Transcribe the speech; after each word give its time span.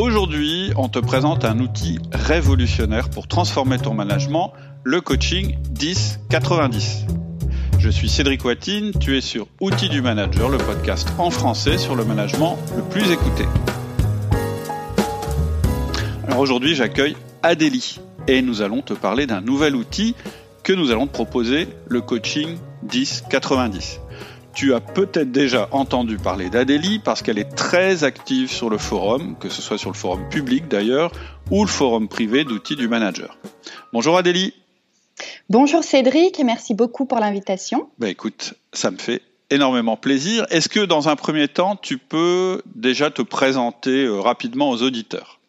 Aujourd'hui, 0.00 0.72
on 0.76 0.88
te 0.88 0.98
présente 0.98 1.44
un 1.44 1.58
outil 1.58 1.98
révolutionnaire 2.10 3.10
pour 3.10 3.28
transformer 3.28 3.76
ton 3.76 3.92
management, 3.92 4.54
le 4.82 5.02
coaching 5.02 5.58
10-90. 5.74 7.04
Je 7.78 7.90
suis 7.90 8.08
Cédric 8.08 8.42
Watine, 8.42 8.92
tu 8.98 9.18
es 9.18 9.20
sur 9.20 9.46
Outils 9.60 9.90
du 9.90 10.00
Manager, 10.00 10.48
le 10.48 10.56
podcast 10.56 11.12
en 11.18 11.28
français 11.28 11.76
sur 11.76 11.96
le 11.96 12.06
management 12.06 12.56
le 12.74 12.82
plus 12.82 13.10
écouté. 13.10 13.44
Alors 16.26 16.38
aujourd'hui, 16.38 16.74
j'accueille 16.74 17.14
Adélie 17.42 18.00
et 18.26 18.40
nous 18.40 18.62
allons 18.62 18.80
te 18.80 18.94
parler 18.94 19.26
d'un 19.26 19.42
nouvel 19.42 19.76
outil 19.76 20.14
que 20.62 20.72
nous 20.72 20.90
allons 20.90 21.08
te 21.08 21.12
proposer, 21.12 21.68
le 21.88 22.00
coaching 22.00 22.56
10-90. 22.86 23.98
Tu 24.54 24.74
as 24.74 24.80
peut-être 24.80 25.30
déjà 25.30 25.68
entendu 25.70 26.16
parler 26.16 26.50
d'Adélie 26.50 26.98
parce 26.98 27.22
qu'elle 27.22 27.38
est 27.38 27.54
très 27.54 28.04
active 28.04 28.50
sur 28.50 28.68
le 28.68 28.78
forum, 28.78 29.36
que 29.38 29.48
ce 29.48 29.62
soit 29.62 29.78
sur 29.78 29.90
le 29.90 29.96
forum 29.96 30.28
public 30.28 30.68
d'ailleurs, 30.68 31.12
ou 31.50 31.62
le 31.64 31.70
forum 31.70 32.08
privé 32.08 32.44
d'outils 32.44 32.76
du 32.76 32.88
manager. 32.88 33.38
Bonjour 33.92 34.18
Adélie. 34.18 34.54
Bonjour 35.48 35.84
Cédric 35.84 36.40
et 36.40 36.44
merci 36.44 36.74
beaucoup 36.74 37.06
pour 37.06 37.18
l'invitation. 37.18 37.88
Bah 37.98 38.08
écoute, 38.08 38.54
ça 38.72 38.90
me 38.90 38.98
fait 38.98 39.22
énormément 39.50 39.96
plaisir. 39.96 40.46
Est-ce 40.50 40.68
que 40.68 40.80
dans 40.80 41.08
un 41.08 41.16
premier 41.16 41.48
temps, 41.48 41.76
tu 41.76 41.98
peux 41.98 42.62
déjà 42.74 43.10
te 43.10 43.22
présenter 43.22 44.04
euh, 44.04 44.20
rapidement 44.20 44.70
aux 44.70 44.82
auditeurs? 44.82 45.39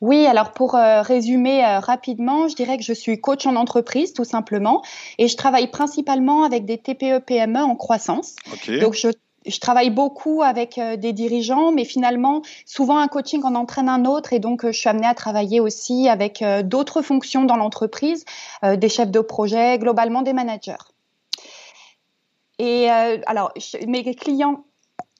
Oui, 0.00 0.26
alors 0.26 0.52
pour 0.52 0.74
euh, 0.76 1.02
résumer 1.02 1.64
euh, 1.64 1.80
rapidement, 1.80 2.48
je 2.48 2.54
dirais 2.54 2.76
que 2.76 2.84
je 2.84 2.92
suis 2.92 3.20
coach 3.20 3.46
en 3.46 3.56
entreprise 3.56 4.12
tout 4.12 4.24
simplement 4.24 4.82
et 5.18 5.26
je 5.26 5.36
travaille 5.36 5.68
principalement 5.68 6.44
avec 6.44 6.64
des 6.64 6.78
TPE 6.78 7.18
PME 7.18 7.60
en 7.60 7.76
croissance. 7.76 8.36
Donc 8.80 8.94
je 8.94 9.08
je 9.46 9.60
travaille 9.60 9.88
beaucoup 9.88 10.42
avec 10.42 10.76
euh, 10.76 10.96
des 10.96 11.14
dirigeants, 11.14 11.72
mais 11.72 11.86
finalement, 11.86 12.42
souvent 12.66 12.98
un 12.98 13.08
coaching 13.08 13.42
en 13.44 13.54
entraîne 13.54 13.88
un 13.88 14.04
autre, 14.04 14.34
et 14.34 14.40
donc 14.40 14.66
je 14.66 14.72
suis 14.72 14.90
amenée 14.90 15.06
à 15.06 15.14
travailler 15.14 15.58
aussi 15.58 16.06
avec 16.06 16.44
d'autres 16.64 17.00
fonctions 17.00 17.44
dans 17.44 17.56
l'entreprise, 17.56 18.26
des 18.62 18.88
chefs 18.90 19.10
de 19.10 19.20
projet, 19.20 19.78
globalement 19.78 20.20
des 20.20 20.34
managers. 20.34 20.84
Et 22.58 22.90
alors, 22.90 23.54
mes 23.86 24.14
clients 24.14 24.64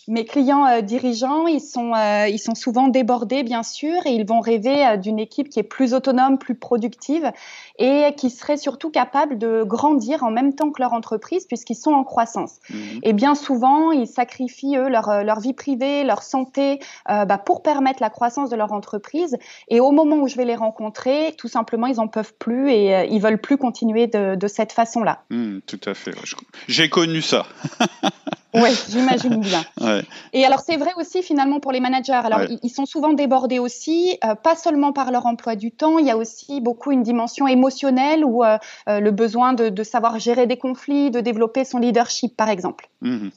mes 0.08 0.24
clients 0.24 0.66
euh, 0.66 0.80
dirigeants, 0.80 1.46
ils 1.46 1.60
sont, 1.60 1.92
euh, 1.94 2.26
ils 2.28 2.38
sont 2.38 2.54
souvent 2.54 2.88
débordés, 2.88 3.42
bien 3.42 3.62
sûr, 3.62 3.94
et 4.06 4.10
ils 4.10 4.26
vont 4.26 4.40
rêver 4.40 4.84
euh, 4.84 4.96
d'une 4.96 5.18
équipe 5.18 5.50
qui 5.50 5.60
est 5.60 5.64
plus 5.64 5.92
autonome, 5.92 6.38
plus 6.38 6.54
productive, 6.54 7.30
et 7.78 8.14
qui 8.16 8.30
serait 8.30 8.56
surtout 8.56 8.90
capable 8.90 9.38
de 9.38 9.62
grandir 9.64 10.24
en 10.24 10.30
même 10.30 10.54
temps 10.54 10.70
que 10.70 10.80
leur 10.80 10.94
entreprise, 10.94 11.46
puisqu'ils 11.46 11.76
sont 11.76 11.92
en 11.92 12.04
croissance. 12.04 12.56
Mhm. 12.70 13.00
Et 13.02 13.12
bien 13.12 13.34
souvent, 13.34 13.92
ils 13.92 14.06
sacrifient, 14.06 14.78
eux, 14.78 14.88
leur, 14.88 15.22
leur 15.22 15.40
vie 15.40 15.52
privée, 15.52 16.04
leur 16.04 16.22
santé, 16.22 16.80
bah, 17.06 17.38
pour 17.38 17.62
permettre 17.62 18.02
la 18.02 18.10
croissance 18.10 18.50
de 18.50 18.56
leur 18.56 18.72
entreprise. 18.72 19.36
Et 19.68 19.80
au 19.80 19.92
moment 19.92 20.16
où 20.16 20.28
je 20.28 20.36
vais 20.36 20.44
les 20.44 20.56
rencontrer, 20.56 21.34
tout 21.36 21.48
simplement, 21.48 21.86
ils 21.86 22.00
en 22.00 22.08
peuvent 22.08 22.34
plus 22.38 22.70
et 22.70 23.06
ils 23.10 23.20
veulent 23.20 23.40
plus 23.40 23.58
continuer 23.58 24.06
de, 24.06 24.34
de 24.34 24.48
cette 24.48 24.72
façon-là. 24.72 25.22
Mhm, 25.30 25.60
tout 25.66 25.80
à 25.84 25.94
fait. 25.94 26.12
J'ai 26.66 26.88
connu 26.88 27.22
ça. 27.22 27.46
Oui, 28.54 28.70
j'imagine 28.88 29.40
bien. 29.40 29.62
Et 30.32 30.44
alors 30.44 30.60
c'est 30.60 30.76
vrai 30.76 30.92
aussi 30.96 31.22
finalement 31.22 31.60
pour 31.60 31.72
les 31.72 31.80
managers. 31.80 32.12
Alors 32.12 32.40
ils, 32.62 32.70
sont 32.70 32.86
souvent 32.86 33.12
débordés 33.12 33.58
aussi, 33.58 34.18
euh, 34.24 34.34
pas 34.34 34.56
seulement 34.56 34.92
par 34.92 35.10
leur 35.10 35.26
emploi 35.26 35.54
du 35.54 35.70
temps. 35.70 35.98
Il 35.98 36.06
y 36.06 36.10
a 36.10 36.16
aussi 36.16 36.60
beaucoup 36.60 36.90
une 36.90 37.02
dimension 37.02 37.46
émotionnelle 37.46 38.24
ou 38.24 38.44
euh, 38.44 38.58
euh, 38.88 39.00
le 39.00 39.10
besoin 39.10 39.52
de, 39.52 39.82
savoir 39.82 40.18
gérer 40.18 40.46
des 40.46 40.56
conflits, 40.56 41.10
de 41.10 41.20
développer 41.20 41.64
son 41.64 41.78
leadership 41.78 42.36
par 42.36 42.48
exemple. 42.48 42.88
Mhm. 43.02 43.30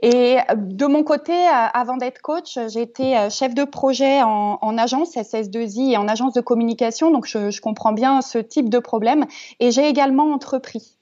Et 0.00 0.36
de 0.54 0.86
mon 0.86 1.02
côté, 1.02 1.34
avant 1.48 1.96
d'être 1.96 2.22
coach, 2.22 2.56
été 2.56 3.16
chef 3.30 3.52
de 3.52 3.64
projet 3.64 4.22
en, 4.22 4.78
agence 4.78 5.16
SS2I 5.16 5.94
et 5.94 5.96
en 5.96 6.06
agence 6.06 6.34
de 6.34 6.40
communication, 6.40 7.10
donc 7.10 7.26
je, 7.26 7.50
je 7.50 7.60
comprends 7.60 7.90
bien 7.90 8.22
ce 8.22 8.38
type 8.38 8.68
de 8.68 8.78
problème. 8.78 9.26
Et 9.58 9.72
j'ai 9.72 9.88
également 9.88 10.30
entrepris. 10.32 10.96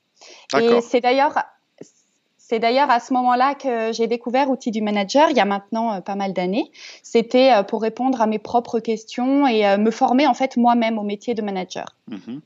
Et 0.59 0.81
c'est 0.81 1.03
d'ailleurs 1.03 1.35
c'est 2.49 2.61
d'ailleurs 2.61 2.91
à 2.91 3.01
ce 3.01 3.13
moment-là 3.15 3.57
que 3.57 3.93
j'ai 3.93 4.07
découvert 4.07 4.51
Outils 4.51 4.71
du 4.71 4.81
Manager, 4.81 5.31
il 5.31 5.37
y 5.37 5.41
a 5.41 5.45
maintenant 5.45 5.95
euh, 5.95 6.01
pas 6.01 6.15
mal 6.15 6.33
d'années. 6.33 6.71
C'était 7.03 7.53
euh, 7.53 7.65
pour 7.65 7.83
répondre 7.83 8.21
à 8.21 8.29
mes 8.29 8.39
propres 8.39 8.79
questions 8.79 9.49
et 9.49 9.67
euh, 9.67 9.79
me 9.79 9.91
former 9.91 10.29
en 10.29 10.35
fait 10.35 10.57
moi-même 10.57 10.97
au 10.97 11.03
métier 11.03 11.35
de 11.35 11.43
manager. 11.43 11.87
Mhm. 12.09 12.41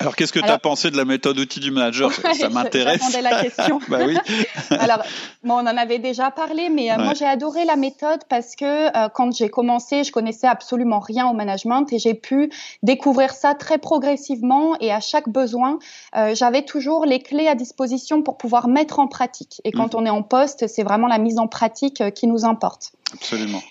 Alors, 0.00 0.16
qu'est-ce 0.16 0.32
que 0.32 0.40
tu 0.40 0.46
as 0.46 0.58
pensé 0.58 0.90
de 0.90 0.96
la 0.96 1.04
méthode 1.04 1.38
outil 1.38 1.60
du 1.60 1.70
manager 1.70 2.12
Ça 2.34 2.48
m'intéresse. 2.48 3.16
la 3.22 3.42
question. 3.42 3.78
bah 3.88 4.00
oui. 4.04 4.16
Alors, 4.70 4.98
bon, 5.44 5.54
on 5.54 5.66
en 5.66 5.76
avait 5.76 6.00
déjà 6.00 6.32
parlé, 6.32 6.68
mais 6.68 6.90
euh, 6.90 6.96
moi, 6.98 7.14
j'ai 7.14 7.26
adoré 7.26 7.64
la 7.64 7.76
méthode 7.76 8.20
parce 8.28 8.56
que 8.56 8.64
euh, 8.64 9.08
quand 9.08 9.32
j'ai 9.32 9.48
commencé, 9.50 10.02
je 10.02 10.10
connaissais 10.10 10.48
absolument 10.48 10.98
rien 10.98 11.28
au 11.28 11.32
management 11.32 11.92
et 11.92 12.00
j'ai 12.00 12.14
pu 12.14 12.50
découvrir 12.82 13.32
ça 13.32 13.54
très 13.54 13.78
progressivement 13.78 14.76
et 14.80 14.90
à 14.90 14.98
chaque 14.98 15.28
besoin, 15.28 15.78
euh, 16.16 16.34
j'avais 16.34 16.62
toujours 16.62 17.06
les 17.06 17.20
clés 17.20 17.46
à 17.46 17.54
disposition 17.54 18.22
pour 18.22 18.36
pouvoir 18.36 18.66
mettre 18.66 18.98
en 18.98 19.06
pratique. 19.06 19.60
Et 19.62 19.70
quand 19.70 19.94
mhm. 19.94 20.00
on 20.00 20.06
est 20.06 20.10
en 20.10 20.22
poste, 20.22 20.66
c'est 20.66 20.82
vraiment 20.82 21.06
la 21.06 21.18
mise 21.18 21.38
en 21.38 21.46
pratique 21.46 22.02
qui 22.14 22.26
nous 22.26 22.44
importe. 22.44 22.92
Absolument. 23.12 23.62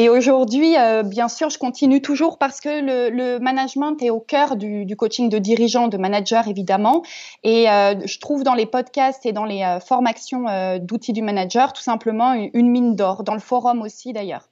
Et 0.00 0.08
aujourd'hui, 0.08 0.78
euh, 0.78 1.02
bien 1.02 1.28
sûr, 1.28 1.50
je 1.50 1.58
continue 1.58 2.00
toujours 2.00 2.38
parce 2.38 2.62
que 2.62 2.70
le, 2.70 3.14
le 3.14 3.38
management 3.38 4.02
est 4.02 4.08
au 4.08 4.18
cœur 4.18 4.56
du, 4.56 4.86
du, 4.86 4.96
coaching 4.96 5.28
de 5.28 5.36
dirigeants, 5.36 5.88
de 5.88 5.98
managers 5.98 6.40
évidemment. 6.48 7.04
Et 7.44 7.68
euh, 7.68 7.94
je 8.06 8.18
trouve 8.18 8.42
dans 8.42 8.54
les 8.54 8.64
podcasts 8.64 9.26
et 9.26 9.32
dans 9.32 9.44
les 9.44 9.62
euh, 9.62 9.78
formations 9.78 10.46
d'outils 10.78 11.12
du 11.12 11.20
manager 11.20 11.74
tout 11.74 11.82
simplement 11.82 12.32
une, 12.32 12.70
mine 12.70 12.96
d'or, 12.96 13.24
dans 13.24 13.34
le 13.34 13.40
forum 13.40 13.82
aussi 13.82 14.14
d'ailleurs. 14.14 14.48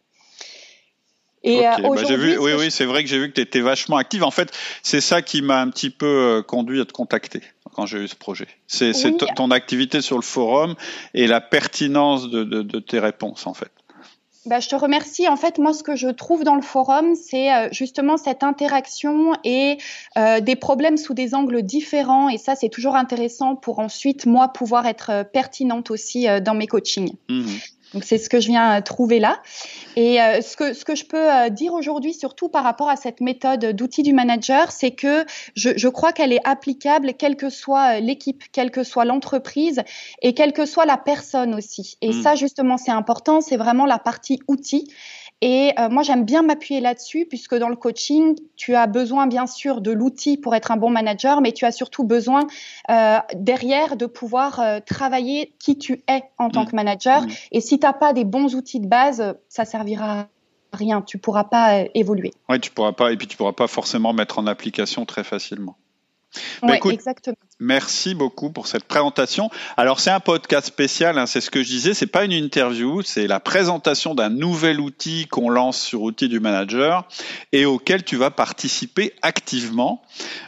Et 1.44 1.62
bah, 1.62 1.76
vu, 1.78 2.36
oui, 2.36 2.52
oui, 2.58 2.70
c'est 2.70 2.84
vrai 2.84 3.02
que 3.02 3.08
j'ai 3.08 3.18
vu 3.18 3.30
que 3.30 3.34
tu 3.36 3.40
étais 3.40 3.60
vachement 3.60 3.96
active. 3.96 4.24
En 4.24 4.30
fait, 4.30 4.52
c'est 4.82 5.00
ça 5.00 5.22
qui 5.22 5.40
m'a 5.40 5.62
un 5.62 5.70
petit 5.70 5.88
peu 5.88 6.44
conduit 6.46 6.82
à 6.82 6.84
te 6.84 6.92
contacter 6.92 7.40
quand 7.72 7.86
j'ai 7.86 8.00
eu 8.00 8.08
ce 8.08 8.16
projet. 8.16 8.48
C'est 8.66 8.92
ton 9.34 9.50
activité 9.50 10.02
sur 10.02 10.16
le 10.16 10.22
forum 10.22 10.74
et 11.14 11.26
la 11.26 11.40
pertinence 11.40 12.28
de, 12.28 12.44
de, 12.44 12.60
de 12.60 12.80
tes 12.80 12.98
réponses, 12.98 13.46
en 13.46 13.54
fait. 13.54 13.70
Bah, 14.46 14.60
je 14.60 14.68
te 14.68 14.76
remercie. 14.76 15.28
En 15.28 15.36
fait, 15.36 15.58
moi, 15.58 15.72
ce 15.72 15.82
que 15.82 15.96
je 15.96 16.08
trouve 16.08 16.44
dans 16.44 16.54
le 16.54 16.62
forum, 16.62 17.14
c'est 17.14 17.52
euh, 17.52 17.68
justement 17.72 18.16
cette 18.16 18.42
interaction 18.42 19.34
et 19.44 19.78
euh, 20.16 20.40
des 20.40 20.56
problèmes 20.56 20.96
sous 20.96 21.12
des 21.12 21.34
angles 21.34 21.62
différents. 21.62 22.28
Et 22.28 22.38
ça, 22.38 22.54
c'est 22.54 22.68
toujours 22.68 22.96
intéressant 22.96 23.56
pour 23.56 23.78
ensuite, 23.78 24.26
moi, 24.26 24.48
pouvoir 24.48 24.86
être 24.86 25.10
euh, 25.10 25.24
pertinente 25.24 25.90
aussi 25.90 26.26
dans 26.42 26.54
mes 26.54 26.66
coachings. 26.66 27.14
Mmh. 27.28 27.46
Donc 27.94 28.04
c'est 28.04 28.18
ce 28.18 28.28
que 28.28 28.40
je 28.40 28.48
viens 28.48 28.80
trouver 28.82 29.18
là. 29.18 29.40
Et 29.96 30.20
euh, 30.20 30.40
ce, 30.42 30.56
que, 30.56 30.74
ce 30.74 30.84
que 30.84 30.94
je 30.94 31.04
peux 31.04 31.32
euh, 31.32 31.48
dire 31.48 31.72
aujourd'hui, 31.72 32.12
surtout 32.12 32.48
par 32.48 32.62
rapport 32.62 32.88
à 32.88 32.96
cette 32.96 33.20
méthode 33.20 33.64
d'outil 33.74 34.02
du 34.02 34.12
manager, 34.12 34.70
c'est 34.70 34.90
que 34.90 35.24
je, 35.54 35.70
je 35.76 35.88
crois 35.88 36.12
qu'elle 36.12 36.32
est 36.32 36.46
applicable 36.46 37.14
quelle 37.14 37.36
que 37.36 37.50
soit 37.50 37.96
euh, 37.96 38.00
l'équipe, 38.00 38.44
quelle 38.52 38.70
que 38.70 38.82
soit 38.82 39.04
l'entreprise 39.04 39.82
et 40.22 40.34
quelle 40.34 40.52
que 40.52 40.66
soit 40.66 40.84
la 40.84 40.98
personne 40.98 41.54
aussi. 41.54 41.96
Et 42.02 42.10
mmh. 42.10 42.22
ça 42.22 42.34
justement 42.34 42.76
c'est 42.76 42.90
important, 42.90 43.40
c'est 43.40 43.56
vraiment 43.56 43.86
la 43.86 43.98
partie 43.98 44.40
outil. 44.48 44.88
Et 45.40 45.72
euh, 45.78 45.88
moi, 45.88 46.02
j'aime 46.02 46.24
bien 46.24 46.42
m'appuyer 46.42 46.80
là-dessus, 46.80 47.26
puisque 47.28 47.54
dans 47.54 47.68
le 47.68 47.76
coaching, 47.76 48.36
tu 48.56 48.74
as 48.74 48.86
besoin 48.86 49.28
bien 49.28 49.46
sûr 49.46 49.80
de 49.80 49.92
l'outil 49.92 50.36
pour 50.36 50.54
être 50.54 50.72
un 50.72 50.76
bon 50.76 50.90
manager, 50.90 51.40
mais 51.40 51.52
tu 51.52 51.64
as 51.64 51.70
surtout 51.70 52.02
besoin 52.02 52.46
euh, 52.90 53.18
derrière 53.34 53.96
de 53.96 54.06
pouvoir 54.06 54.58
euh, 54.58 54.80
travailler 54.84 55.54
qui 55.60 55.78
tu 55.78 56.02
es 56.08 56.24
en 56.38 56.50
tant 56.50 56.64
mmh. 56.64 56.66
que 56.66 56.76
manager. 56.76 57.22
Mmh. 57.22 57.30
Et 57.52 57.60
si 57.60 57.78
tu 57.78 57.86
n'as 57.86 57.92
pas 57.92 58.12
des 58.12 58.24
bons 58.24 58.56
outils 58.56 58.80
de 58.80 58.88
base, 58.88 59.36
ça 59.48 59.64
servira 59.64 60.20
à 60.20 60.26
rien. 60.72 61.02
Tu 61.02 61.18
pourras 61.18 61.44
pas 61.44 61.84
évoluer. 61.94 62.32
Oui, 62.48 62.58
tu 62.58 62.72
pourras 62.72 62.92
pas, 62.92 63.12
et 63.12 63.16
puis 63.16 63.28
tu 63.28 63.36
pourras 63.36 63.52
pas 63.52 63.68
forcément 63.68 64.12
mettre 64.12 64.40
en 64.40 64.46
application 64.48 65.06
très 65.06 65.22
facilement. 65.22 65.76
Bah, 66.62 66.76
exactement. 66.90 67.36
Merci 67.60 68.14
beaucoup 68.14 68.50
pour 68.50 68.66
cette 68.66 68.84
présentation. 68.84 69.50
Alors 69.76 69.98
c'est 69.98 70.10
un 70.10 70.20
podcast 70.20 70.66
spécial, 70.66 71.18
hein, 71.18 71.26
c'est 71.26 71.40
ce 71.40 71.50
que 71.50 71.62
je 71.62 71.68
disais, 71.68 71.94
c'est 71.94 72.06
pas 72.06 72.24
une 72.24 72.32
interview, 72.32 73.02
c'est 73.02 73.26
la 73.26 73.40
présentation 73.40 74.14
d'un 74.14 74.30
nouvel 74.30 74.80
outil 74.80 75.26
qu'on 75.26 75.50
lance 75.50 75.80
sur 75.80 76.02
Outils 76.02 76.28
du 76.28 76.38
Manager 76.38 77.08
et 77.52 77.66
auquel 77.66 78.04
tu 78.04 78.16
vas 78.16 78.30
participer 78.30 79.12
activement. 79.22 80.02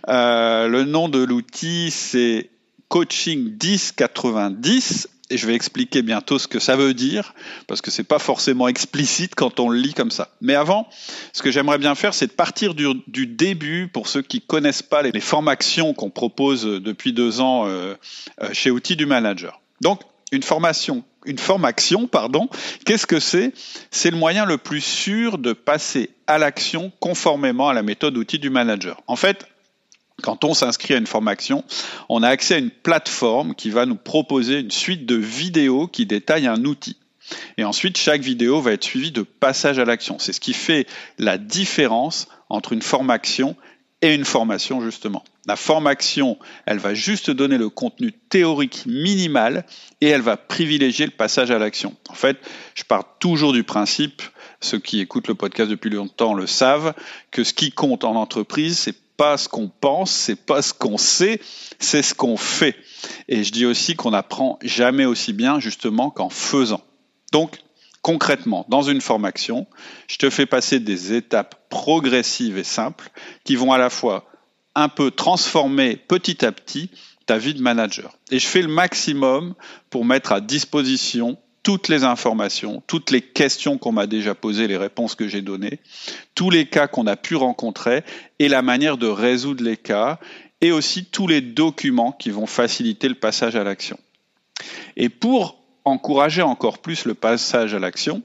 Euh, 0.09 0.69
le 0.69 0.85
nom 0.85 1.09
de 1.09 1.19
l'outil 1.19 1.91
c'est 1.91 2.51
Coaching 2.89 3.57
1090 3.61 5.09
et 5.31 5.37
je 5.37 5.47
vais 5.47 5.55
expliquer 5.55 6.03
bientôt 6.03 6.39
ce 6.39 6.49
que 6.49 6.59
ça 6.59 6.77
veut 6.77 6.93
dire, 6.93 7.35
parce 7.69 7.81
que 7.81 7.91
c'est 7.91 8.05
pas 8.05 8.19
forcément 8.19 8.69
explicite 8.69 9.35
quand 9.35 9.61
on 9.61 9.69
le 9.69 9.79
lit 9.79 9.95
comme 9.95 10.11
ça. 10.11 10.31
Mais 10.41 10.57
avant, 10.57 10.89
ce 11.33 11.43
que 11.43 11.51
j'aimerais 11.51 11.79
bien 11.79 11.95
faire, 11.95 12.13
c'est 12.15 12.27
de 12.27 12.33
partir 12.33 12.75
du, 12.75 13.27
début 13.27 13.89
pour 13.89 14.09
ceux 14.09 14.23
qui 14.23 14.41
connaissent 14.41 14.83
pas 14.83 15.03
les, 15.03 15.21
formations 15.21 15.95
qu'on 15.95 16.11
propose 16.11 16.65
depuis 16.65 17.13
deux 17.13 17.41
ans 17.41 17.67
euh, 17.67 17.95
euh, 18.43 18.49
chez 18.53 18.71
Outils 18.71 18.97
du 18.97 19.07
Manager. 19.07 19.61
Donc, 19.81 20.01
une 20.33 20.43
formation, 20.43 21.05
une 21.25 21.39
formation, 21.39 22.07
pardon, 22.07 22.49
qu'est-ce 22.85 23.07
que 23.07 23.21
c'est? 23.21 23.53
C'est 23.91 24.11
le 24.11 24.17
moyen 24.17 24.45
le 24.45 24.59
plus 24.59 24.81
sûr 24.81 25.39
de 25.39 25.53
passer 25.53 26.11
à 26.27 26.39
l'action 26.39 26.93
conformément 27.01 27.69
à 27.69 27.75
la 27.75 27.83
méthode 27.83 28.17
Outils 28.17 28.39
du 28.39 28.51
Manager. 28.51 29.03
En 29.07 29.17
fait, 29.17 29.47
quand 30.21 30.45
on 30.45 30.55
s'inscrit 30.55 30.95
à 30.95 30.99
une 30.99 31.07
formation, 31.07 31.65
on 32.09 32.23
a 32.23 32.29
accès 32.29 32.55
à 32.55 32.59
une 32.59 32.71
plateforme 32.71 33.55
qui 33.55 33.71
va 33.71 33.87
nous 33.87 33.97
proposer 33.97 34.61
une 34.61 34.71
suite 34.71 35.07
de 35.07 35.17
vidéos 35.17 35.87
qui 35.87 36.07
détaillent 36.07 36.47
un 36.47 36.65
outil. 36.65 36.97
Et 37.59 37.65
ensuite, 37.65 37.97
chaque 37.97 38.23
vidéo 38.23 38.61
va 38.61 38.73
être 38.73 38.85
suivie 38.85 39.13
de 39.13 39.23
passage 39.23 39.79
à 39.79 39.85
l'action. 39.85 40.19
C'est 40.19 40.33
ce 40.33 40.41
qui 40.41 40.53
fait 40.53 40.87
la 41.19 41.39
différence 41.39 42.29
entre 42.49 42.73
une 42.73 42.83
formation 42.83 43.57
et 44.03 44.15
une 44.15 44.25
formation, 44.25 44.81
justement. 44.81 45.23
La 45.47 45.57
formation, 45.57 46.39
elle 46.67 46.79
va 46.79 46.95
juste 46.95 47.31
donner 47.31 47.59
le 47.59 47.69
contenu 47.69 48.13
théorique 48.13 48.85
minimal 48.87 49.65
et 50.01 50.09
elle 50.09 50.23
va 50.23 50.37
privilégier 50.37 51.07
le 51.07 51.13
passage 51.13 51.51
à 51.51 51.59
l'action. 51.59 51.95
En 52.09 52.15
fait, 52.15 52.39
je 52.75 52.85
pars 52.85 53.19
toujours 53.19 53.53
du 53.53 53.63
principe, 53.63 54.23
ceux 54.61 54.79
qui 54.79 55.01
écoutent 55.01 55.29
le 55.29 55.35
podcast 55.35 55.71
depuis 55.71 55.91
longtemps 55.91 56.35
le 56.35 56.47
savent, 56.47 56.95
que 57.31 57.45
ce 57.45 57.55
qui 57.55 57.73
compte 57.73 58.05
en 58.05 58.15
entreprise, 58.15 58.79
c'est 58.79 58.97
pas 59.21 59.37
ce 59.37 59.51
qu'on 59.51 59.69
pense, 59.69 60.11
c'est 60.11 60.47
pas 60.47 60.63
ce 60.63 60.73
qu'on 60.73 60.97
sait, 60.97 61.43
c'est 61.79 62.01
ce 62.01 62.15
qu'on 62.15 62.39
fait. 62.39 62.75
Et 63.29 63.45
je 63.45 63.53
dis 63.53 63.67
aussi 63.67 63.95
qu'on 63.95 64.13
n'apprend 64.13 64.59
jamais 64.63 65.05
aussi 65.05 65.35
bien 65.35 65.61
justement 65.61 66.09
qu'en 66.09 66.31
faisant. 66.31 66.81
Donc, 67.31 67.59
concrètement, 68.01 68.65
dans 68.71 68.81
une 68.81 69.03
formation, 69.03 69.67
je 70.09 70.17
te 70.17 70.31
fais 70.31 70.47
passer 70.47 70.81
des 70.81 71.13
étapes 71.13 71.69
progressives 71.69 72.57
et 72.57 72.65
simples 72.65 73.11
qui 73.45 73.57
vont 73.57 73.75
à 73.75 73.77
la 73.79 73.91
fois 73.91 74.25
un 74.75 74.89
peu 74.89 75.11
transformer 75.11 75.97
petit 75.97 76.43
à 76.43 76.51
petit 76.51 76.91
ta 77.27 77.37
vie 77.37 77.53
de 77.53 77.61
manager. 77.61 78.17
Et 78.31 78.39
je 78.39 78.47
fais 78.47 78.63
le 78.63 78.69
maximum 78.69 79.55
pour 79.91 80.07
mettre 80.07 80.33
à 80.33 80.41
disposition 80.41 81.37
toutes 81.63 81.89
les 81.89 82.05
informations, 82.05 82.83
toutes 82.87 83.11
les 83.11 83.21
questions 83.21 83.79
qu'on 83.79 83.93
m'a 83.93 84.07
déjà 84.07 84.35
posées, 84.35 84.67
les 84.67 84.77
réponses 84.77 85.15
que 85.15 85.29
j'ai 85.29 85.43
données, 85.43 85.81
tous 86.35 86.51
les 86.51 86.67
cas 86.67 86.87
qu'on 86.89 87.07
a 87.07 87.17
pu 87.17 87.37
rencontrer 87.37 88.03
et 88.39 88.49
la 88.49 88.63
manière 88.63 88.97
de 88.97 89.07
résoudre 89.07 89.63
les 89.63 89.77
cas, 89.77 90.19
et 90.61 90.73
aussi 90.73 91.05
tous 91.05 91.27
les 91.27 91.41
documents 91.41 92.13
qui 92.13 92.31
vont 92.31 92.47
faciliter 92.47 93.09
le 93.09 93.15
passage 93.15 93.57
à 93.57 93.65
l'action. 93.65 93.99
Et 94.97 95.09
pour 95.09 95.59
encourager 95.85 96.43
encore 96.43 96.79
plus 96.79 97.05
le 97.05 97.15
passage 97.15 97.75
à 97.75 97.79
l'action, 97.79 98.23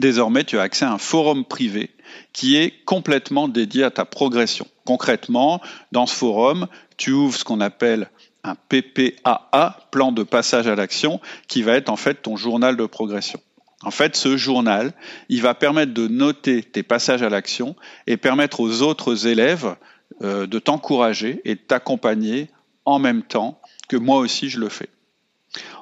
désormais 0.00 0.44
tu 0.44 0.58
as 0.58 0.62
accès 0.62 0.84
à 0.84 0.92
un 0.92 0.98
forum 0.98 1.44
privé 1.44 1.90
qui 2.32 2.56
est 2.56 2.84
complètement 2.84 3.48
dédié 3.48 3.84
à 3.84 3.90
ta 3.90 4.04
progression. 4.04 4.66
Concrètement, 4.84 5.60
dans 5.92 6.06
ce 6.06 6.14
forum, 6.14 6.66
tu 6.96 7.12
ouvres 7.12 7.36
ce 7.36 7.44
qu'on 7.44 7.60
appelle 7.60 8.10
un 8.44 8.54
PPAA, 8.54 9.88
plan 9.90 10.12
de 10.12 10.22
passage 10.22 10.66
à 10.66 10.74
l'action, 10.74 11.20
qui 11.48 11.62
va 11.62 11.74
être 11.74 11.88
en 11.88 11.96
fait 11.96 12.22
ton 12.22 12.36
journal 12.36 12.76
de 12.76 12.86
progression. 12.86 13.40
En 13.84 13.90
fait, 13.90 14.16
ce 14.16 14.36
journal, 14.36 14.92
il 15.28 15.42
va 15.42 15.54
permettre 15.54 15.92
de 15.92 16.06
noter 16.06 16.62
tes 16.62 16.82
passages 16.82 17.22
à 17.22 17.28
l'action 17.28 17.74
et 18.06 18.16
permettre 18.16 18.60
aux 18.60 18.82
autres 18.82 19.26
élèves 19.26 19.76
euh, 20.22 20.46
de 20.46 20.58
t'encourager 20.58 21.40
et 21.44 21.56
de 21.56 21.60
t'accompagner 21.60 22.48
en 22.84 22.98
même 22.98 23.22
temps 23.22 23.60
que 23.88 23.96
moi 23.96 24.18
aussi 24.18 24.48
je 24.48 24.60
le 24.60 24.68
fais. 24.68 24.88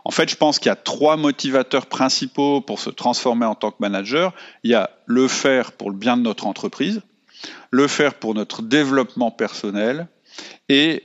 En 0.05 0.11
fait, 0.11 0.29
je 0.29 0.37
pense 0.37 0.59
qu'il 0.59 0.69
y 0.69 0.73
a 0.73 0.77
trois 0.77 1.17
motivateurs 1.17 1.87
principaux 1.87 2.61
pour 2.61 2.81
se 2.81 2.91
transformer 2.91 3.47
en 3.47 3.55
tant 3.55 3.71
que 3.71 3.77
manager. 3.81 4.35
Il 4.65 4.71
y 4.71 4.75
a 4.75 4.91
le 5.07 5.29
faire 5.29 5.73
pour 5.73 5.91
le 5.91 5.97
bien 5.97 6.17
de 6.17 6.23
notre 6.23 6.47
entreprise, 6.47 7.03
le 7.71 7.87
faire 7.87 8.15
pour 8.15 8.35
notre 8.35 8.63
développement 8.63 9.31
personnel 9.31 10.09
et 10.69 11.05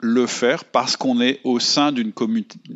le 0.00 0.26
faire 0.26 0.64
parce 0.64 0.96
qu'on 0.96 1.20
est 1.20 1.40
au 1.44 1.58
sein 1.58 1.90
d'une 1.90 2.12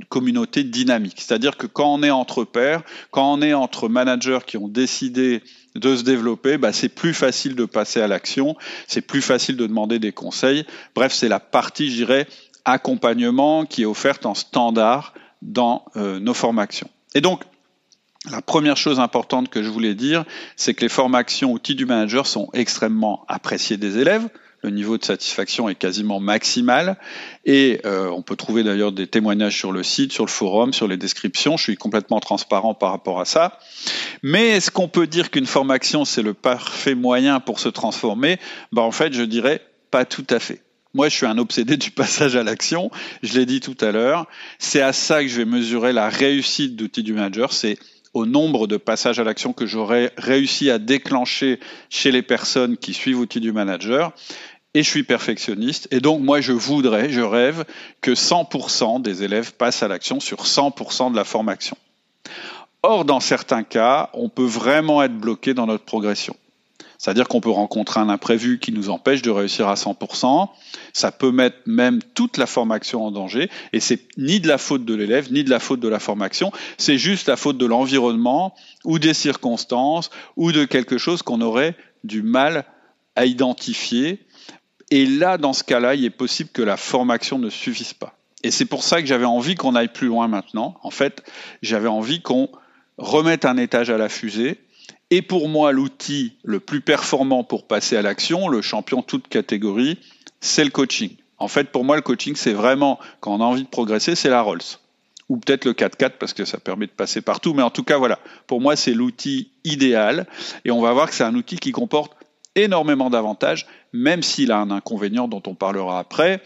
communauté 0.09 0.65
dynamique. 0.65 1.21
C'est-à-dire 1.21 1.57
que 1.57 1.67
quand 1.67 1.95
on 1.95 2.03
est 2.03 2.11
entre 2.11 2.45
pairs, 2.45 2.83
quand 3.11 3.33
on 3.33 3.43
est 3.43 3.53
entre 3.53 3.89
managers 3.89 4.41
qui 4.47 4.57
ont 4.57 4.69
décidé 4.69 5.43
de 5.75 5.97
se 5.97 6.03
développer, 6.03 6.57
bah 6.57 6.73
c'est 6.73 6.89
plus 6.89 7.15
facile 7.15 7.55
de 7.55 7.65
passer 7.65 8.01
à 8.01 8.09
l'action, 8.09 8.57
c'est 8.87 9.03
plus 9.03 9.23
facile 9.23 9.57
de 9.57 9.67
demander 9.67 9.99
des 9.99 10.13
conseils. 10.13 10.65
Bref, 10.95 11.13
c'est 11.13 11.29
la 11.29 11.41
partie, 11.41 11.91
je 11.91 11.97
dirais, 11.97 12.27
accompagnement 12.65 13.65
qui 13.67 13.83
est 13.83 13.87
offerte 13.87 14.27
en 14.27 14.35
standard 14.35 15.15
dans 15.43 15.85
euh, 15.97 16.19
nos 16.19 16.35
formations. 16.35 16.89
Et 17.15 17.21
donc, 17.21 17.43
la 18.31 18.43
première 18.43 18.77
chose 18.77 19.01
importante 19.01 19.49
que 19.49 19.63
je 19.63 19.71
voulais 19.71 19.95
dire, 19.95 20.25
c'est 20.57 20.75
que 20.75 20.83
les 20.83 20.91
formations 20.91 21.53
outils 21.53 21.75
du 21.75 21.87
manager 21.87 22.27
sont 22.27 22.51
extrêmement 22.53 23.25
appréciées 23.29 23.79
des 23.79 23.99
élèves. 23.99 24.29
Le 24.62 24.71
niveau 24.71 24.99
de 24.99 25.05
satisfaction 25.05 25.69
est 25.69 25.75
quasiment 25.75 26.21
maximal 26.21 26.99
et 27.47 27.81
euh, 27.87 28.11
on 28.11 28.23
peut 28.23 28.37
trouver 28.37 28.62
d'ailleurs 28.62 28.93
des 28.93 29.07
témoignages 29.07 29.57
sur 29.57 29.73
le 29.73 29.83
site, 29.83 30.12
sur 30.12 30.27
le 30.27 30.31
forum, 30.31 30.73
sur 30.75 30.87
les 30.87 30.99
descriptions. 30.99 31.57
Je 31.57 31.62
suis 31.62 31.77
complètement 31.77 32.21
transparent 32.21 32.75
par 32.75 32.91
rapport 32.91 33.21
à 33.21 33.25
ça. 33.25 33.59
Mais 34.23 34.49
est-ce 34.49 34.71
qu'on 34.71 34.89
peut 34.89 35.07
dire 35.07 35.31
qu'une 35.31 35.47
formation 35.47 36.05
c'est 36.05 36.23
le 36.23 36.35
parfait 36.35 36.95
moyen 36.95 37.41
pour 37.41 37.59
se 37.59 37.71
transformer? 37.71 38.39
Ben, 38.73 38.83
en 38.83 38.93
fait, 38.93 39.15
je 39.15 39.23
dirais 39.23 39.62
pas 39.91 40.05
tout 40.05 40.27
à 40.29 40.39
fait. 40.39 40.62
Moi, 40.93 41.09
je 41.09 41.17
suis 41.17 41.27
un 41.27 41.39
obsédé 41.39 41.77
du 41.77 41.91
passage 41.93 42.37
à 42.37 42.43
l'action. 42.43 42.91
Je 43.23 43.39
l'ai 43.39 43.47
dit 43.47 43.61
tout 43.61 43.77
à 43.81 43.93
l'heure. 43.93 44.27
C'est 44.59 44.83
à 44.83 44.93
ça 44.93 45.23
que 45.23 45.29
je 45.29 45.37
vais 45.39 45.45
mesurer 45.45 45.93
la 45.93 46.09
réussite 46.09 46.77
d'outils 46.77 47.03
du 47.03 47.12
manager. 47.12 47.53
C'est 47.53 47.79
au 48.12 48.27
nombre 48.27 48.67
de 48.67 48.77
passages 48.77 49.21
à 49.21 49.25
l'action 49.25 49.53
que 49.53 49.67
j'aurais 49.67 50.12
réussi 50.17 50.69
à 50.69 50.79
déclencher 50.79 51.61
chez 51.91 52.11
les 52.11 52.23
personnes 52.23 52.77
qui 52.77 52.93
suivent 52.93 53.21
outils 53.21 53.41
du 53.41 53.53
manager. 53.53 54.12
Et 54.75 54.83
je 54.83 54.89
suis 54.89 55.03
perfectionniste. 55.03 55.89
Et 55.91 56.01
donc, 56.01 56.21
moi, 56.21 56.41
je 56.41 56.53
voudrais, 56.53 57.11
je 57.11 57.21
rêve 57.21 57.65
que 58.01 58.13
100% 58.13 59.03
des 59.03 59.25
élèves 59.25 59.55
passent 59.55 59.83
à 59.83 59.89
l'action 59.89 60.21
sur 60.21 60.45
100% 60.45 61.11
de 61.11 61.17
la 61.17 61.25
formation. 61.25 61.77
Or, 62.83 63.05
dans 63.05 63.21
certains 63.21 63.65
cas, 63.65 64.11
on 64.15 64.29
peut 64.29 64.45
vraiment 64.45 65.03
être 65.03 65.17
bloqué 65.17 65.55
dans 65.55 65.67
notre 65.67 65.85
progression. 65.85 66.37
C'est-à-dire 67.01 67.29
qu'on 67.29 67.41
peut 67.41 67.51
rencontrer 67.51 67.99
un 67.99 68.11
imprévu 68.11 68.59
qui 68.59 68.73
nous 68.73 68.91
empêche 68.91 69.23
de 69.23 69.31
réussir 69.31 69.69
à 69.69 69.75
100%. 69.75 70.49
Ça 70.93 71.11
peut 71.11 71.33
mettre 71.33 71.57
même 71.65 72.01
toute 72.15 72.37
la 72.37 72.45
formation 72.45 73.07
en 73.07 73.11
danger. 73.11 73.49
Et 73.73 73.81
c'est 73.81 74.01
ni 74.19 74.39
de 74.39 74.47
la 74.47 74.59
faute 74.59 74.85
de 74.85 74.95
l'élève, 74.95 75.33
ni 75.33 75.43
de 75.43 75.49
la 75.49 75.61
faute 75.61 75.81
de 75.81 75.89
la 75.89 75.99
formation. 75.99 76.53
C'est 76.77 76.99
juste 76.99 77.29
la 77.29 77.37
faute 77.37 77.57
de 77.57 77.65
l'environnement 77.65 78.55
ou 78.85 78.99
des 78.99 79.15
circonstances 79.15 80.11
ou 80.37 80.53
de 80.53 80.67
quelque 80.67 80.99
chose 80.99 81.23
qu'on 81.23 81.41
aurait 81.41 81.75
du 82.05 82.23
mal 82.23 82.67
à 83.17 83.25
identifier. 83.25 84.21
Et 84.91 85.07
là, 85.07 85.39
dans 85.39 85.53
ce 85.53 85.65
cas-là, 85.65 85.95
il 85.95 86.05
est 86.05 86.11
possible 86.11 86.51
que 86.51 86.63
la 86.63 86.77
formation 86.77 87.39
ne 87.39 87.51
suffise 87.51 87.95
pas. 87.95 88.17
Et 88.43 88.51
c'est 88.51 88.65
pour 88.65 88.83
ça 88.83 89.01
que 89.01 89.07
j'avais 89.07 89.27
envie 89.27 89.55
qu'on 89.55 89.75
aille 89.75 89.93
plus 89.93 90.09
loin 90.09 90.27
maintenant. 90.27 90.77
En 90.83 90.91
fait, 90.91 91.23
j'avais 91.63 91.89
envie 91.89 92.23
qu'on 92.23 92.49
remette 92.97 93.45
un 93.45 93.57
étage 93.57 93.91
à 93.91 93.99
la 93.99 94.09
fusée 94.09 94.59
et 95.11 95.23
pour 95.23 95.49
moi, 95.49 95.73
l'outil 95.73 96.35
le 96.45 96.61
plus 96.61 96.81
performant 96.81 97.43
pour 97.43 97.67
passer 97.67 97.97
à 97.97 98.03
l'action, 98.03 98.49
le 98.49 98.63
champion 98.63 99.03
toute 99.03 99.27
catégorie, 99.27 99.99
c'est 100.41 100.65
le 100.65 100.71
coaching. 100.71 101.17
En 101.39 101.49
fait, 101.49 101.71
pour 101.71 101.85
moi, 101.85 101.97
le 101.97 102.03
coaching, 102.03 102.37
c'est 102.37 102.53
vraiment, 102.53 103.01
quand 103.19 103.35
on 103.35 103.41
a 103.41 103.45
envie 103.45 103.65
de 103.65 103.69
progresser, 103.69 104.15
c'est 104.15 104.29
la 104.29 104.43
Rolls. 104.43 104.61
Ou 105.29 105.39
peut-être 105.39 105.65
le 105.65 105.73
4x4 105.73 106.13
parce 106.19 106.33
que 106.33 106.45
ça 106.45 106.59
permet 106.59 106.87
de 106.87 106.93
passer 106.93 107.21
partout. 107.21 107.55
Mais 107.55 107.63
en 107.63 107.71
tout 107.71 107.83
cas, 107.83 107.99
voilà. 107.99 108.19
Pour 108.47 108.61
moi, 108.61 108.77
c'est 108.77 108.93
l'outil 108.93 109.51
idéal. 109.65 110.27
Et 110.65 110.71
on 110.71 110.81
va 110.81 110.93
voir 110.93 111.09
que 111.09 111.15
c'est 111.15 111.25
un 111.25 111.35
outil 111.35 111.57
qui 111.57 111.73
comporte 111.73 112.13
énormément 112.57 113.11
d'avantages, 113.11 113.67
même 113.92 114.23
s'il 114.23 114.52
a 114.52 114.59
un 114.59 114.70
inconvénient 114.70 115.28
dont 115.28 115.42
on 115.47 115.54
parlera 115.54 115.99
après. 115.99 116.42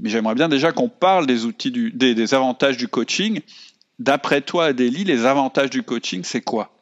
Mais 0.00 0.08
j'aimerais 0.08 0.34
bien 0.34 0.48
déjà 0.48 0.72
qu'on 0.72 0.88
parle 0.88 1.26
des 1.26 1.44
outils 1.44 1.70
des, 1.70 2.14
des 2.14 2.34
avantages 2.34 2.76
du 2.76 2.88
coaching. 2.88 3.40
D'après 3.98 4.40
toi, 4.40 4.66
Adélie, 4.66 5.04
les 5.04 5.26
avantages 5.26 5.70
du 5.70 5.82
coaching, 5.82 6.24
c'est 6.24 6.40
quoi? 6.40 6.72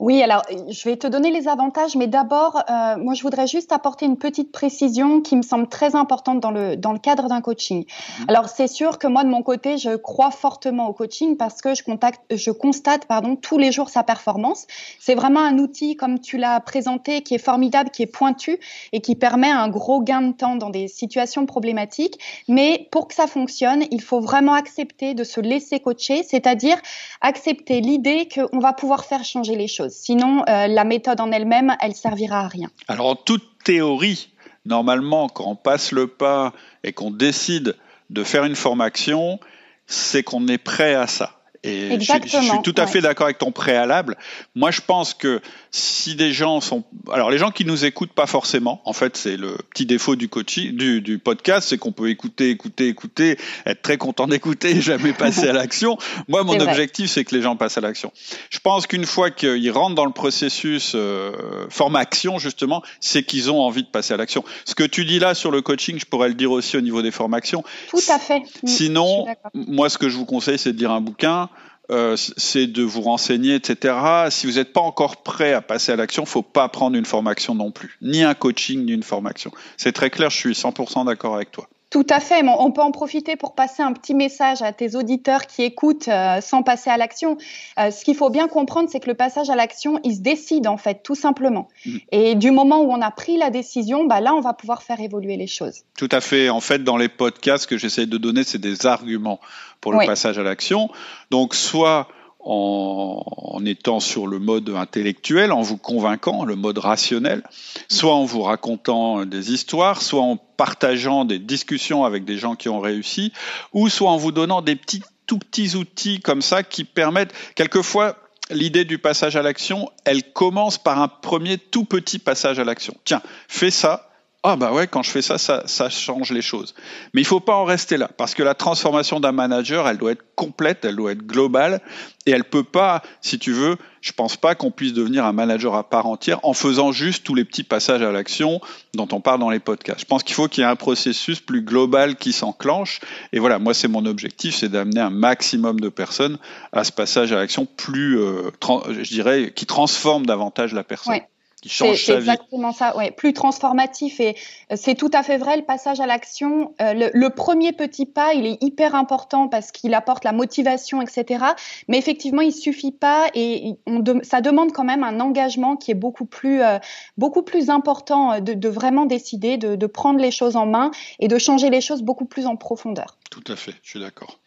Oui, 0.00 0.22
alors 0.22 0.42
je 0.68 0.88
vais 0.88 0.96
te 0.96 1.08
donner 1.08 1.32
les 1.32 1.48
avantages, 1.48 1.96
mais 1.96 2.06
d'abord, 2.06 2.62
euh, 2.70 2.96
moi 2.98 3.14
je 3.14 3.22
voudrais 3.22 3.48
juste 3.48 3.72
apporter 3.72 4.06
une 4.06 4.16
petite 4.16 4.52
précision 4.52 5.20
qui 5.20 5.34
me 5.34 5.42
semble 5.42 5.66
très 5.66 5.96
importante 5.96 6.38
dans 6.38 6.52
le, 6.52 6.76
dans 6.76 6.92
le 6.92 7.00
cadre 7.00 7.26
d'un 7.28 7.40
coaching. 7.40 7.84
Mhm. 7.84 8.24
Alors 8.28 8.48
c'est 8.48 8.68
sûr 8.68 8.98
que 8.98 9.08
moi 9.08 9.24
de 9.24 9.28
mon 9.28 9.42
côté, 9.42 9.76
je 9.76 9.96
crois 9.96 10.30
fortement 10.30 10.88
au 10.88 10.92
coaching 10.92 11.36
parce 11.36 11.60
que 11.60 11.74
je, 11.74 11.82
contacte, 11.82 12.20
je 12.30 12.52
constate 12.52 13.06
pardon, 13.06 13.34
tous 13.34 13.58
les 13.58 13.72
jours 13.72 13.88
sa 13.88 14.04
performance. 14.04 14.68
C'est 15.00 15.16
vraiment 15.16 15.40
un 15.40 15.58
outil, 15.58 15.96
comme 15.96 16.20
tu 16.20 16.38
l'as 16.38 16.60
présenté, 16.60 17.22
qui 17.22 17.34
est 17.34 17.38
formidable, 17.38 17.90
qui 17.90 18.04
est 18.04 18.06
pointu 18.06 18.60
et 18.92 19.00
qui 19.00 19.16
permet 19.16 19.50
un 19.50 19.68
gros 19.68 20.00
gain 20.00 20.22
de 20.22 20.32
temps 20.32 20.54
dans 20.54 20.70
des 20.70 20.86
situations 20.86 21.44
problématiques. 21.44 22.20
Mais 22.46 22.86
pour 22.92 23.08
que 23.08 23.14
ça 23.14 23.26
fonctionne, 23.26 23.82
il 23.90 24.00
faut 24.00 24.20
vraiment 24.20 24.54
accepter 24.54 25.14
de 25.14 25.24
se 25.24 25.40
laisser 25.40 25.80
coacher, 25.80 26.22
c'est-à-dire 26.22 26.76
accepter 27.20 27.80
l'idée 27.80 28.28
qu'on 28.32 28.60
va 28.60 28.72
pouvoir 28.72 29.04
faire 29.04 29.24
changer 29.24 29.56
les 29.56 29.66
choses. 29.66 29.87
Sinon, 29.88 30.44
euh, 30.48 30.66
la 30.66 30.84
méthode 30.84 31.20
en 31.20 31.30
elle-même, 31.32 31.76
elle 31.80 31.94
servira 31.94 32.40
à 32.40 32.48
rien. 32.48 32.68
Alors, 32.88 33.06
en 33.06 33.16
toute 33.16 33.44
théorie, 33.64 34.30
normalement, 34.64 35.28
quand 35.28 35.44
on 35.46 35.56
passe 35.56 35.92
le 35.92 36.06
pas 36.06 36.52
et 36.84 36.92
qu'on 36.92 37.10
décide 37.10 37.76
de 38.10 38.24
faire 38.24 38.44
une 38.44 38.56
formation, 38.56 39.40
c'est 39.86 40.22
qu'on 40.22 40.46
est 40.48 40.58
prêt 40.58 40.94
à 40.94 41.06
ça. 41.06 41.37
Et 41.64 41.98
je, 41.98 42.04
suis 42.04 42.62
tout 42.62 42.74
à 42.76 42.86
fait 42.86 43.00
d'accord 43.00 43.26
avec 43.26 43.38
ton 43.38 43.50
préalable. 43.50 44.16
Moi, 44.54 44.70
je 44.70 44.80
pense 44.80 45.12
que 45.12 45.40
si 45.70 46.14
des 46.14 46.32
gens 46.32 46.60
sont, 46.60 46.84
alors 47.12 47.30
les 47.30 47.38
gens 47.38 47.50
qui 47.50 47.64
nous 47.64 47.84
écoutent 47.84 48.12
pas 48.12 48.26
forcément, 48.26 48.80
en 48.84 48.92
fait, 48.92 49.16
c'est 49.16 49.36
le 49.36 49.56
petit 49.70 49.84
défaut 49.84 50.14
du 50.14 50.28
coaching, 50.28 50.76
du, 50.76 51.00
du 51.00 51.18
podcast, 51.18 51.68
c'est 51.68 51.78
qu'on 51.78 51.92
peut 51.92 52.10
écouter, 52.10 52.50
écouter, 52.50 52.88
écouter, 52.88 53.38
être 53.66 53.82
très 53.82 53.96
content 53.96 54.26
d'écouter, 54.26 54.80
jamais 54.80 55.12
passer 55.12 55.48
à 55.48 55.52
l'action. 55.52 55.98
Moi, 56.28 56.44
mon 56.44 56.58
objectif, 56.60 57.10
c'est 57.10 57.24
que 57.24 57.34
les 57.34 57.42
gens 57.42 57.56
passent 57.56 57.78
à 57.78 57.80
l'action. 57.80 58.12
Je 58.50 58.58
pense 58.60 58.86
qu'une 58.86 59.06
fois 59.06 59.30
qu'ils 59.30 59.70
rentrent 59.70 59.96
dans 59.96 60.06
le 60.06 60.12
processus 60.12 60.92
euh, 60.94 61.66
formation, 61.70 62.38
justement, 62.38 62.82
c'est 63.00 63.24
qu'ils 63.24 63.50
ont 63.50 63.60
envie 63.60 63.82
de 63.82 63.88
passer 63.88 64.14
à 64.14 64.16
l'action. 64.16 64.44
Ce 64.64 64.74
que 64.74 64.84
tu 64.84 65.04
dis 65.04 65.18
là 65.18 65.34
sur 65.34 65.50
le 65.50 65.60
coaching, 65.62 65.98
je 65.98 66.06
pourrais 66.06 66.28
le 66.28 66.34
dire 66.34 66.52
aussi 66.52 66.76
au 66.76 66.80
niveau 66.80 67.02
des 67.02 67.10
formations. 67.10 67.64
Tout 67.90 67.98
à 68.08 68.18
fait. 68.18 68.42
Sinon, 68.64 69.26
moi, 69.54 69.88
ce 69.88 69.98
que 69.98 70.08
je 70.08 70.16
vous 70.16 70.26
conseille, 70.26 70.58
c'est 70.58 70.72
de 70.72 70.78
lire 70.78 70.92
un 70.92 71.00
bouquin 71.00 71.47
euh, 71.90 72.16
c'est 72.16 72.66
de 72.66 72.82
vous 72.82 73.00
renseigner, 73.00 73.54
etc. 73.54 73.94
Si 74.30 74.46
vous 74.46 74.54
n'êtes 74.54 74.72
pas 74.72 74.80
encore 74.80 75.22
prêt 75.22 75.52
à 75.52 75.62
passer 75.62 75.92
à 75.92 75.96
l'action, 75.96 76.26
faut 76.26 76.42
pas 76.42 76.68
prendre 76.68 76.96
une 76.96 77.06
formation 77.06 77.54
non 77.54 77.70
plus, 77.70 77.96
ni 78.02 78.22
un 78.22 78.34
coaching, 78.34 78.84
ni 78.84 78.92
une 78.92 79.02
formation. 79.02 79.50
C'est 79.76 79.92
très 79.92 80.10
clair, 80.10 80.30
je 80.30 80.36
suis 80.36 80.52
100% 80.52 81.06
d'accord 81.06 81.34
avec 81.34 81.50
toi. 81.50 81.68
Tout 81.90 82.06
à 82.10 82.20
fait. 82.20 82.42
On 82.46 82.70
peut 82.70 82.82
en 82.82 82.90
profiter 82.90 83.36
pour 83.36 83.54
passer 83.54 83.82
un 83.82 83.94
petit 83.94 84.14
message 84.14 84.60
à 84.60 84.72
tes 84.72 84.94
auditeurs 84.94 85.46
qui 85.46 85.62
écoutent 85.62 86.08
euh, 86.08 86.42
sans 86.42 86.62
passer 86.62 86.90
à 86.90 86.98
l'action. 86.98 87.38
Euh, 87.78 87.90
ce 87.90 88.04
qu'il 88.04 88.14
faut 88.14 88.28
bien 88.28 88.46
comprendre, 88.46 88.90
c'est 88.92 89.00
que 89.00 89.08
le 89.08 89.14
passage 89.14 89.48
à 89.48 89.56
l'action, 89.56 89.98
il 90.04 90.16
se 90.16 90.20
décide 90.20 90.66
en 90.66 90.76
fait, 90.76 91.02
tout 91.02 91.14
simplement. 91.14 91.68
Mm. 91.86 91.96
Et 92.12 92.34
du 92.34 92.50
moment 92.50 92.82
où 92.82 92.92
on 92.92 93.00
a 93.00 93.10
pris 93.10 93.38
la 93.38 93.48
décision, 93.48 94.04
bah 94.04 94.20
là, 94.20 94.34
on 94.34 94.40
va 94.40 94.52
pouvoir 94.52 94.82
faire 94.82 95.00
évoluer 95.00 95.38
les 95.38 95.46
choses. 95.46 95.84
Tout 95.96 96.10
à 96.12 96.20
fait. 96.20 96.50
En 96.50 96.60
fait, 96.60 96.84
dans 96.84 96.98
les 96.98 97.08
podcasts 97.08 97.66
que 97.66 97.78
j'essaie 97.78 98.06
de 98.06 98.18
donner, 98.18 98.44
c'est 98.44 98.58
des 98.58 98.84
arguments 98.84 99.40
pour 99.80 99.92
le 99.92 100.04
passage 100.04 100.38
à 100.38 100.42
l'action. 100.42 100.90
Donc, 101.30 101.54
soit 101.54 102.08
en, 102.48 103.62
étant 103.66 104.00
sur 104.00 104.26
le 104.26 104.38
mode 104.38 104.70
intellectuel, 104.70 105.52
en 105.52 105.60
vous 105.60 105.76
convainquant, 105.76 106.44
le 106.44 106.56
mode 106.56 106.78
rationnel, 106.78 107.42
soit 107.88 108.14
en 108.14 108.24
vous 108.24 108.42
racontant 108.42 109.26
des 109.26 109.52
histoires, 109.52 110.00
soit 110.00 110.22
en 110.22 110.36
partageant 110.36 111.26
des 111.26 111.38
discussions 111.38 112.04
avec 112.04 112.24
des 112.24 112.38
gens 112.38 112.56
qui 112.56 112.70
ont 112.70 112.80
réussi, 112.80 113.32
ou 113.74 113.90
soit 113.90 114.10
en 114.10 114.16
vous 114.16 114.32
donnant 114.32 114.62
des 114.62 114.76
petits 114.76 115.02
tout 115.26 115.38
petits 115.38 115.76
outils 115.76 116.20
comme 116.20 116.40
ça 116.40 116.62
qui 116.62 116.84
permettent 116.84 117.34
quelquefois 117.54 118.16
l'idée 118.50 118.86
du 118.86 118.98
passage 118.98 119.36
à 119.36 119.42
l'action, 119.42 119.90
elle 120.06 120.32
commence 120.32 120.78
par 120.78 121.02
un 121.02 121.08
premier 121.08 121.58
tout 121.58 121.84
petit 121.84 122.18
passage 122.18 122.58
à 122.58 122.64
l'action. 122.64 122.96
Tiens, 123.04 123.20
fais 123.46 123.70
ça, 123.70 124.07
ah 124.44 124.54
bah 124.54 124.72
ouais, 124.72 124.86
quand 124.86 125.02
je 125.02 125.10
fais 125.10 125.20
ça, 125.20 125.36
ça, 125.36 125.90
change 125.90 126.30
les 126.30 126.42
choses. 126.42 126.76
Mais 127.12 127.20
il 127.20 127.24
faut 127.24 127.40
pas 127.40 127.56
en 127.56 127.64
rester 127.64 127.96
là, 127.96 128.08
parce 128.16 128.36
que 128.36 128.44
la 128.44 128.54
transformation 128.54 129.18
d'un 129.18 129.32
manager, 129.32 129.88
elle 129.88 129.98
doit 129.98 130.12
être 130.12 130.24
complète, 130.36 130.84
elle 130.84 130.94
doit 130.94 131.10
être 131.10 131.26
globale, 131.26 131.80
et 132.24 132.30
elle 132.30 132.44
peut 132.44 132.62
pas, 132.62 133.02
si 133.20 133.40
tu 133.40 133.50
veux, 133.50 133.76
je 134.00 134.12
pense 134.12 134.36
pas 134.36 134.54
qu'on 134.54 134.70
puisse 134.70 134.92
devenir 134.92 135.24
un 135.24 135.32
manager 135.32 135.74
à 135.74 135.90
part 135.90 136.06
entière 136.06 136.38
en 136.44 136.52
faisant 136.52 136.92
juste 136.92 137.24
tous 137.24 137.34
les 137.34 137.44
petits 137.44 137.64
passages 137.64 138.00
à 138.02 138.12
l'action 138.12 138.60
dont 138.94 139.08
on 139.10 139.20
parle 139.20 139.40
dans 139.40 139.50
les 139.50 139.58
podcasts. 139.58 140.00
Je 140.00 140.06
pense 140.06 140.22
qu'il 140.22 140.36
faut 140.36 140.46
qu'il 140.46 140.62
y 140.62 140.66
ait 140.66 140.70
un 140.70 140.76
processus 140.76 141.40
plus 141.40 141.62
global 141.62 142.14
qui 142.14 142.32
s'enclenche, 142.32 143.00
et 143.32 143.40
voilà, 143.40 143.58
moi 143.58 143.74
c'est 143.74 143.88
mon 143.88 144.06
objectif, 144.06 144.54
c'est 144.54 144.68
d'amener 144.68 145.00
un 145.00 145.10
maximum 145.10 145.80
de 145.80 145.88
personnes 145.88 146.38
à 146.72 146.84
ce 146.84 146.92
passage 146.92 147.32
à 147.32 147.36
l'action 147.36 147.66
plus, 147.66 148.20
euh, 148.20 148.52
je 148.88 149.10
dirais, 149.10 149.52
qui 149.52 149.66
transforme 149.66 150.26
davantage 150.26 150.74
la 150.74 150.84
personne 150.84 151.18
qui 151.60 151.68
change 151.68 152.04
C'est 152.04 152.14
exactement 152.14 152.72
ça, 152.72 152.96
ouais, 152.96 153.10
plus 153.10 153.32
transformatif 153.32 154.20
et 154.20 154.36
euh, 154.70 154.76
c'est 154.76 154.94
tout 154.94 155.10
à 155.12 155.22
fait 155.22 155.38
vrai. 155.38 155.56
Le 155.56 155.64
passage 155.64 156.00
à 156.00 156.06
l'action, 156.06 156.74
euh, 156.80 157.10
le, 157.12 157.28
premier 157.30 157.72
petit 157.72 158.06
pas, 158.06 158.34
il 158.34 158.46
est 158.46 158.62
hyper 158.62 158.94
important 158.94 159.48
parce 159.48 159.72
qu'il 159.72 159.94
apporte 159.94 160.24
la 160.24 160.32
motivation, 160.32 161.02
etc. 161.02 161.44
Mais 161.88 161.98
effectivement, 161.98 162.42
il 162.42 162.52
suffit 162.52 162.92
pas 162.92 163.28
et 163.34 163.74
on 163.86 164.02
ça 164.22 164.40
demande 164.40 164.72
quand 164.72 164.84
même 164.84 165.04
un 165.04 165.20
engagement 165.20 165.76
qui 165.76 165.90
est 165.90 165.94
beaucoup 165.94 166.26
plus, 166.26 166.62
euh, 166.62 166.78
beaucoup 167.16 167.42
plus 167.42 167.70
important 167.70 168.40
de, 168.40 168.54
de 168.54 168.68
vraiment 168.68 169.06
décider, 169.06 169.56
de, 169.56 169.76
de 169.76 169.86
prendre 169.86 170.20
les 170.20 170.30
choses 170.30 170.56
en 170.56 170.66
main 170.66 170.90
et 171.18 171.28
de 171.28 171.38
changer 171.38 171.70
les 171.70 171.80
choses 171.80 172.02
beaucoup 172.02 172.26
plus 172.26 172.46
en 172.46 172.56
profondeur. 172.56 173.18
Tout 173.30 173.44
à 173.48 173.56
fait, 173.56 173.74
je 173.82 173.90
suis 173.90 174.00
d'accord. 174.00 174.38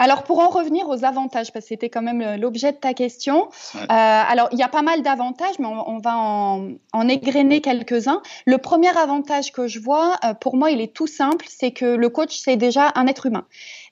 Alors 0.00 0.22
pour 0.22 0.38
en 0.38 0.48
revenir 0.48 0.88
aux 0.88 1.04
avantages, 1.04 1.52
parce 1.52 1.66
que 1.66 1.68
c'était 1.68 1.90
quand 1.90 2.00
même 2.00 2.36
l'objet 2.36 2.72
de 2.72 2.78
ta 2.78 2.94
question. 2.94 3.50
Euh, 3.74 3.84
alors 3.88 4.48
il 4.50 4.58
y 4.58 4.62
a 4.62 4.68
pas 4.68 4.80
mal 4.80 5.02
d'avantages, 5.02 5.58
mais 5.58 5.66
on, 5.66 5.98
va 5.98 6.16
en, 6.16 6.68
en 6.94 7.08
égrener 7.08 7.60
quelques-uns. 7.60 8.22
Le 8.46 8.56
premier 8.56 8.96
avantage 8.96 9.52
que 9.52 9.68
je 9.68 9.78
vois, 9.78 10.16
euh, 10.24 10.32
pour 10.32 10.56
moi, 10.56 10.70
il 10.70 10.80
est 10.80 10.94
tout 10.94 11.06
simple, 11.06 11.44
c'est 11.50 11.72
que 11.72 11.84
le 11.84 12.08
coach 12.08 12.34
c'est 12.38 12.56
déjà 12.56 12.92
un 12.94 13.06
être 13.08 13.26
humain. 13.26 13.44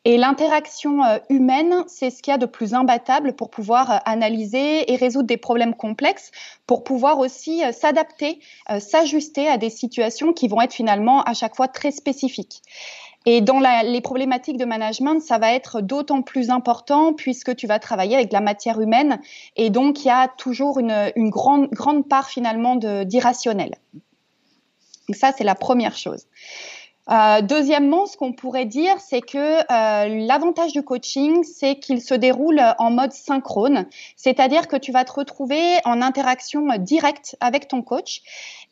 Et 0.07 0.17
l'interaction 0.17 1.05
euh, 1.05 1.19
humaine, 1.29 1.85
c'est 1.88 2.09
ce 2.09 2.23
qu'il 2.23 2.31
y 2.31 2.35
a 2.35 2.38
de 2.38 2.47
plus 2.47 2.73
imbattable 2.73 3.35
pour 3.35 3.50
pouvoir 3.50 4.00
analyser 4.07 4.91
et 4.91 4.97
résoudre 4.97 5.27
des 5.27 5.37
problèmes 5.37 5.75
complexes, 5.75 6.31
pour 6.67 6.85
pouvoir 6.85 7.19
aussi 7.19 7.62
s'adapter, 7.73 8.41
s'ajuster 8.79 9.49
à 9.49 9.59
des 9.59 9.71
situations 9.71 10.33
qui 10.33 10.49
vont 10.49 10.61
être 10.62 10.73
finalement 10.73 11.23
à 11.25 11.35
chaque 11.35 11.55
fois 11.55 11.69
très 11.69 11.91
spécifiques. 11.91 12.62
Et 13.31 13.43
dans 13.43 13.61
les 13.61 14.01
problématiques 14.01 14.57
de 14.57 14.65
management, 14.65 15.21
ça 15.21 15.37
va 15.37 15.53
être 15.53 15.83
d'autant 15.83 16.23
plus 16.23 16.49
important 16.49 17.13
puisque 17.13 17.55
tu 17.55 17.67
vas 17.67 17.79
travailler 17.79 18.15
avec 18.15 18.33
la 18.33 18.41
matière 18.41 18.81
humaine 18.81 19.21
et 19.55 19.69
donc 19.69 20.03
il 20.03 20.09
y 20.09 20.11
a 20.11 20.29
toujours 20.29 20.79
une, 20.79 21.13
grande, 21.29 21.69
grande 21.69 22.09
part 22.09 22.31
finalement 22.31 22.77
d'irrationnel. 22.77 23.75
Donc 25.09 25.17
ça, 25.17 25.33
c'est 25.37 25.45
la 25.45 25.55
première 25.55 25.95
chose. 25.95 26.25
Euh, 27.11 27.43
deuxièmement, 27.43 28.07
ce 28.07 28.17
qu'on 28.17 28.33
pourrait 28.33 28.65
dire, 28.65 28.99
c'est 28.99 29.21
que 29.21 29.59
euh, 29.59 30.27
l'avantage 30.27 30.73
du 30.73 30.83
coaching, 30.83 31.45
c'est 31.45 31.79
qu'il 31.79 32.01
se 32.01 32.15
déroule 32.15 32.63
en 32.79 32.91
mode 32.91 33.13
synchrone, 33.13 33.85
c'est-à-dire 34.17 34.69
que 34.69 34.77
tu 34.77 34.91
vas 34.91 35.05
te 35.05 35.13
retrouver 35.13 35.63
en 35.85 36.01
interaction 36.01 36.67
directe 36.79 37.37
avec 37.41 37.69
ton 37.69 37.83
coach 37.83 38.23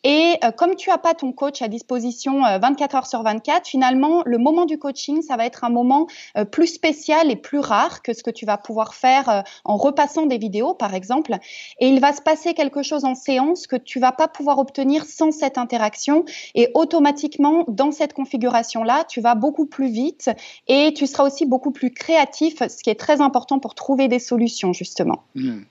et 0.09 0.39
euh, 0.45 0.53
comme 0.53 0.77
tu 0.77 0.93
as 0.93 0.99
pas 0.99 1.15
ton 1.15 1.33
coach 1.33 1.63
à 1.63 1.69
disposition 1.69 2.43
24 2.43 2.95
euh, 2.95 2.99
heures 2.99 3.07
sur 3.09 3.25
24, 3.25 3.67
finalement, 3.67 4.23
le 4.25 4.39
moment 4.39 4.65
du 4.65 4.79
coaching, 4.79 5.21
ça 5.21 5.37
va 5.37 5.45
être 5.45 5.65
un 5.65 5.69
moment 5.69 6.07
euh, 6.37 6.45
plus 6.45 6.69
spécial 6.69 7.29
et 7.29 7.35
plus 7.35 7.59
rare 7.59 8.03
que 8.03 8.13
ce 8.13 8.23
que 8.23 8.31
tu 8.31 8.47
vas 8.47 8.57
pouvoir 8.57 8.95
faire 8.95 9.43
en 9.65 9.77
repassant 9.77 10.27
des 10.27 10.39
vidéos, 10.39 10.75
par 10.75 10.95
exemple. 10.95 11.35
Et 11.81 11.89
il 11.89 11.99
va 11.99 12.13
se 12.13 12.23
passer 12.23 12.55
quelque 12.55 12.85
chose 12.85 13.05
en 13.05 13.17
séance 13.17 13.67
que 13.67 13.75
tu 13.75 13.99
vas 13.99 14.13
pas 14.13 14.29
pouvoir 14.29 14.61
obtenir 14.61 15.05
sans 15.07 15.33
cette 15.33 15.59
interaction. 15.59 16.25
Et 16.55 16.71
automatiquement, 16.75 17.65
dans 17.67 17.91
cette 17.91 18.13
configuration-là, 18.13 19.03
tu 19.09 19.21
vas 19.21 19.35
beaucoup 19.35 19.67
plus 19.67 19.89
vite 19.89 20.31
et 20.69 20.95
tu 20.95 21.09
seras 21.09 21.25
aussi 21.25 21.47
beaucoup 21.47 21.73
plus 21.73 21.91
créatif, 21.91 22.59
ce 22.61 22.81
qui 22.81 22.91
est 22.91 23.01
très 23.01 23.21
important 23.21 23.59
pour 23.59 23.75
trouver 23.75 24.07
des 24.07 24.21
solutions, 24.21 24.73
justement. 24.73 25.25
Mmh. 25.35 25.63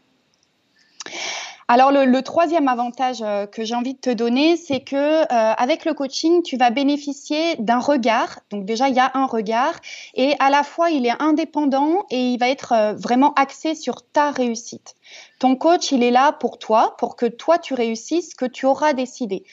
Alors 1.68 1.92
le, 1.92 2.22
troisième 2.22 2.68
avantage 2.68 3.24
euh, 3.24 3.48
que 3.48 3.64
j'ai 3.64 3.74
envie 3.74 3.96
de 3.96 4.00
te 4.00 4.12
donner, 4.12 4.56
c'est 4.56 4.82
que 4.82 4.96
euh, 4.96 5.26
avec 5.32 5.84
le 5.86 5.96
coaching, 5.96 6.44
tu 6.44 6.58
vas 6.58 6.70
bénéficier 6.70 7.56
d'un 7.58 7.80
regard. 7.80 8.40
Donc 8.52 8.66
déjà, 8.66 8.88
il 8.88 8.94
y 8.94 9.00
a 9.00 9.10
un 9.16 9.26
regard 9.26 9.74
et 10.14 10.36
à 10.38 10.52
la 10.52 10.62
fois, 10.62 10.92
il 10.92 11.08
est 11.08 11.20
indépendant 11.20 12.06
et 12.12 12.34
il 12.34 12.38
va 12.38 12.50
être 12.50 12.74
euh, 12.74 12.94
vraiment 12.94 13.34
axé 13.34 13.74
sur 13.74 14.04
ta 14.04 14.30
réussite. 14.30 14.94
Ton 15.40 15.56
coach, 15.56 15.92
il 15.92 16.04
est 16.04 16.12
là 16.12 16.34
pour 16.34 16.60
toi, 16.60 16.96
pour 17.00 17.16
que 17.16 17.26
toi 17.26 17.58
tu 17.58 17.74
réussisses 17.74 18.36
que 18.36 18.46
tu 18.46 18.68
auras 18.68 18.94
décidé. 18.94 19.44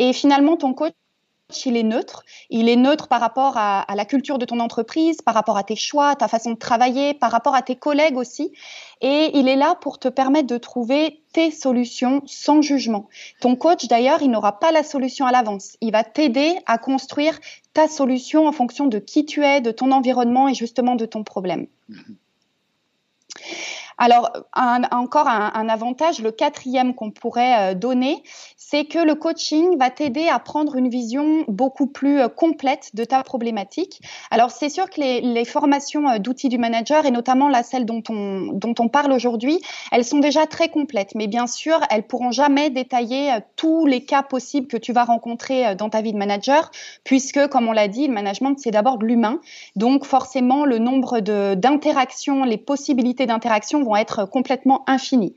Et 0.00 0.12
finalement, 0.12 0.56
ton 0.56 0.74
coach 0.74 0.92
il 1.66 1.76
est 1.76 1.82
neutre. 1.82 2.24
Il 2.50 2.68
est 2.68 2.76
neutre 2.76 3.08
par 3.08 3.20
rapport 3.20 3.56
à, 3.56 3.86
la 3.94 4.04
culture 4.04 4.38
de 4.38 4.44
ton 4.44 4.60
entreprise, 4.60 5.20
par 5.22 5.34
rapport 5.34 5.56
à 5.56 5.64
tes 5.64 5.76
choix, 5.76 6.14
ta 6.16 6.28
façon 6.28 6.52
de 6.52 6.58
travailler, 6.58 7.14
par 7.14 7.30
rapport 7.30 7.54
à 7.54 7.62
tes 7.62 7.76
collègues 7.76 8.16
aussi. 8.16 8.52
Et 9.00 9.30
il 9.34 9.48
est 9.48 9.56
là 9.56 9.74
pour 9.80 9.98
te 9.98 10.08
permettre 10.08 10.46
de 10.46 10.58
trouver 10.58 11.22
tes 11.32 11.50
solutions 11.50 12.22
sans 12.26 12.62
jugement. 12.62 13.08
Ton 13.40 13.56
coach, 13.56 13.86
d'ailleurs, 13.86 14.22
il 14.22 14.30
n'aura 14.30 14.58
pas 14.58 14.72
la 14.72 14.82
solution 14.82 15.26
à 15.26 15.32
l'avance. 15.32 15.76
Il 15.80 15.92
va 15.92 16.04
t'aider 16.04 16.58
à 16.66 16.78
construire 16.78 17.38
ta 17.72 17.88
solution 17.88 18.46
en 18.46 18.52
fonction 18.52 18.86
de 18.86 18.98
qui 18.98 19.24
tu 19.24 19.44
es, 19.44 19.60
de 19.60 19.70
ton 19.70 19.92
environnement 19.92 20.48
et 20.48 20.54
justement 20.54 20.96
de 20.96 21.06
ton 21.06 21.24
problème. 21.24 21.66
Alors, 24.02 24.30
encore 24.92 25.28
un, 25.28 25.68
avantage, 25.68 26.22
le 26.22 26.32
quatrième 26.32 26.94
qu'on 26.94 27.10
pourrait 27.10 27.72
euh, 27.72 27.74
donner, 27.74 28.22
c'est 28.56 28.86
que 28.86 28.98
le 28.98 29.14
coaching 29.14 29.76
va 29.76 29.90
t'aider 29.90 30.26
à 30.26 30.38
prendre 30.38 30.76
une 30.76 30.88
vision 30.88 31.44
beaucoup 31.48 31.86
plus 31.86 32.18
euh, 32.18 32.28
complète 32.28 32.92
de 32.94 33.04
ta 33.04 33.22
problématique. 33.22 34.00
Alors, 34.30 34.52
c'est 34.52 34.70
sûr 34.70 34.88
que 34.88 35.02
les, 35.02 35.44
formations 35.44 36.08
euh, 36.08 36.18
d'outils 36.18 36.48
du 36.48 36.56
manager, 36.56 37.04
et 37.04 37.10
notamment 37.10 37.50
la 37.50 37.62
celle 37.62 37.84
dont 37.84 38.02
on, 38.08 38.52
dont 38.54 38.74
on 38.78 38.88
parle 38.88 39.12
aujourd'hui, 39.12 39.60
elles 39.92 40.06
sont 40.06 40.18
déjà 40.18 40.46
très 40.46 40.70
complètes. 40.70 41.14
Mais 41.14 41.26
bien 41.26 41.46
sûr, 41.46 41.78
elles 41.90 42.06
pourront 42.06 42.30
jamais 42.30 42.70
détailler 42.70 43.30
tous 43.56 43.84
les 43.84 44.02
cas 44.06 44.22
possibles 44.22 44.66
que 44.66 44.78
tu 44.78 44.94
vas 44.94 45.04
rencontrer 45.04 45.74
dans 45.74 45.90
ta 45.90 46.00
vie 46.00 46.14
de 46.14 46.18
manager, 46.18 46.70
puisque, 47.04 47.48
comme 47.48 47.68
on 47.68 47.72
l'a 47.72 47.88
dit, 47.88 48.06
le 48.06 48.14
management, 48.14 48.58
c'est 48.60 48.70
d'abord 48.70 48.96
de 48.96 49.04
l'humain. 49.04 49.40
Donc, 49.76 50.06
forcément, 50.06 50.64
le 50.64 50.78
nombre 50.78 51.20
d'interactions, 51.20 52.44
les 52.44 52.56
possibilités 52.56 53.26
d'interaction 53.26 53.89
être 53.96 54.24
complètement 54.24 54.84
infinis. 54.86 55.34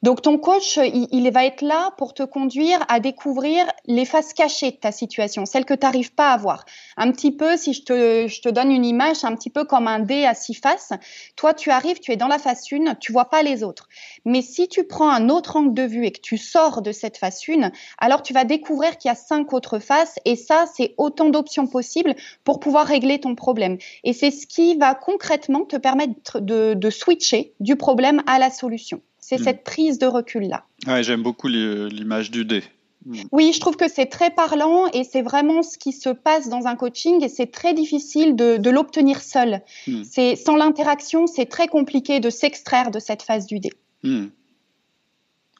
Donc 0.00 0.22
ton 0.22 0.38
coach, 0.38 0.78
il, 0.78 1.28
va 1.32 1.44
être 1.44 1.60
là 1.60 1.90
pour 1.98 2.14
te 2.14 2.22
conduire 2.22 2.78
à 2.86 3.00
découvrir 3.00 3.66
les 3.84 4.04
faces 4.04 4.32
cachées 4.32 4.70
de 4.70 4.76
ta 4.76 4.92
situation, 4.92 5.44
celles 5.44 5.64
que 5.64 5.74
tu 5.74 5.84
n'arrives 5.84 6.14
pas 6.14 6.30
à 6.30 6.36
voir. 6.36 6.64
Un 6.96 7.10
petit 7.10 7.32
peu, 7.32 7.56
si 7.56 7.72
je 7.72 7.82
te, 7.82 8.28
je 8.28 8.40
te 8.40 8.48
donne 8.48 8.70
une 8.70 8.84
image, 8.84 9.24
un 9.24 9.34
petit 9.34 9.50
peu 9.50 9.64
comme 9.64 9.88
un 9.88 9.98
dé 9.98 10.24
à 10.24 10.34
six 10.34 10.54
faces. 10.54 10.92
Toi, 11.34 11.52
tu 11.52 11.70
arrives, 11.70 11.98
tu 11.98 12.12
es 12.12 12.16
dans 12.16 12.28
la 12.28 12.38
face 12.38 12.70
une, 12.70 12.94
tu 13.00 13.10
vois 13.10 13.28
pas 13.28 13.42
les 13.42 13.64
autres. 13.64 13.88
Mais 14.24 14.40
si 14.40 14.68
tu 14.68 14.84
prends 14.84 15.10
un 15.10 15.28
autre 15.28 15.56
angle 15.56 15.74
de 15.74 15.82
vue 15.82 16.06
et 16.06 16.12
que 16.12 16.20
tu 16.20 16.38
sors 16.38 16.80
de 16.80 16.92
cette 16.92 17.16
face 17.16 17.48
une, 17.48 17.72
alors 17.98 18.22
tu 18.22 18.32
vas 18.32 18.44
découvrir 18.44 18.98
qu'il 18.98 19.08
y 19.08 19.12
a 19.12 19.16
cinq 19.16 19.52
autres 19.52 19.80
faces 19.80 20.20
et 20.24 20.36
ça, 20.36 20.66
c'est 20.72 20.94
autant 20.96 21.28
d'options 21.28 21.66
possibles 21.66 22.14
pour 22.44 22.60
pouvoir 22.60 22.86
régler 22.86 23.18
ton 23.18 23.34
problème. 23.34 23.78
Et 24.04 24.12
c'est 24.12 24.30
ce 24.30 24.46
qui 24.46 24.76
va 24.76 24.94
concrètement 24.94 25.64
te 25.64 25.76
permettre 25.76 26.38
de, 26.38 26.74
de 26.74 26.90
switcher 26.90 27.52
du 27.58 27.74
problème 27.74 28.22
à 28.28 28.38
la 28.38 28.50
solution. 28.50 29.02
C'est 29.28 29.40
hmm. 29.40 29.44
cette 29.44 29.62
prise 29.62 29.98
de 29.98 30.06
recul-là. 30.06 30.64
Ouais, 30.86 31.02
J'aime 31.02 31.22
beaucoup 31.22 31.48
l'image 31.48 32.30
du 32.30 32.46
dé. 32.46 32.64
Hmm. 33.04 33.16
Oui, 33.30 33.52
je 33.52 33.60
trouve 33.60 33.76
que 33.76 33.86
c'est 33.86 34.06
très 34.06 34.30
parlant 34.30 34.86
et 34.94 35.04
c'est 35.04 35.20
vraiment 35.20 35.62
ce 35.62 35.76
qui 35.76 35.92
se 35.92 36.08
passe 36.08 36.48
dans 36.48 36.66
un 36.66 36.76
coaching 36.76 37.22
et 37.22 37.28
c'est 37.28 37.52
très 37.52 37.74
difficile 37.74 38.36
de, 38.36 38.70
l'obtenir 38.70 39.20
seul. 39.20 39.60
Hmm. 39.86 40.02
C'est 40.02 40.34
sans 40.34 40.56
l'interaction, 40.56 41.26
c'est 41.26 41.44
très 41.44 41.68
compliqué 41.68 42.20
de 42.20 42.30
s'extraire 42.30 42.90
de 42.90 42.98
cette 43.00 43.22
phase 43.22 43.44
du 43.44 43.60
dé. 43.60 43.70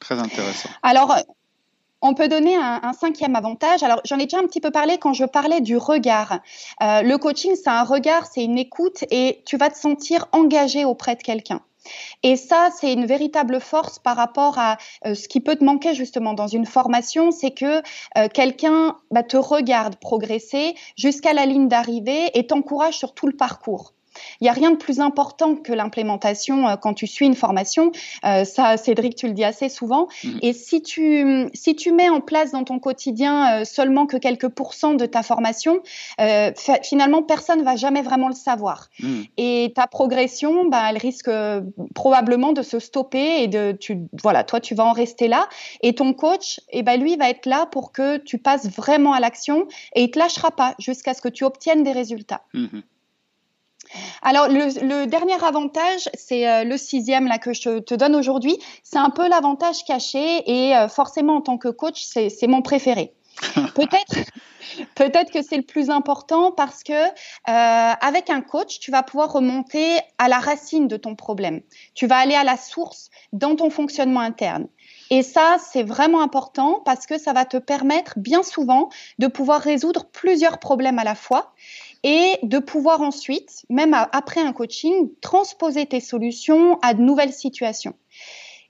Très 0.01 0.17
intéressant. 0.17 0.69
Alors, 0.81 1.15
on 2.01 2.15
peut 2.15 2.27
donner 2.27 2.55
un, 2.55 2.93
cinquième 2.93 3.35
avantage. 3.35 3.83
Alors, 3.83 4.01
j'en 4.03 4.17
ai 4.17 4.23
déjà 4.23 4.39
un 4.39 4.47
petit 4.47 4.61
peu 4.61 4.71
parlé 4.71 4.97
quand 4.97 5.13
je 5.13 5.25
parlais 5.25 5.61
du 5.61 5.77
regard. 5.77 6.39
Euh, 6.81 7.03
le 7.03 7.17
coaching, 7.19 7.51
c'est 7.55 7.69
un 7.69 7.83
regard, 7.83 8.25
c'est 8.25 8.43
une 8.43 8.57
écoute 8.57 9.03
et 9.11 9.43
tu 9.45 9.57
vas 9.57 9.69
te 9.69 9.77
sentir 9.77 10.25
engagé 10.31 10.85
auprès 10.85 11.15
de 11.15 11.21
quelqu'un. 11.21 11.61
Et 12.23 12.35
ça, 12.35 12.69
c'est 12.79 12.93
une 12.93 13.05
véritable 13.05 13.59
force 13.59 13.99
par 13.99 14.15
rapport 14.15 14.57
à 14.57 14.77
euh, 15.05 15.15
ce 15.15 15.27
qui 15.27 15.41
peut 15.41 15.55
te 15.55 15.63
manquer 15.63 15.93
justement 15.93 16.33
dans 16.33 16.47
une 16.47 16.65
formation, 16.65 17.31
c'est 17.31 17.51
que 17.51 17.81
euh, 18.17 18.27
quelqu'un 18.33 18.97
bah, 19.11 19.23
te 19.23 19.37
regarde 19.37 19.95
progresser 19.97 20.75
jusqu'à 20.97 21.33
la 21.33 21.45
ligne 21.45 21.67
d'arrivée 21.67 22.29
et 22.33 22.47
t'encourage 22.47 22.97
sur 22.97 23.13
tout 23.13 23.27
le 23.27 23.35
parcours. 23.35 23.93
Il 24.39 24.43
n'y 24.45 24.49
a 24.49 24.53
rien 24.53 24.71
de 24.71 24.77
plus 24.77 24.99
important 24.99 25.55
que 25.55 25.73
l'implémentation 25.73 26.67
euh, 26.67 26.75
quand 26.75 26.93
tu 26.93 27.07
suis 27.07 27.25
une 27.25 27.35
formation. 27.35 27.91
Euh, 28.25 28.43
ça, 28.43 28.77
Cédric, 28.77 29.15
tu 29.15 29.27
le 29.27 29.33
dis 29.33 29.43
assez 29.43 29.69
souvent. 29.69 30.07
Mhm. 30.23 30.39
Et 30.41 30.53
si 30.53 30.81
tu, 30.81 31.49
si 31.53 31.75
tu 31.75 31.91
mets 31.91 32.09
en 32.09 32.21
place 32.21 32.51
dans 32.51 32.63
ton 32.63 32.79
quotidien 32.79 33.61
euh, 33.61 33.65
seulement 33.65 34.05
que 34.05 34.17
quelques 34.17 34.49
pourcents 34.49 34.93
de 34.93 35.05
ta 35.05 35.23
formation, 35.23 35.81
finalement, 36.83 37.23
personne 37.23 37.59
ne 37.59 37.63
va 37.63 37.75
jamais 37.75 38.01
vraiment 38.01 38.27
le 38.27 38.35
savoir. 38.35 38.89
Mhm. 38.99 39.25
Et 39.37 39.73
ta 39.75 39.87
progression, 39.87 40.65
bah, 40.65 40.87
elle 40.89 40.97
risque 40.97 41.29
probablement 41.95 42.53
de 42.53 42.61
se 42.61 42.79
stopper 42.79 43.43
et 43.43 43.47
de, 43.47 43.71
tu, 43.79 43.99
voilà, 44.21 44.43
toi, 44.43 44.59
tu 44.59 44.75
vas 44.75 44.85
en 44.85 44.93
rester 44.93 45.27
là. 45.27 45.47
Et 45.81 45.93
ton 45.93 46.13
coach, 46.13 46.59
eh 46.69 46.83
ben, 46.83 46.99
lui, 46.99 47.15
va 47.15 47.29
être 47.29 47.45
là 47.45 47.65
pour 47.65 47.91
que 47.91 48.17
tu 48.17 48.37
passes 48.37 48.69
vraiment 48.69 49.13
à 49.13 49.19
l'action 49.19 49.67
et 49.95 50.03
il 50.03 50.11
te 50.11 50.19
lâchera 50.19 50.51
pas 50.51 50.75
jusqu'à 50.79 51.13
ce 51.13 51.21
que 51.21 51.29
tu 51.29 51.43
obtiennes 51.43 51.83
des 51.83 51.91
résultats. 51.91 52.41
Mhm. 52.53 52.83
Alors, 54.21 54.47
le, 54.47 55.05
dernier 55.05 55.43
avantage, 55.43 56.09
c'est 56.13 56.47
euh, 56.47 56.63
le 56.63 56.77
sixième 56.77 57.27
là 57.27 57.37
que 57.37 57.53
je 57.53 57.79
te 57.79 57.93
donne 57.93 58.15
aujourd'hui. 58.15 58.57
C'est 58.83 58.97
un 58.97 59.09
peu 59.09 59.27
l'avantage 59.27 59.83
caché 59.85 60.43
et 60.45 60.75
euh, 60.75 60.87
forcément, 60.87 61.37
en 61.37 61.41
tant 61.41 61.57
que 61.57 61.69
coach, 61.69 62.01
c'est 62.03 62.47
mon 62.47 62.61
préféré. 62.61 63.13
Peut-être, 63.75 64.29
peut-être 64.95 65.31
que 65.31 65.41
c'est 65.41 65.55
le 65.55 65.63
plus 65.63 65.89
important 65.89 66.51
parce 66.51 66.83
que 66.83 66.91
euh, 66.91 67.13
avec 67.47 68.29
un 68.29 68.41
coach, 68.41 68.79
tu 68.79 68.91
vas 68.91 69.01
pouvoir 69.01 69.31
remonter 69.31 69.97
à 70.17 70.27
la 70.27 70.39
racine 70.39 70.89
de 70.89 70.97
ton 70.97 71.15
problème. 71.15 71.61
Tu 71.95 72.05
vas 72.05 72.17
aller 72.17 72.35
à 72.35 72.43
la 72.43 72.57
source 72.57 73.09
dans 73.31 73.55
ton 73.55 73.69
fonctionnement 73.69 74.19
interne. 74.19 74.67
Et 75.09 75.23
ça, 75.23 75.57
c'est 75.59 75.83
vraiment 75.83 76.21
important 76.21 76.81
parce 76.85 77.05
que 77.05 77.17
ça 77.17 77.33
va 77.33 77.45
te 77.45 77.57
permettre 77.57 78.13
bien 78.17 78.43
souvent 78.43 78.89
de 79.17 79.27
pouvoir 79.27 79.61
résoudre 79.61 80.05
plusieurs 80.11 80.59
problèmes 80.59 80.99
à 80.99 81.03
la 81.03 81.15
fois 81.15 81.53
et 82.03 82.37
de 82.43 82.59
pouvoir 82.59 83.01
ensuite, 83.01 83.65
même 83.69 83.93
après 83.93 84.41
un 84.41 84.53
coaching, 84.53 85.09
transposer 85.21 85.85
tes 85.85 85.99
solutions 85.99 86.79
à 86.81 86.93
de 86.93 87.01
nouvelles 87.01 87.33
situations. 87.33 87.95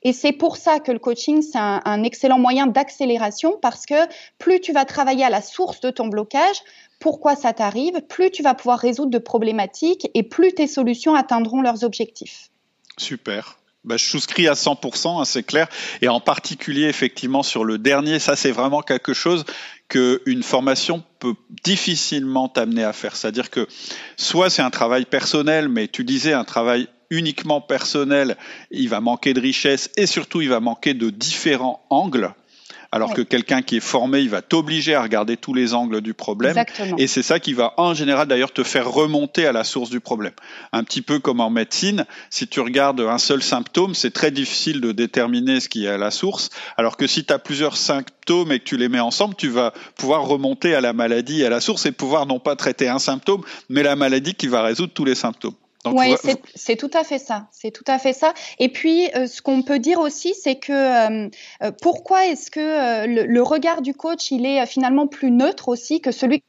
Et 0.02 0.14
c'est 0.14 0.32
pour 0.32 0.58
ça 0.58 0.80
que 0.80 0.92
le 0.92 1.00
coaching, 1.00 1.42
c'est 1.42 1.58
un, 1.58 2.04
excellent 2.04 2.40
moyen 2.40 2.68
d'accélération 2.68 3.58
parce 3.62 3.86
que 3.86 4.08
plus 4.38 4.62
tu 4.62 4.72
vas 4.72 4.86
travailler 4.86 5.26
à 5.26 5.30
la 5.30 5.42
source 5.42 5.82
de 5.82 5.90
ton 5.90 6.08
blocage, 6.08 6.62
pourquoi 7.00 7.36
ça 7.36 7.54
t'arrive, 7.54 8.02
plus 8.02 8.32
tu 8.32 8.42
vas 8.42 8.54
pouvoir 8.54 8.80
résoudre 8.80 9.12
de 9.12 9.18
problématiques 9.18 10.10
et 10.14 10.24
plus 10.24 10.54
tes 10.54 10.68
solutions 10.68 11.16
atteindront 11.16 11.62
leurs 11.62 11.84
objectifs. 11.84 12.50
Super. 12.98 13.60
Bah, 13.86 13.96
je 13.96 14.06
souscris 14.06 14.48
à 14.48 14.54
100%, 14.54 15.22
hein, 15.22 15.26
c'est 15.26 15.44
clair. 15.44 15.68
Et 16.02 16.10
en 16.10 16.20
particulier, 16.20 16.84
effectivement, 16.84 17.44
sur 17.44 17.64
le 17.64 17.78
dernier, 17.78 18.20
ça, 18.20 18.36
c'est 18.36 18.52
vraiment 18.52 18.82
quelque 18.82 19.14
chose 19.14 19.46
qu'une 19.88 20.44
formation 20.44 21.04
peut 21.20 21.36
difficilement 21.64 22.50
t'amener 22.50 22.84
à 22.84 22.94
faire. 22.94 23.16
C'est-à-dire 23.16 23.50
que 23.50 23.68
soit 24.18 24.50
c'est 24.50 24.62
un 24.62 24.70
travail 24.70 25.06
personnel, 25.06 25.70
mais 25.70 25.88
tu 25.88 26.04
disais 26.04 26.34
un 26.34 26.44
travail 26.44 26.88
uniquement 27.10 27.62
personnel, 27.62 28.38
il 28.70 28.90
va 28.90 29.00
manquer 29.00 29.34
de 29.34 29.40
richesse 29.40 29.90
et 29.98 30.06
surtout 30.06 30.42
il 30.42 30.50
va 30.50 30.60
manquer 30.60 30.94
de 30.94 31.10
différents 31.10 31.84
angles 31.90 32.34
alors 32.92 33.14
que 33.14 33.22
quelqu'un 33.22 33.62
qui 33.62 33.78
est 33.78 33.82
formé, 33.82 34.20
il 34.20 34.30
va 34.30 34.42
t'obliger 34.42 34.96
à 34.96 35.04
regarder 35.04 35.38
tous 35.38 35.54
les 35.54 35.74
angles 35.74 36.02
du 36.02 36.14
problème. 36.14 36.56
Et 36.98 37.08
c'est 37.08 37.22
ça 37.22 37.40
qui 37.40 37.54
va 37.54 37.74
en 37.78 37.94
général 37.94 38.28
d'ailleurs 38.28 38.52
te 38.52 38.64
faire 38.64 38.90
remonter 38.90 39.46
à 39.46 39.52
la 39.52 39.64
source 39.64 39.90
du 39.90 40.00
problème. 40.00 40.34
Un 40.72 40.84
petit 40.84 41.02
peu 41.02 41.20
comme 41.20 41.40
en 41.40 41.50
médecine, 41.50 42.06
si 42.30 42.48
tu 42.48 42.60
regardes 42.60 43.02
un 43.02 43.18
seul 43.18 43.44
symptôme, 43.44 43.94
c'est 43.94 44.12
très 44.12 44.32
difficile 44.32 44.82
de 44.82 44.92
déterminer 44.92 45.60
ce 45.60 45.70
qui 45.70 45.86
est 45.86 45.90
à 45.90 45.98
la 45.98 46.12
source, 46.12 46.50
alors 46.78 46.98
que 46.98 47.08
si 47.08 47.26
tu 47.26 47.34
as 47.34 47.40
plusieurs 47.40 47.78
symptômes 47.78 48.52
et 48.52 48.60
que 48.60 48.66
tu 48.66 48.78
les 48.78 48.90
mets 48.90 49.00
ensemble, 49.00 49.36
tu 49.36 49.50
vas 49.50 49.74
pouvoir 49.96 50.24
remonter 50.24 50.74
à 50.74 50.82
la 50.82 50.94
maladie 50.94 51.42
et 51.42 51.46
à 51.46 51.50
la 51.50 51.62
source 51.62 51.86
et 51.86 51.92
pouvoir 51.92 52.26
non 52.26 52.40
pas 52.40 52.56
traiter 52.56 52.88
un 52.88 53.00
symptôme, 53.00 53.44
mais 53.70 53.84
la 53.84 53.96
maladie 53.96 54.34
qui 54.34 54.48
va 54.48 54.64
résoudre 54.64 54.94
tous 54.94 55.06
les 55.06 55.16
symptômes. 55.16 55.56
Oui, 55.86 56.16
c'est 56.56 56.76
tout 56.76 56.92
à 56.94 57.04
fait 57.04 57.20
ça. 57.20 57.48
C'est 57.52 57.72
tout 57.72 57.86
à 57.88 58.00
fait 58.00 58.12
ça. 58.12 58.34
Et 58.60 58.70
puis, 58.70 59.10
euh, 59.16 59.28
ce 59.28 59.42
qu'on 59.42 59.64
peut 59.64 59.80
dire 59.80 60.00
aussi, 60.00 60.34
c'est 60.34 60.58
que 60.58 60.74
euh, 60.74 61.30
euh, 61.64 61.72
pourquoi 61.82 62.28
est-ce 62.28 62.52
que 62.52 63.08
le, 63.08 63.26
le, 63.26 63.42
regard 63.42 63.82
du 63.82 63.94
coach, 63.94 64.32
il 64.32 64.46
est 64.46 64.66
finalement 64.66 65.08
plus 65.08 65.32
neutre 65.32 65.70
aussi 65.70 66.02
que 66.02 66.12
celui 66.12 66.44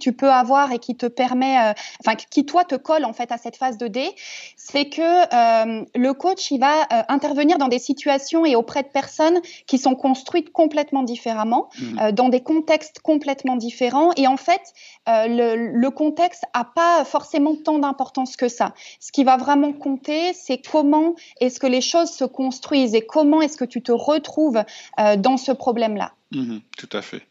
tu 0.00 0.12
peux 0.12 0.30
avoir 0.30 0.72
et 0.72 0.78
qui 0.78 0.96
te 0.96 1.06
permet, 1.06 1.58
euh, 1.58 1.72
enfin 2.00 2.16
qui 2.16 2.46
toi 2.46 2.64
te 2.64 2.74
colle 2.74 3.04
en 3.04 3.12
fait 3.12 3.30
à 3.32 3.38
cette 3.38 3.56
phase 3.56 3.76
de 3.76 3.86
D, 3.86 4.10
c'est 4.56 4.88
que 4.88 5.02
euh, 5.02 5.84
le 5.94 6.12
coach 6.12 6.50
il 6.50 6.58
va 6.58 6.82
euh, 6.82 7.02
intervenir 7.08 7.58
dans 7.58 7.68
des 7.68 7.78
situations 7.78 8.46
et 8.46 8.56
auprès 8.56 8.82
de 8.82 8.88
personnes 8.88 9.40
qui 9.66 9.78
sont 9.78 9.94
construites 9.94 10.52
complètement 10.52 11.02
différemment, 11.02 11.68
mmh. 11.78 12.12
dans 12.12 12.28
des 12.28 12.42
contextes 12.42 13.00
complètement 13.00 13.56
différents 13.56 14.10
et 14.16 14.26
en 14.26 14.36
fait 14.36 14.62
le, 15.06 15.56
le, 15.56 15.90
contexte 15.90 16.44
a 16.54 16.64
pas 16.64 17.04
forcément 17.04 17.54
tant 17.54 17.78
d'importance 17.78 18.36
que 18.36 18.48
ça. 18.48 18.74
Ce 19.00 19.12
qui 19.12 19.22
va 19.22 19.36
vraiment 19.36 19.72
compter, 19.72 20.32
c'est 20.32 20.58
comment 20.58 21.14
est-ce 21.40 21.60
que 21.60 21.66
les 21.66 21.80
choses 21.80 22.10
se 22.10 22.24
construisent 22.24 22.94
et 22.94 23.02
comment 23.02 23.42
est-ce 23.42 23.56
que 23.56 23.64
tu 23.64 23.82
te 23.82 23.92
retrouves 23.92 24.62
dans 25.18 25.36
ce 25.36 25.52
problème-là. 25.52 26.12
Mmh, 26.32 26.58
tout 26.76 26.88
à 26.92 27.02
fait. 27.02 27.22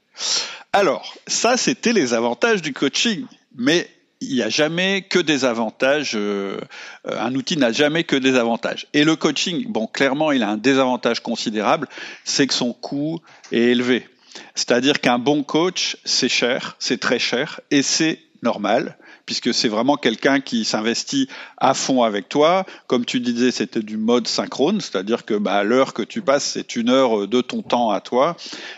Alors, 0.72 1.14
ça, 1.28 1.58
c'était 1.58 1.94
les 1.94 2.14
avantages 2.14 2.62
du 2.62 2.74
coaching. 2.74 3.26
Mais 3.56 3.88
il 4.22 4.36
n'y 4.36 4.42
a 4.42 4.50
jamais 4.50 5.02
que 5.02 5.20
des 5.20 5.46
avantages. 5.46 6.14
Euh, 6.16 6.60
un 7.06 7.34
outil 7.36 7.58
n'a 7.58 7.72
jamais 7.72 8.04
que 8.04 8.16
des 8.16 8.36
avantages. 8.36 8.88
Et 8.94 9.04
le 9.04 9.16
coaching, 9.16 9.66
bon, 9.68 9.88
clairement, 9.88 10.32
il 10.32 10.44
a 10.44 10.50
un 10.50 10.58
désavantage 10.58 11.20
considérable, 11.22 11.88
c'est 12.24 12.48
que 12.48 12.54
son 12.54 12.74
coût 12.74 13.20
est 13.52 13.60
élevé. 13.60 14.08
C'est-à-dire 14.56 15.00
qu'un 15.00 15.20
bon 15.20 15.44
coach, 15.44 15.98
c'est 16.06 16.30
cher, 16.30 16.76
c'est 16.80 17.00
très 17.00 17.20
cher, 17.20 17.62
et 17.70 17.84
c'est 17.84 18.20
normal 18.42 18.98
puisque 19.26 19.54
c'est 19.54 19.68
vraiment 19.68 19.96
quelqu'un 19.96 20.40
qui 20.40 20.66
s'investit 20.66 21.28
à 21.58 21.74
fond 21.74 22.04
avec 22.04 22.30
toi. 22.30 22.66
Comme 22.88 23.06
tu 23.06 23.20
disais, 23.20 23.52
c'était 23.52 23.82
du 23.82 23.98
mode 23.98 24.28
synchrone, 24.28 24.82
c'est-à-dire 24.82 25.26
que 25.26 25.34
bah, 25.34 25.64
l'heure 25.64 25.94
que 25.94 26.04
tu 26.04 26.22
passes, 26.22 26.44
c'est 26.44 26.76
une 26.76 26.90
heure 26.90 27.28
de 27.28 27.42
ton 27.42 27.62
temps 27.62 27.90
à 27.90 28.02
toi. 28.02 28.36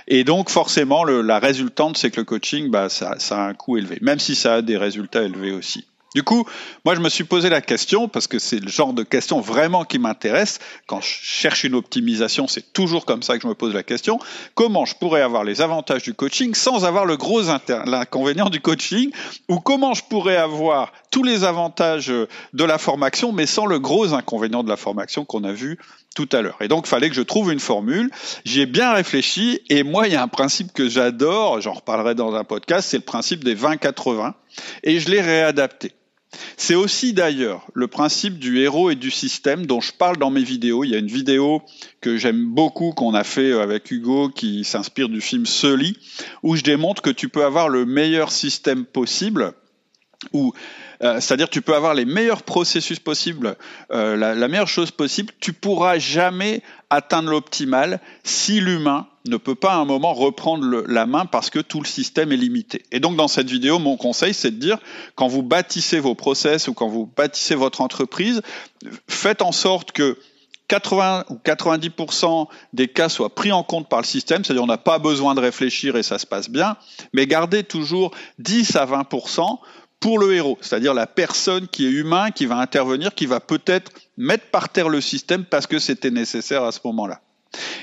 Et 0.07 0.23
donc 0.23 0.49
forcément, 0.49 1.03
la 1.03 1.39
résultante, 1.39 1.97
c'est 1.97 2.11
que 2.11 2.21
le 2.21 2.25
coaching, 2.25 2.69
bah, 2.69 2.89
ça 2.89 3.15
a 3.29 3.47
un 3.47 3.53
coût 3.53 3.77
élevé, 3.77 3.97
même 4.01 4.19
si 4.19 4.35
ça 4.35 4.55
a 4.55 4.61
des 4.61 4.77
résultats 4.77 5.23
élevés 5.23 5.51
aussi. 5.51 5.85
Du 6.15 6.23
coup, 6.23 6.47
moi, 6.85 6.95
je 6.95 7.01
me 7.01 7.09
suis 7.09 7.25
posé 7.25 7.49
la 7.49 7.59
question, 7.59 8.07
parce 8.07 8.27
que 8.27 8.39
c'est 8.39 8.61
le 8.61 8.69
genre 8.69 8.93
de 8.93 9.03
question 9.03 9.41
vraiment 9.41 9.83
qui 9.83 9.99
m'intéresse. 9.99 10.59
Quand 10.87 11.01
je 11.01 11.09
cherche 11.09 11.65
une 11.65 11.75
optimisation, 11.75 12.47
c'est 12.47 12.71
toujours 12.71 13.05
comme 13.05 13.21
ça 13.21 13.35
que 13.35 13.43
je 13.43 13.47
me 13.49 13.53
pose 13.53 13.73
la 13.73 13.83
question. 13.83 14.17
Comment 14.53 14.85
je 14.85 14.95
pourrais 14.95 15.21
avoir 15.21 15.43
les 15.43 15.59
avantages 15.59 16.03
du 16.03 16.13
coaching 16.13 16.55
sans 16.55 16.85
avoir 16.85 17.05
le 17.05 17.17
gros 17.17 17.49
inconvénient 17.49 18.49
du 18.49 18.61
coaching? 18.61 19.11
Ou 19.49 19.59
comment 19.59 19.93
je 19.93 20.03
pourrais 20.05 20.37
avoir 20.37 20.93
tous 21.11 21.21
les 21.21 21.43
avantages 21.43 22.07
de 22.07 22.63
la 22.63 22.77
formation, 22.77 23.33
mais 23.33 23.45
sans 23.45 23.65
le 23.65 23.79
gros 23.79 24.13
inconvénient 24.13 24.63
de 24.63 24.69
la 24.69 24.77
formation 24.77 25.25
qu'on 25.25 25.43
a 25.43 25.51
vu 25.51 25.77
tout 26.15 26.29
à 26.31 26.41
l'heure? 26.41 26.57
Et 26.61 26.69
donc, 26.69 26.85
il 26.85 26.89
fallait 26.89 27.09
que 27.09 27.15
je 27.15 27.23
trouve 27.23 27.51
une 27.51 27.59
formule. 27.59 28.09
J'y 28.45 28.61
ai 28.61 28.67
bien 28.67 28.93
réfléchi. 28.93 29.59
Et 29.69 29.83
moi, 29.83 30.07
il 30.07 30.13
y 30.13 30.15
a 30.15 30.23
un 30.23 30.29
principe 30.29 30.71
que 30.71 30.87
j'adore, 30.87 31.59
j'en 31.59 31.73
reparlerai 31.73 32.15
dans 32.15 32.33
un 32.35 32.45
podcast, 32.45 32.87
c'est 32.89 32.97
le 32.99 33.03
principe 33.03 33.43
des 33.43 33.57
20-80. 33.57 34.31
Et 34.83 35.01
je 35.01 35.11
l'ai 35.11 35.19
réadapté. 35.19 35.91
C'est 36.57 36.75
aussi 36.75 37.13
d'ailleurs 37.13 37.67
le 37.73 37.87
principe 37.87 38.39
du 38.39 38.59
héros 38.59 38.89
et 38.89 38.95
du 38.95 39.11
système 39.11 39.65
dont 39.65 39.81
je 39.81 39.91
parle 39.93 40.17
dans 40.17 40.29
mes 40.29 40.43
vidéos. 40.43 40.83
Il 40.83 40.91
y 40.91 40.95
a 40.95 40.99
une 40.99 41.07
vidéo 41.07 41.61
que 42.01 42.17
j'aime 42.17 42.45
beaucoup 42.45 42.91
qu'on 42.91 43.13
a 43.13 43.23
fait 43.23 43.53
avec 43.53 43.91
Hugo 43.91 44.29
qui 44.29 44.63
s'inspire 44.63 45.09
du 45.09 45.21
film 45.21 45.45
Sully 45.45 45.97
où 46.43 46.55
je 46.55 46.63
démontre 46.63 47.01
que 47.01 47.09
tu 47.09 47.29
peux 47.29 47.43
avoir 47.43 47.69
le 47.69 47.85
meilleur 47.85 48.31
système 48.31 48.85
possible 48.85 49.53
euh, 50.33 51.19
c'est-à-dire 51.19 51.49
tu 51.49 51.61
peux 51.61 51.75
avoir 51.75 51.93
les 51.93 52.05
meilleurs 52.05 52.43
processus 52.43 52.99
possibles, 52.99 53.57
euh, 53.91 54.15
la, 54.15 54.33
la, 54.33 54.47
meilleure 54.47 54.67
chose 54.67 54.91
possible, 54.91 55.33
tu 55.39 55.53
pourras 55.53 55.99
jamais 55.99 56.61
atteindre 56.89 57.29
l'optimal 57.29 57.99
si 58.23 58.61
l'humain 58.61 59.07
ne 59.27 59.37
peut 59.37 59.55
pas 59.55 59.73
à 59.73 59.77
un 59.77 59.85
moment 59.85 60.13
reprendre 60.13 60.83
la 60.87 61.05
main 61.05 61.25
parce 61.25 61.49
que 61.49 61.59
tout 61.59 61.79
le 61.79 61.87
système 61.87 62.31
est 62.31 62.37
limité. 62.37 62.83
Et 62.91 62.99
donc 62.99 63.15
dans 63.15 63.27
cette 63.27 63.49
vidéo, 63.49 63.79
mon 63.79 63.97
conseil, 63.97 64.33
c'est 64.33 64.51
de 64.51 64.59
dire, 64.59 64.77
quand 65.15 65.27
vous 65.27 65.43
bâtissez 65.43 65.99
vos 65.99 66.15
process 66.15 66.67
ou 66.67 66.73
quand 66.73 66.87
vous 66.87 67.05
bâtissez 67.05 67.55
votre 67.55 67.81
entreprise, 67.81 68.41
faites 69.07 69.41
en 69.41 69.51
sorte 69.51 69.91
que 69.91 70.17
80 70.67 71.25
ou 71.29 71.35
90% 71.43 72.47
des 72.73 72.87
cas 72.87 73.09
soient 73.09 73.33
pris 73.33 73.51
en 73.51 73.63
compte 73.63 73.87
par 73.87 73.99
le 73.99 74.05
système, 74.05 74.43
c'est-à-dire 74.43 74.63
on 74.63 74.67
n'a 74.67 74.77
pas 74.77 74.99
besoin 74.99 75.35
de 75.35 75.39
réfléchir 75.39 75.95
et 75.95 76.03
ça 76.03 76.17
se 76.17 76.25
passe 76.25 76.49
bien, 76.49 76.77
mais 77.13 77.27
gardez 77.27 77.63
toujours 77.63 78.11
10 78.39 78.75
à 78.75 78.85
20% 78.85 79.59
pour 79.99 80.19
le 80.19 80.33
héros, 80.33 80.57
c'est-à-dire 80.61 80.93
la 80.93 81.07
personne 81.07 81.67
qui 81.67 81.85
est 81.85 81.91
humain, 81.91 82.31
qui 82.31 82.45
va 82.45 82.57
intervenir, 82.57 83.15
qui 83.15 83.25
va 83.25 83.39
peut-être 83.39 83.91
mettre 84.17 84.45
par 84.47 84.69
terre 84.69 84.89
le 84.89 85.01
système 85.01 85.45
parce 85.45 85.67
que 85.67 85.79
c'était 85.79 86.11
nécessaire 86.11 86.63
à 86.63 86.71
ce 86.71 86.79
moment-là. 86.83 87.21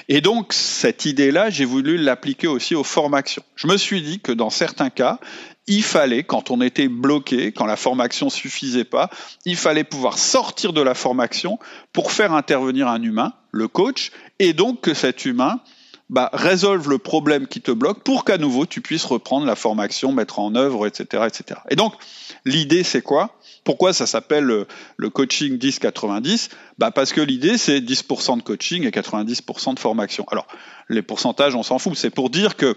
Et 0.09 0.21
donc, 0.21 0.53
cette 0.53 1.05
idée-là, 1.05 1.51
j'ai 1.51 1.65
voulu 1.65 1.97
l'appliquer 1.97 2.47
aussi 2.47 2.75
aux 2.75 2.85
formations. 2.85 3.43
Je 3.57 3.67
me 3.67 3.77
suis 3.77 4.03
dit 4.03 4.21
que 4.21 4.33
dans 4.33 4.51
certains 4.51 4.91
cas, 4.91 5.19
il 5.67 5.83
fallait, 5.83 6.25
quand 6.25 6.51
on 6.51 6.61
était 6.61 6.89
bloqué, 6.89 7.53
quand 7.53 7.67
la 7.67 7.77
formation 7.77 8.29
suffisait 8.31 8.85
pas, 8.85 9.11
il 9.45 9.57
fallait 9.57 9.85
pouvoir 9.85 10.19
sortir 10.19 10.73
de 10.73 10.81
la 10.81 10.95
formation 10.95 11.59
pour 11.93 12.11
faire 12.11 12.35
intervenir 12.35 12.89
un 12.89 13.03
humain, 13.03 13.33
le 13.53 13.69
coach, 13.69 14.11
et 14.39 14.53
donc 14.53 14.81
que 14.81 14.95
cet 14.95 15.25
humain 15.25 15.61
bah, 16.11 16.31
résolve 16.33 16.91
le 16.91 16.99
problème 16.99 17.47
qui 17.47 17.61
te 17.61 17.71
bloque 17.71 18.03
pour 18.03 18.25
qu'à 18.25 18.39
nouveau 18.39 18.67
tu 18.67 18.81
puisses 18.81 19.05
reprendre 19.05 19.47
la 19.47 19.57
formation, 19.57 20.13
mettre 20.13 20.41
en 20.41 20.55
œuvre, 20.57 20.87
etc., 20.87 21.25
etc. 21.27 21.61
Et 21.71 21.77
donc, 21.77 21.95
l'idée, 22.45 22.83
c'est 22.83 23.03
quoi? 23.03 23.39
Pourquoi 23.65 23.93
ça 23.93 24.07
s'appelle 24.07 24.67
le, 24.97 25.11
coaching 25.11 25.59
10-90 25.59 26.51
bah 26.79 26.91
Parce 26.91 27.13
que 27.13 27.21
l'idée, 27.21 27.59
c'est 27.59 27.81
10% 27.81 28.39
de 28.39 28.43
coaching 28.43 28.85
et 28.87 28.91
90% 28.91 29.75
de 29.75 29.79
formation. 29.79 30.25
Alors, 30.31 30.47
les 30.89 31.03
pourcentages, 31.03 31.55
on 31.55 31.63
s'en 31.63 31.79
fout. 31.79 31.97
C'est 31.97 32.11
pour 32.11 32.31
dire 32.31 32.57
que, 32.57 32.77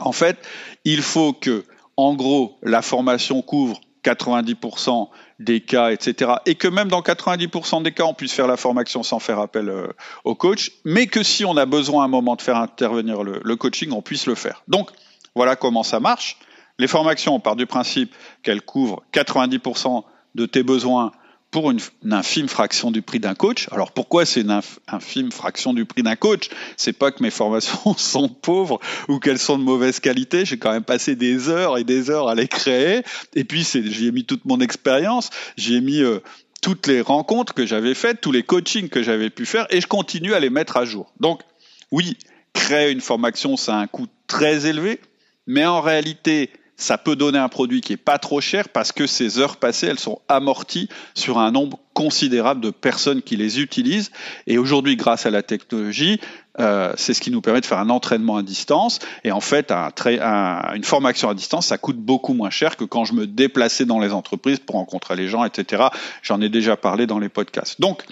en 0.00 0.12
fait, 0.12 0.38
il 0.84 1.02
faut 1.02 1.32
que, 1.32 1.64
en 1.96 2.14
gros, 2.14 2.58
la 2.62 2.82
formation 2.82 3.42
couvre 3.42 3.80
90% 4.04 5.08
des 5.40 5.60
cas, 5.60 5.90
etc. 5.90 6.32
Et 6.46 6.54
que 6.54 6.68
même 6.68 6.88
dans 6.88 7.02
90% 7.02 7.82
des 7.82 7.92
cas, 7.92 8.04
on 8.04 8.14
puisse 8.14 8.32
faire 8.32 8.46
la 8.46 8.56
formation 8.56 9.02
sans 9.02 9.18
faire 9.18 9.38
appel 9.38 9.68
euh, 9.68 9.88
au 10.24 10.34
coach, 10.34 10.72
mais 10.84 11.06
que 11.06 11.22
si 11.22 11.44
on 11.44 11.56
a 11.56 11.66
besoin 11.66 12.02
à 12.02 12.06
un 12.06 12.08
moment 12.08 12.36
de 12.36 12.42
faire 12.42 12.56
intervenir 12.56 13.22
le 13.22 13.56
coaching, 13.56 13.92
on 13.92 14.02
puisse 14.02 14.26
le 14.26 14.34
faire. 14.34 14.62
Donc, 14.68 14.90
voilà 15.34 15.56
comment 15.56 15.82
ça 15.82 16.00
marche. 16.00 16.38
Les 16.78 16.86
formations, 16.86 17.34
on 17.34 17.40
part 17.40 17.56
du 17.56 17.66
principe 17.66 18.14
qu'elles 18.42 18.62
couvrent 18.62 19.02
90% 19.12 20.04
de 20.34 20.46
tes 20.46 20.62
besoins 20.62 21.12
pour 21.50 21.70
une, 21.70 21.80
infime 22.10 22.48
fraction 22.48 22.90
du 22.90 23.02
prix 23.02 23.20
d'un 23.20 23.34
coach. 23.34 23.68
Alors 23.72 23.92
pourquoi 23.92 24.26
c'est 24.26 24.42
une 24.42 24.60
infime 24.86 25.32
fraction 25.32 25.72
du 25.72 25.86
prix 25.86 26.02
d'un 26.02 26.14
coach? 26.14 26.50
C'est 26.76 26.92
pas 26.92 27.10
que 27.10 27.22
mes 27.22 27.30
formations 27.30 27.94
sont 27.96 28.28
pauvres 28.28 28.80
ou 29.08 29.18
qu'elles 29.18 29.38
sont 29.38 29.58
de 29.58 29.64
mauvaise 29.64 29.98
qualité. 29.98 30.44
J'ai 30.44 30.58
quand 30.58 30.72
même 30.72 30.84
passé 30.84 31.16
des 31.16 31.48
heures 31.48 31.78
et 31.78 31.84
des 31.84 32.10
heures 32.10 32.28
à 32.28 32.34
les 32.34 32.48
créer. 32.48 33.02
Et 33.34 33.44
puis 33.44 33.64
j'y 33.64 34.06
ai 34.06 34.12
mis 34.12 34.24
toute 34.24 34.44
mon 34.44 34.60
expérience. 34.60 35.30
J'y 35.56 35.76
ai 35.76 35.80
mis 35.80 36.02
euh, 36.02 36.20
toutes 36.60 36.86
les 36.86 37.00
rencontres 37.00 37.54
que 37.54 37.66
j'avais 37.66 37.94
faites, 37.94 38.20
tous 38.20 38.32
les 38.32 38.42
coachings 38.42 38.88
que 38.88 39.02
j'avais 39.02 39.30
pu 39.30 39.46
faire, 39.46 39.66
et 39.70 39.80
je 39.80 39.86
continue 39.86 40.34
à 40.34 40.40
les 40.40 40.50
mettre 40.50 40.76
à 40.76 40.84
jour. 40.84 41.12
Donc 41.20 41.42
oui, 41.90 42.16
créer 42.52 42.90
une 42.90 43.00
formation, 43.00 43.56
ça 43.56 43.76
a 43.76 43.80
un 43.80 43.86
coût 43.86 44.06
très 44.26 44.66
élevé, 44.66 45.00
mais 45.46 45.64
en 45.64 45.80
réalité, 45.80 46.50
ça 46.78 46.96
peut 46.96 47.16
donner 47.16 47.38
un 47.38 47.48
produit 47.48 47.80
qui 47.80 47.92
est 47.92 47.98
pas 47.98 48.18
trop 48.18 48.40
cher 48.40 48.68
parce 48.68 48.92
que 48.92 49.06
ces 49.06 49.40
heures 49.40 49.56
passées, 49.56 49.88
elles 49.88 49.98
sont 49.98 50.20
amorties 50.28 50.88
sur 51.14 51.38
un 51.38 51.50
nombre 51.50 51.80
considérable 51.92 52.60
de 52.60 52.70
personnes 52.70 53.20
qui 53.20 53.36
les 53.36 53.60
utilisent. 53.60 54.12
Et 54.46 54.58
aujourd'hui, 54.58 54.94
grâce 54.94 55.26
à 55.26 55.30
la 55.30 55.42
technologie, 55.42 56.20
euh, 56.60 56.92
c'est 56.96 57.14
ce 57.14 57.20
qui 57.20 57.32
nous 57.32 57.40
permet 57.40 57.60
de 57.60 57.66
faire 57.66 57.78
un 57.78 57.90
entraînement 57.90 58.36
à 58.36 58.44
distance. 58.44 59.00
Et 59.24 59.32
en 59.32 59.40
fait, 59.40 59.72
un, 59.72 59.88
un, 60.06 60.74
une 60.74 60.84
formation 60.84 61.28
à 61.28 61.34
distance, 61.34 61.66
ça 61.66 61.78
coûte 61.78 61.98
beaucoup 61.98 62.32
moins 62.32 62.50
cher 62.50 62.76
que 62.76 62.84
quand 62.84 63.04
je 63.04 63.12
me 63.12 63.26
déplaçais 63.26 63.84
dans 63.84 63.98
les 63.98 64.12
entreprises 64.12 64.60
pour 64.60 64.76
rencontrer 64.76 65.16
les 65.16 65.26
gens, 65.26 65.44
etc. 65.44 65.88
J'en 66.22 66.40
ai 66.40 66.48
déjà 66.48 66.76
parlé 66.76 67.08
dans 67.08 67.18
les 67.18 67.28
podcasts. 67.28 67.80
Donc, 67.80 68.04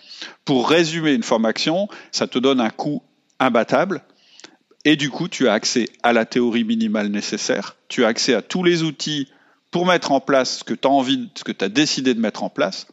pour 0.44 0.68
résumer 0.68 1.12
une 1.12 1.22
formation, 1.22 1.88
ça 2.10 2.26
te 2.26 2.40
donne 2.40 2.60
un 2.60 2.70
coût 2.70 3.02
imbattable 3.38 4.02
et 4.86 4.94
du 4.94 5.10
coup, 5.10 5.26
tu 5.26 5.48
as 5.48 5.52
accès 5.52 5.88
à 6.04 6.12
la 6.12 6.24
théorie 6.24 6.62
minimale 6.62 7.08
nécessaire, 7.08 7.74
tu 7.88 8.04
as 8.04 8.06
accès 8.06 8.34
à 8.34 8.40
tous 8.40 8.62
les 8.62 8.84
outils 8.84 9.28
pour 9.72 9.84
mettre 9.84 10.12
en 10.12 10.20
place 10.20 10.58
ce 10.58 10.64
que 10.64 10.74
tu 10.74 10.86
as 10.86 10.90
envie, 10.92 11.28
ce 11.34 11.42
que 11.42 11.50
tu 11.50 11.64
as 11.64 11.68
décidé 11.68 12.14
de 12.14 12.20
mettre 12.20 12.44
en 12.44 12.50
place. 12.50 12.86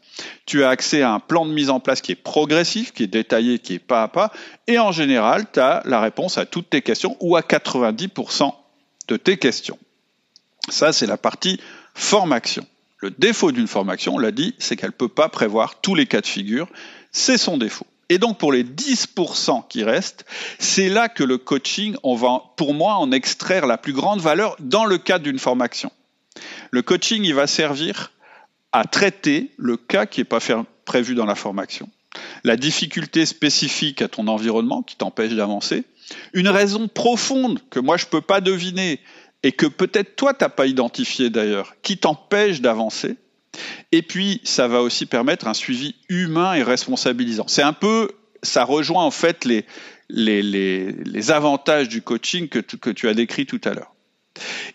Tu 0.47 0.63
as 0.63 0.69
accès 0.69 1.03
à 1.03 1.13
un 1.13 1.19
plan 1.19 1.45
de 1.45 1.53
mise 1.53 1.69
en 1.69 1.79
place 1.79 2.01
qui 2.01 2.11
est 2.11 2.15
progressif, 2.15 2.93
qui 2.93 3.03
est 3.03 3.07
détaillé, 3.07 3.59
qui 3.59 3.75
est 3.75 3.79
pas 3.79 4.01
à 4.01 4.07
pas. 4.07 4.33
Et 4.65 4.79
en 4.79 4.91
général, 4.91 5.45
tu 5.53 5.59
as 5.59 5.83
la 5.85 6.01
réponse 6.01 6.39
à 6.39 6.47
toutes 6.47 6.71
tes 6.71 6.81
questions 6.81 7.15
ou 7.19 7.35
à 7.35 7.41
90% 7.41 8.51
de 9.07 9.15
tes 9.15 9.37
questions. 9.37 9.77
Ça, 10.69 10.93
c'est 10.93 11.05
la 11.05 11.17
partie 11.17 11.59
formation. 11.93 12.65
Le 12.97 13.11
défaut 13.11 13.51
d'une 13.51 13.67
formation, 13.67 14.15
on 14.15 14.19
l'a 14.19 14.31
dit, 14.31 14.55
c'est 14.57 14.75
qu'elle 14.75 14.89
ne 14.89 14.95
peut 14.95 15.09
pas 15.09 15.29
prévoir 15.29 15.79
tous 15.79 15.93
les 15.93 16.07
cas 16.07 16.21
de 16.21 16.25
figure. 16.27 16.67
C'est 17.11 17.37
son 17.37 17.59
défaut. 17.59 17.85
Et 18.09 18.17
donc 18.17 18.37
pour 18.37 18.51
les 18.51 18.63
10% 18.63 19.67
qui 19.67 19.83
restent, 19.83 20.25
c'est 20.59 20.89
là 20.89 21.09
que 21.09 21.23
le 21.23 21.37
coaching, 21.37 21.95
va 22.03 22.41
pour 22.57 22.73
moi 22.73 22.95
en 22.95 23.11
extraire 23.11 23.65
la 23.65 23.77
plus 23.77 23.93
grande 23.93 24.19
valeur 24.19 24.55
dans 24.59 24.85
le 24.85 24.97
cadre 24.97 25.23
d'une 25.23 25.39
formation. 25.39 25.91
Le 26.71 26.81
coaching, 26.81 27.23
il 27.23 27.33
va 27.33 27.47
servir 27.47 28.11
à 28.71 28.85
traiter 28.85 29.51
le 29.57 29.77
cas 29.77 30.05
qui 30.05 30.19
n'est 30.19 30.25
pas 30.25 30.39
prévu 30.85 31.15
dans 31.15 31.25
la 31.25 31.35
formation, 31.35 31.89
la 32.43 32.57
difficulté 32.57 33.25
spécifique 33.25 34.01
à 34.01 34.07
ton 34.07 34.27
environnement 34.27 34.81
qui 34.81 34.95
t'empêche 34.95 35.33
d'avancer, 35.33 35.83
une 36.33 36.49
raison 36.49 36.87
profonde 36.87 37.59
que 37.69 37.79
moi 37.79 37.97
je 37.97 38.05
ne 38.05 38.09
peux 38.09 38.21
pas 38.21 38.41
deviner 38.41 38.99
et 39.43 39.51
que 39.51 39.65
peut-être 39.65 40.15
toi 40.15 40.33
tu 40.33 40.43
n'as 40.43 40.49
pas 40.49 40.65
identifié 40.65 41.29
d'ailleurs, 41.29 41.75
qui 41.83 41.97
t'empêche 41.97 42.61
d'avancer, 42.61 43.17
et 43.91 44.01
puis, 44.01 44.41
ça 44.43 44.67
va 44.67 44.81
aussi 44.81 45.05
permettre 45.05 45.47
un 45.47 45.53
suivi 45.53 45.95
humain 46.09 46.53
et 46.53 46.63
responsabilisant. 46.63 47.45
C'est 47.47 47.61
un 47.61 47.73
peu, 47.73 48.09
ça 48.41 48.63
rejoint 48.63 49.03
en 49.03 49.11
fait 49.11 49.45
les, 49.45 49.65
les, 50.09 50.41
les, 50.41 50.91
les 50.91 51.31
avantages 51.31 51.89
du 51.89 52.01
coaching 52.01 52.47
que 52.49 52.59
tu, 52.59 52.77
que 52.77 52.89
tu 52.89 53.07
as 53.07 53.13
décrit 53.13 53.45
tout 53.45 53.61
à 53.63 53.73
l'heure. 53.73 53.93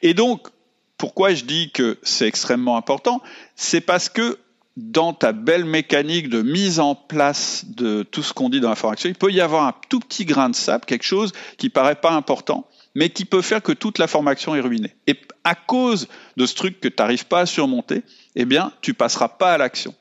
Et 0.02 0.14
donc, 0.14 0.48
pourquoi 0.96 1.34
je 1.34 1.44
dis 1.44 1.70
que 1.70 1.98
c'est 2.02 2.26
extrêmement 2.26 2.76
important? 2.76 3.22
C'est 3.56 3.80
parce 3.80 4.08
que 4.08 4.38
dans 4.76 5.12
ta 5.12 5.32
belle 5.32 5.64
mécanique 5.64 6.28
de 6.28 6.40
mise 6.40 6.78
en 6.78 6.94
place 6.94 7.64
de 7.66 8.04
tout 8.04 8.22
ce 8.22 8.32
qu'on 8.32 8.48
dit 8.48 8.60
dans 8.60 8.68
la 8.68 8.76
formation, 8.76 9.08
il 9.08 9.16
peut 9.16 9.32
y 9.32 9.40
avoir 9.40 9.66
un 9.66 9.74
tout 9.88 9.98
petit 9.98 10.24
grain 10.24 10.48
de 10.48 10.54
sable, 10.54 10.84
quelque 10.84 11.04
chose 11.04 11.32
qui 11.56 11.68
paraît 11.68 11.96
pas 11.96 12.12
important, 12.12 12.68
mais 12.94 13.11
qui 13.11 13.24
peut 13.24 13.42
faire 13.42 13.62
que 13.62 13.72
toute 13.72 13.98
la 13.98 14.07
formation 14.07 14.55
est 14.55 14.61
ruinée. 14.61 14.94
Et 15.07 15.16
à 15.44 15.55
cause 15.55 16.09
de 16.37 16.46
ce 16.46 16.55
truc 16.55 16.81
que 16.81 16.88
tu 16.88 16.96
n'arrives 16.98 17.27
pas 17.27 17.40
à 17.40 17.46
surmonter, 17.46 18.03
eh 18.37 18.44
bien, 18.44 18.72
tu 18.81 18.94
passeras 18.94 19.29
pas 19.29 19.53
à 19.53 19.59
l'action. 19.59 19.94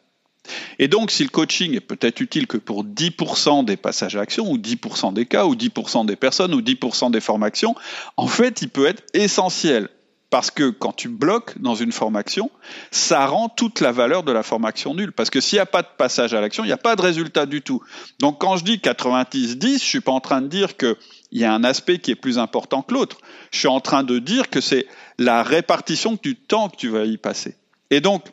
Et 0.79 0.87
donc, 0.87 1.11
si 1.11 1.23
le 1.23 1.29
coaching 1.29 1.75
est 1.75 1.81
peut-être 1.81 2.21
utile 2.21 2.47
que 2.47 2.57
pour 2.57 2.85
10% 2.85 3.65
des 3.65 3.77
passages 3.77 4.15
à 4.15 4.19
l'action, 4.19 4.49
ou 4.49 4.57
10% 4.57 5.13
des 5.13 5.25
cas, 5.25 5.45
ou 5.45 5.55
10% 5.55 6.05
des 6.05 6.15
personnes, 6.15 6.53
ou 6.53 6.61
10% 6.61 7.11
des 7.11 7.19
formations, 7.19 7.75
en 8.15 8.27
fait, 8.27 8.61
il 8.61 8.69
peut 8.69 8.85
être 8.85 9.03
essentiel. 9.13 9.89
Parce 10.29 10.51
que 10.51 10.69
quand 10.69 10.91
tu 10.91 11.07
bloques 11.07 11.57
dans 11.57 11.75
une 11.75 11.93
formation, 11.93 12.51
ça 12.91 13.25
rend 13.27 13.47
toute 13.47 13.79
la 13.79 13.93
valeur 13.93 14.23
de 14.23 14.33
la 14.33 14.43
formation 14.43 14.93
nulle. 14.93 15.13
Parce 15.13 15.29
que 15.29 15.39
s'il 15.39 15.55
n'y 15.55 15.61
a 15.61 15.65
pas 15.65 15.83
de 15.83 15.87
passage 15.97 16.33
à 16.33 16.41
l'action, 16.41 16.65
il 16.65 16.67
n'y 16.67 16.73
a 16.73 16.77
pas 16.77 16.97
de 16.97 17.01
résultat 17.01 17.45
du 17.45 17.61
tout. 17.61 17.81
Donc 18.19 18.41
quand 18.41 18.57
je 18.57 18.65
dis 18.65 18.77
90-10, 18.77 19.73
je 19.73 19.77
suis 19.77 20.01
pas 20.01 20.11
en 20.11 20.19
train 20.19 20.41
de 20.41 20.47
dire 20.47 20.75
qu'il 20.75 20.95
y 21.31 21.45
a 21.45 21.53
un 21.53 21.63
aspect 21.63 21.99
qui 21.99 22.11
est 22.11 22.15
plus 22.15 22.39
important 22.39 22.81
que 22.81 22.93
l'autre. 22.93 23.19
Je 23.51 23.59
suis 23.59 23.67
en 23.69 23.79
train 23.79 24.03
de 24.03 24.19
dire 24.19 24.49
que 24.49 24.59
c'est 24.59 24.87
la 25.17 25.43
répartition 25.43 26.19
du 26.21 26.35
temps 26.35 26.67
que 26.67 26.75
tu 26.75 26.89
vas 26.89 27.05
y 27.05 27.17
passer. 27.17 27.55
Et 27.89 28.01
donc, 28.01 28.25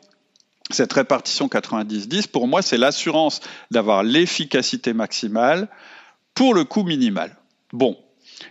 cette 0.71 0.91
répartition 0.91 1.47
90-10, 1.47 2.27
pour 2.27 2.47
moi, 2.47 2.61
c'est 2.61 2.77
l'assurance 2.77 3.39
d'avoir 3.71 4.03
l'efficacité 4.03 4.93
maximale 4.93 5.69
pour 6.33 6.53
le 6.53 6.65
coût 6.65 6.83
minimal. 6.83 7.37
Bon, 7.71 7.97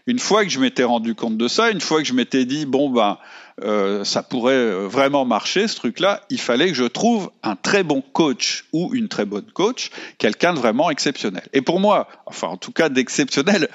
une 0.07 0.19
fois 0.19 0.45
que 0.45 0.51
je 0.51 0.61
m'étais 0.61 0.85
rendu 0.85 1.15
compte 1.15 1.37
de 1.37 1.49
ça, 1.49 1.71
une 1.71 1.81
fois 1.81 2.01
que 2.01 2.09
je 2.09 2.13
m'étais 2.13 2.45
dit, 2.45 2.67
bon, 2.67 2.91
ben, 2.91 3.19
euh, 3.63 4.05
ça 4.05 4.23
pourrait 4.23 4.55
euh, 4.55 4.89
vraiment 4.89 5.25
marcher, 5.25 5.69
ce 5.69 5.77
truc-là, 5.77 6.23
il 6.31 6.41
fallait 6.41 6.69
que 6.69 6.75
je 6.75 6.85
trouve 6.85 7.31
un 7.43 7.57
très 7.57 7.83
bon 7.83 8.01
coach 8.01 8.65
ou 8.73 8.91
une 8.95 9.09
très 9.09 9.25
bonne 9.25 9.51
coach, 9.53 9.91
quelqu'un 10.19 10.55
de 10.55 10.59
vraiment 10.59 10.91
exceptionnel. 10.91 11.45
Et 11.53 11.61
pour 11.61 11.81
moi, 11.81 12.09
enfin, 12.27 12.49
en 12.49 12.57
tout 12.57 12.73
cas, 12.73 12.89
d'exceptionnel, 12.89 13.69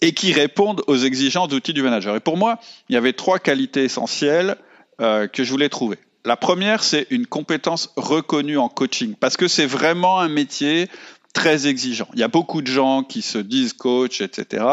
et 0.00 0.12
qui 0.12 0.32
réponde 0.32 0.82
aux 0.86 0.96
exigences 0.96 1.48
d'outils 1.48 1.72
du 1.72 1.82
manager. 1.82 2.14
Et 2.14 2.20
pour 2.20 2.36
moi, 2.36 2.58
il 2.90 2.94
y 2.94 2.98
avait 2.98 3.14
trois 3.14 3.38
qualités 3.38 3.84
essentielles 3.84 4.56
euh, 5.00 5.26
que 5.26 5.44
je 5.44 5.50
voulais 5.50 5.70
trouver. 5.70 5.98
La 6.26 6.36
première, 6.36 6.82
c'est 6.84 7.06
une 7.10 7.26
compétence 7.26 7.90
reconnue 7.96 8.58
en 8.58 8.68
coaching, 8.68 9.14
parce 9.18 9.36
que 9.36 9.48
c'est 9.48 9.66
vraiment 9.66 10.20
un 10.20 10.28
métier 10.28 10.88
très 11.32 11.66
exigeant. 11.66 12.08
Il 12.14 12.20
y 12.20 12.22
a 12.22 12.28
beaucoup 12.28 12.62
de 12.62 12.66
gens 12.66 13.02
qui 13.02 13.22
se 13.22 13.38
disent 13.38 13.72
coach, 13.72 14.20
etc. 14.20 14.64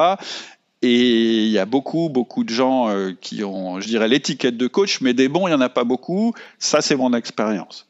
Et 0.81 1.43
il 1.43 1.49
y 1.49 1.59
a 1.59 1.65
beaucoup, 1.65 2.09
beaucoup 2.09 2.43
de 2.43 2.49
gens 2.49 2.89
euh, 2.89 3.11
qui 3.19 3.43
ont, 3.43 3.79
je 3.79 3.87
dirais, 3.87 4.07
l'étiquette 4.07 4.57
de 4.57 4.67
coach, 4.67 5.01
mais 5.01 5.13
des 5.13 5.27
bons, 5.27 5.47
il 5.47 5.51
n'y 5.51 5.55
en 5.55 5.61
a 5.61 5.69
pas 5.69 5.83
beaucoup. 5.83 6.33
Ça, 6.57 6.81
c'est 6.81 6.95
mon 6.95 7.13
expérience. 7.13 7.85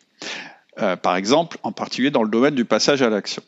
Euh, 0.82 0.95
par 0.95 1.15
exemple, 1.15 1.58
en 1.63 1.71
particulier 1.71 2.12
dans 2.12 2.23
le 2.23 2.30
domaine 2.30 2.56
du 2.56 2.65
passage 2.65 3.01
à 3.01 3.10
l'action. 3.10 3.43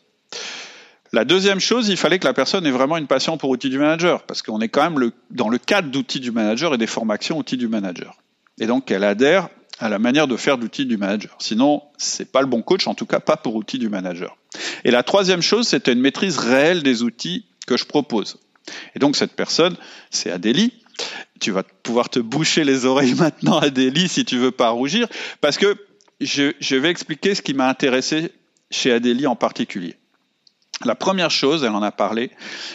La 1.12 1.24
deuxième 1.24 1.60
chose, 1.60 1.88
il 1.88 1.96
fallait 1.96 2.18
que 2.18 2.26
la 2.26 2.32
personne 2.32 2.66
ait 2.66 2.70
vraiment 2.70 2.96
une 2.96 3.06
passion 3.06 3.36
pour 3.36 3.50
outils 3.50 3.70
du 3.70 3.78
manager, 3.78 4.22
parce 4.22 4.42
qu'on 4.42 4.60
est 4.60 4.68
quand 4.68 4.90
même 4.90 5.10
dans 5.30 5.48
le 5.48 5.58
cadre 5.58 5.90
d'outils 5.90 6.20
du 6.20 6.32
manager 6.32 6.74
et 6.74 6.78
des 6.78 6.86
formations 6.86 7.38
outils 7.38 7.56
du 7.56 7.68
manager. 7.68 8.16
Et 8.58 8.66
donc 8.66 8.86
qu'elle 8.86 9.04
adhère 9.04 9.48
à 9.78 9.88
la 9.88 9.98
manière 9.98 10.26
de 10.26 10.36
faire 10.36 10.56
l'outil 10.56 10.86
du 10.86 10.96
manager. 10.96 11.36
Sinon, 11.38 11.82
c'est 11.98 12.30
pas 12.30 12.40
le 12.40 12.46
bon 12.46 12.62
coach, 12.62 12.86
en 12.86 12.94
tout 12.94 13.06
cas 13.06 13.20
pas 13.20 13.36
pour 13.36 13.54
outil 13.54 13.78
du 13.78 13.88
manager. 13.88 14.36
Et 14.84 14.90
la 14.90 15.02
troisième 15.02 15.42
chose, 15.42 15.68
c'était 15.68 15.92
une 15.92 16.00
maîtrise 16.00 16.38
réelle 16.38 16.82
des 16.82 17.02
outils 17.02 17.44
que 17.66 17.76
je 17.76 17.84
propose. 17.84 18.38
Et 18.94 18.98
donc 18.98 19.16
cette 19.16 19.34
personne, 19.34 19.76
c'est 20.10 20.30
Adélie. 20.30 20.72
Tu 21.40 21.50
vas 21.50 21.62
pouvoir 21.62 22.08
te 22.08 22.20
boucher 22.20 22.64
les 22.64 22.84
oreilles 22.84 23.14
maintenant, 23.18 23.58
Adélie, 23.58 24.08
si 24.08 24.24
tu 24.24 24.38
veux 24.38 24.52
pas 24.52 24.70
rougir, 24.70 25.08
parce 25.40 25.58
que 25.58 25.76
je, 26.20 26.76
vais 26.76 26.90
expliquer 26.90 27.34
ce 27.34 27.42
qui 27.42 27.54
m'a 27.54 27.68
intéressé 27.68 28.32
chez 28.70 28.92
Adélie 28.92 29.26
en 29.26 29.36
particulier. 29.36 29.96
La 30.84 30.94
première 30.94 31.30
chose, 31.30 31.62
elle 31.62 31.72
en 31.72 31.82
a 31.82 31.92
parlé, 31.92 32.30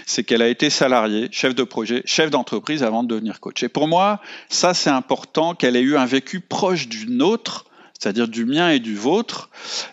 c'est 0.06 0.24
qu'elle 0.24 0.42
a 0.42 0.48
été 0.48 0.70
salariée, 0.70 1.28
chef 1.32 1.54
de 1.54 1.64
projet, 1.64 2.02
chef 2.06 2.30
d'entreprise 2.30 2.82
avant 2.82 3.04
de 3.04 3.10
devenir 3.10 3.40
coach. 3.40 3.62
Et 3.64 3.70
pour 3.70 3.88
moi, 3.88 4.22
ça 4.48 4.74
c'est 4.74 4.90
important 4.90 5.54
qu'elle 5.54 5.76
ait 5.76 5.82
eu 5.82 5.98
un 5.98 6.06
vécu 6.06 6.40
proche 6.40 6.88
du 6.88 7.08
nôtre, 7.08 7.66
c'est-à-dire 8.00 8.30
du 8.30 8.46
mien 8.46 8.70
et 8.70 8.80
du 8.80 8.96
vôtre, 8.96 9.50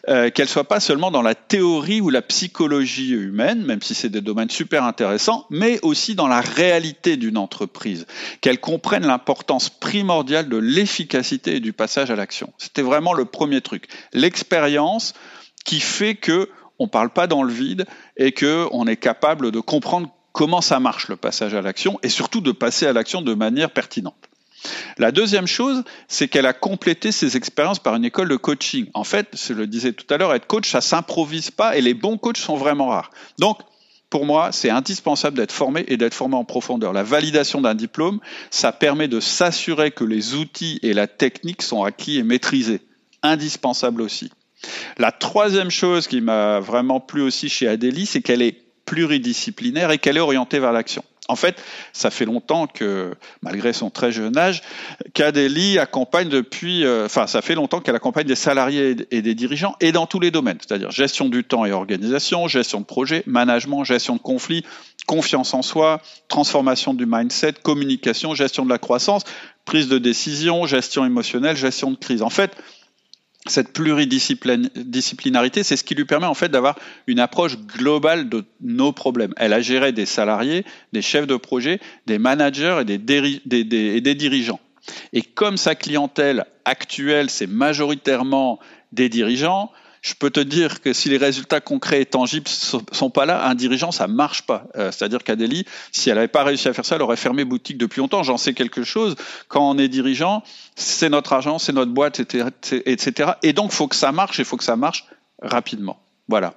euh, 0.09 0.31
qu'elle 0.31 0.49
soit 0.49 0.64
pas 0.69 0.79
seulement 0.79 1.11
dans 1.11 1.23
la 1.23 1.35
théorie 1.35 2.01
ou 2.01 2.09
la 2.09 2.23
psychologie 2.23 3.11
humaine, 3.11 3.64
même 3.64 3.83
si 3.83 3.95
c'est 3.95 4.09
des 4.09 4.21
domaines 4.21 4.49
super 4.49 4.85
intéressants, 4.85 5.45
mais 5.51 5.81
aussi 5.83 6.14
dans 6.14 6.29
la 6.29 6.40
réalité 6.40 7.16
d'une 7.16 7.37
entreprise, 7.37 8.07
qu'elle 8.40 8.61
comprenne 8.61 9.05
l'importance 9.05 9.71
primordiale 9.71 10.49
de 10.49 10.57
l'efficacité 10.57 11.57
et 11.57 11.61
du 11.61 11.73
passage 11.73 12.12
à 12.12 12.16
l'action. 12.16 12.53
C'était 12.59 12.83
vraiment 12.83 13.12
le 13.12 13.25
premier 13.25 13.61
truc. 13.61 13.88
L'expérience 14.12 15.12
qui 15.64 15.81
fait 15.81 16.14
que 16.14 16.49
on 16.79 16.88
parle 16.88 17.11
pas 17.11 17.27
dans 17.27 17.42
le 17.42 17.53
vide 17.53 17.87
et 18.16 18.33
que 18.33 18.69
on 18.71 18.87
est 18.87 18.99
capable 18.99 19.51
de 19.51 19.61
comprendre 19.61 20.11
comment 20.33 20.61
ça 20.61 20.79
marche 20.79 21.09
le 21.09 21.16
passage 21.16 21.55
à 21.55 21.62
l'action 21.62 21.99
et 22.03 22.09
surtout 22.09 22.40
de 22.40 22.53
passer 22.53 22.87
à 22.87 22.92
l'action 22.92 23.23
de 23.23 23.35
manière 23.35 23.71
pertinente. 23.71 24.29
La 24.98 25.12
deuxième 25.12 25.46
chose, 25.46 25.85
c'est 26.09 26.29
qu'elle 26.29 26.46
a 26.46 26.52
complété 26.52 27.12
ses 27.12 27.37
expériences 27.37 27.79
par 27.79 27.94
une 27.94 28.05
école 28.05 28.29
de 28.29 28.37
coaching. 28.37 28.87
En 28.94 29.05
fait, 29.05 29.29
je 29.35 29.52
le 29.52 29.66
disais 29.66 29.92
tout 29.92 30.07
à 30.12 30.16
l'heure, 30.16 30.35
être 30.35 30.46
coach, 30.46 30.70
ça 30.70 30.81
s'improvise 30.81 31.50
pas 31.50 31.76
et 31.76 31.81
les 31.81 31.94
bons 31.94 32.18
coachs 32.18 32.38
sont 32.38 32.57
vraiment 32.57 32.88
rares. 32.88 33.11
Donc, 33.38 33.59
pour 34.11 34.24
moi, 34.24 34.52
c'est 34.52 34.70
indispensable 34.70 35.37
d'être 35.37 35.52
formé 35.52 35.85
et 35.88 35.96
d'être 35.96 36.14
formé 36.14 36.37
en 36.37 36.44
profondeur. 36.44 36.92
La 36.92 37.02
validation 37.02 37.61
d'un 37.61 37.74
diplôme, 37.74 38.20
ça 38.50 38.72
permet 38.72 39.09
de 39.09 39.20
s'assurer 39.20 39.90
que 39.90 40.05
les 40.05 40.35
outils 40.35 40.79
et 40.83 40.94
la 40.94 41.07
technique 41.07 41.62
sont 41.62 41.83
acquis 41.83 42.18
et 42.18 42.22
maîtrisés. 42.22 42.81
Indispensable 43.22 44.02
aussi. 44.02 44.31
La 44.98 45.12
troisième 45.12 45.70
chose 45.70 46.07
qui 46.07 46.20
m'a 46.20 46.61
vraiment 46.61 47.00
plu 47.00 47.22
aussi 47.22 47.48
chez 47.48 47.68
Adélie, 47.68 48.07
c'est 48.07 48.22
qu'elle 48.22 48.42
est 48.42 48.62
pluridisciplinaire 48.85 49.90
et 49.90 49.98
qu'elle 49.98 50.16
est 50.16 50.20
orientée 50.20 50.61
vers 50.61 50.72
l'action. 50.72 51.02
En 51.29 51.37
fait, 51.37 51.61
ça 51.93 52.11
fait 52.11 52.25
longtemps 52.25 52.67
que, 52.67 53.15
malgré 53.43 53.73
son 53.73 53.91
très 53.91 54.12
jeune 54.12 54.37
âge, 54.39 54.62
qu'Adélie 55.12 55.79
accompagne 55.79 56.29
depuis, 56.29 56.85
euh, 56.85 57.07
enfin, 57.07 57.27
ça 57.27 57.43
fait 57.43 57.55
longtemps 57.55 57.81
qu'elle 57.81 57.97
accompagne 57.97 58.27
des 58.27 58.37
salariés 58.37 58.97
et 59.11 59.23
des 59.23 59.35
dirigeants 59.35 59.75
et 59.81 59.91
dans 59.91 60.07
tous 60.07 60.21
les 60.21 60.31
domaines, 60.31 60.59
c'est-à-dire 60.61 60.91
gestion 60.91 61.29
du 61.29 61.43
temps 61.43 61.65
et 61.65 61.73
organisation, 61.73 62.47
gestion 62.47 62.81
de 62.81 62.87
projet, 62.87 63.25
management, 63.27 63.83
gestion 63.85 64.15
de 64.15 64.21
conflits, 64.21 64.65
confiance 65.07 65.55
en 65.55 65.62
soi, 65.62 66.01
transformation 66.29 66.95
du 66.95 67.07
mindset, 67.07 67.55
communication, 67.62 68.35
gestion 68.35 68.65
de 68.65 68.71
la 68.71 68.79
croissance, 68.79 69.25
prise 69.65 69.89
de 69.89 69.99
décision, 69.99 70.67
gestion 70.67 71.05
émotionnelle, 71.05 71.57
gestion 71.57 71.91
de 71.91 71.97
crise. 71.97 72.23
En 72.23 72.31
fait, 72.31 72.57
cette 73.51 73.73
pluridisciplinarité, 73.73 75.63
c'est 75.63 75.77
ce 75.77 75.85
qui 75.85 75.95
lui 75.95 76.05
permet 76.05 76.27
en 76.27 76.35
fait 76.35 76.49
d'avoir 76.49 76.79
une 77.07 77.21
approche 77.21 77.59
globale 77.59 78.29
de 78.29 78.45
nos 78.61 78.93
problèmes. 78.93 79.33
Elle 79.37 79.53
a 79.53 79.61
géré 79.61 79.93
des 79.93 80.07
salariés, 80.07 80.65
des 80.93 81.03
chefs 81.03 81.27
de 81.27 81.37
projet, 81.37 81.81
des 82.07 82.19
managers 82.19 82.81
et 82.81 82.99
des, 82.99 84.15
dirigeants. 84.15 84.61
Et 85.13 85.23
comme 85.23 85.57
sa 85.57 85.75
clientèle 85.75 86.45
actuelle, 86.65 87.31
c'est 87.31 87.47
majoritairement 87.47 88.59
des 88.93 89.09
dirigeants, 89.09 89.71
je 90.07 90.14
peux 90.14 90.31
te 90.31 90.38
dire 90.38 90.83
que 90.83 90.92
si 90.92 91.09
les 91.09 91.16
résultats 91.16 91.61
concrets 91.61 92.03
et 92.03 92.07
tangibles 92.07 92.47
sont 92.49 93.11
pas 93.11 93.27
là, 93.27 93.49
un 93.49 93.57
dirigeant, 93.57 93.90
ça 93.90 94.07
marche 94.07 94.42
pas. 94.42 94.69
Euh, 94.77 94.92
c'est-à-dire 94.92 95.25
qu'Adélie, 95.25 95.64
si 95.90 96.11
elle 96.11 96.14
n'avait 96.14 96.29
pas 96.29 96.45
réussi 96.45 96.69
à 96.69 96.73
faire 96.73 96.85
ça, 96.87 96.95
elle 96.95 97.03
aurait 97.03 97.16
fermé 97.16 97.45
boutique 97.45 97.77
depuis 97.77 97.99
longtemps. 97.99 98.23
J'en 98.23 98.37
sais 98.37 98.55
quelque 98.55 98.85
chose. 98.85 99.16
Quand 99.49 99.69
on 99.69 99.77
est 99.79 99.88
dirigeant, 99.88 100.45
c'est 100.77 101.09
notre 101.09 101.33
argent, 101.33 101.59
c'est 101.59 101.73
notre 101.73 101.90
boîte, 101.90 102.21
etc., 102.21 103.33
Et 103.42 103.53
donc, 103.53 103.73
faut 103.73 103.88
que 103.88 103.97
ça 103.97 104.12
marche, 104.12 104.38
et 104.38 104.45
faut 104.45 104.57
que 104.57 104.62
ça 104.62 104.77
marche 104.77 105.07
rapidement. 105.42 105.99
Voilà. 106.29 106.55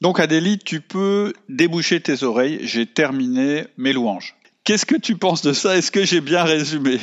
Donc, 0.00 0.18
Adélie, 0.18 0.58
tu 0.58 0.80
peux 0.80 1.34
déboucher 1.50 2.00
tes 2.00 2.22
oreilles. 2.22 2.60
J'ai 2.62 2.86
terminé 2.86 3.66
mes 3.76 3.92
louanges. 3.92 4.36
Qu'est-ce 4.64 4.86
que 4.86 4.96
tu 4.96 5.16
penses 5.16 5.42
de 5.42 5.52
ça? 5.52 5.76
Est-ce 5.76 5.90
que 5.90 6.06
j'ai 6.06 6.22
bien 6.22 6.44
résumé? 6.44 6.98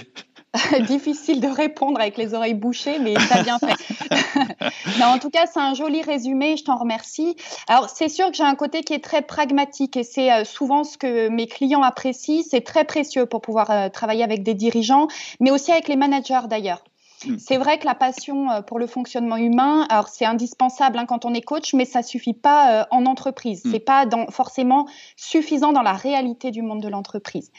Difficile 0.87 1.39
de 1.41 1.47
répondre 1.47 1.99
avec 1.99 2.17
les 2.17 2.33
oreilles 2.33 2.53
bouchées, 2.53 2.99
mais 2.99 3.15
ça 3.15 3.43
bien 3.43 3.59
fait. 3.59 3.75
non, 4.99 5.07
en 5.07 5.19
tout 5.19 5.29
cas, 5.29 5.45
c'est 5.45 5.59
un 5.59 5.73
joli 5.73 6.01
résumé. 6.01 6.57
Je 6.57 6.63
t'en 6.63 6.77
remercie. 6.77 7.35
Alors, 7.67 7.89
c'est 7.89 8.09
sûr 8.09 8.29
que 8.31 8.37
j'ai 8.37 8.43
un 8.43 8.55
côté 8.55 8.83
qui 8.83 8.93
est 8.93 9.03
très 9.03 9.21
pragmatique 9.21 9.97
et 9.97 10.03
c'est 10.03 10.31
euh, 10.31 10.43
souvent 10.43 10.83
ce 10.83 10.97
que 10.97 11.29
mes 11.29 11.47
clients 11.47 11.83
apprécient. 11.83 12.43
C'est 12.47 12.61
très 12.61 12.85
précieux 12.85 13.25
pour 13.25 13.41
pouvoir 13.41 13.69
euh, 13.71 13.89
travailler 13.89 14.23
avec 14.23 14.43
des 14.43 14.53
dirigeants, 14.53 15.07
mais 15.39 15.51
aussi 15.51 15.71
avec 15.71 15.87
les 15.87 15.95
managers 15.95 16.47
d'ailleurs. 16.49 16.83
Hmm. 17.25 17.37
C'est 17.39 17.57
vrai 17.57 17.79
que 17.79 17.85
la 17.85 17.95
passion 17.95 18.51
euh, 18.51 18.61
pour 18.61 18.77
le 18.77 18.85
fonctionnement 18.85 19.37
humain, 19.37 19.87
alors 19.89 20.07
c'est 20.07 20.25
indispensable 20.25 20.99
hein, 20.99 21.05
quand 21.07 21.25
on 21.25 21.33
est 21.33 21.41
coach, 21.41 21.73
mais 21.73 21.85
ça 21.85 22.03
suffit 22.03 22.35
pas 22.35 22.87
en 22.91 23.05
entreprise. 23.05 23.65
Hmm. 23.65 23.71
C'est 23.71 23.79
pas 23.79 24.05
dans, 24.05 24.27
forcément 24.27 24.87
suffisant 25.15 25.73
dans 25.73 25.81
la 25.81 25.93
réalité 25.93 26.51
du 26.51 26.61
monde 26.61 26.81
de 26.81 26.89
l'entreprise. 26.89 27.51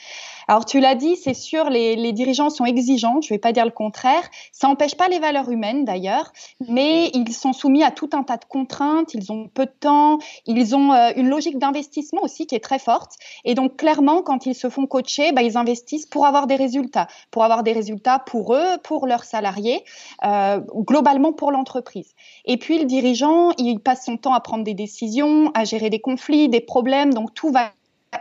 Alors 0.51 0.65
tu 0.65 0.81
l'as 0.81 0.95
dit, 0.95 1.17
c'est 1.17 1.35
sûr, 1.35 1.69
les, 1.69 2.13
dirigeants 2.13 2.49
sont 2.49 2.65
exigeants, 2.65 3.21
je 3.21 3.27
ne 3.27 3.35
vais 3.35 3.39
pas 3.39 3.53
dire 3.53 3.67
le 3.67 3.71
contraire. 3.71 4.23
Ça 4.51 4.67
n'empêche 4.67 4.97
pas 4.97 5.09
les 5.09 5.19
valeurs 5.19 5.51
humaines 5.51 5.85
d'ailleurs, 5.85 6.33
mais 6.67 7.11
ils 7.13 7.35
sont 7.35 7.53
soumis 7.53 7.83
à 7.83 7.91
tout 7.91 8.09
un 8.15 8.23
tas 8.23 8.39
de 8.39 8.47
contraintes, 8.47 9.13
ils 9.13 9.31
ont 9.31 9.49
peu 9.49 9.67
de 9.67 9.75
temps, 9.79 10.19
ils 10.47 10.75
ont 10.75 10.93
euh, 10.93 11.11
une 11.17 11.29
logique 11.29 11.59
d'investissement 11.59 12.23
aussi 12.23 12.47
qui 12.47 12.55
est 12.55 12.65
très 12.65 12.79
forte. 12.79 13.13
Et 13.45 13.55
donc 13.55 13.77
clairement, 13.77 14.23
quand 14.23 14.47
ils 14.47 14.55
se 14.55 14.71
font 14.71 14.87
coacher, 14.87 15.33
bah, 15.33 15.43
ils 15.43 15.59
investissent 15.59 16.07
pour 16.07 16.25
avoir 16.25 16.47
des 16.47 16.57
résultats, 16.57 17.09
pour 17.31 17.45
avoir 17.45 17.63
des 17.63 17.73
résultats 17.73 18.19
pour 18.19 18.55
eux, 18.55 18.79
pour 18.83 19.07
leurs 19.07 19.25
salariés, 19.25 19.85
euh, 20.25 20.61
globalement 20.75 21.35
pour 21.35 21.53
l'entreprise. 21.53 22.15
Et 22.47 22.57
puis 22.57 22.79
le 22.79 22.87
dirigeant, 22.87 23.51
il 23.59 23.81
passe 23.81 24.07
son 24.07 24.17
temps 24.17 24.33
à 24.33 24.41
prendre 24.41 24.65
des 24.65 24.75
décisions, 24.75 25.51
à 25.53 25.65
gérer 25.65 25.91
des 25.91 26.01
conflits, 26.01 26.49
des 26.49 26.63
problèmes, 26.63 27.13
donc 27.13 27.35
tout 27.35 27.51
va 27.51 27.73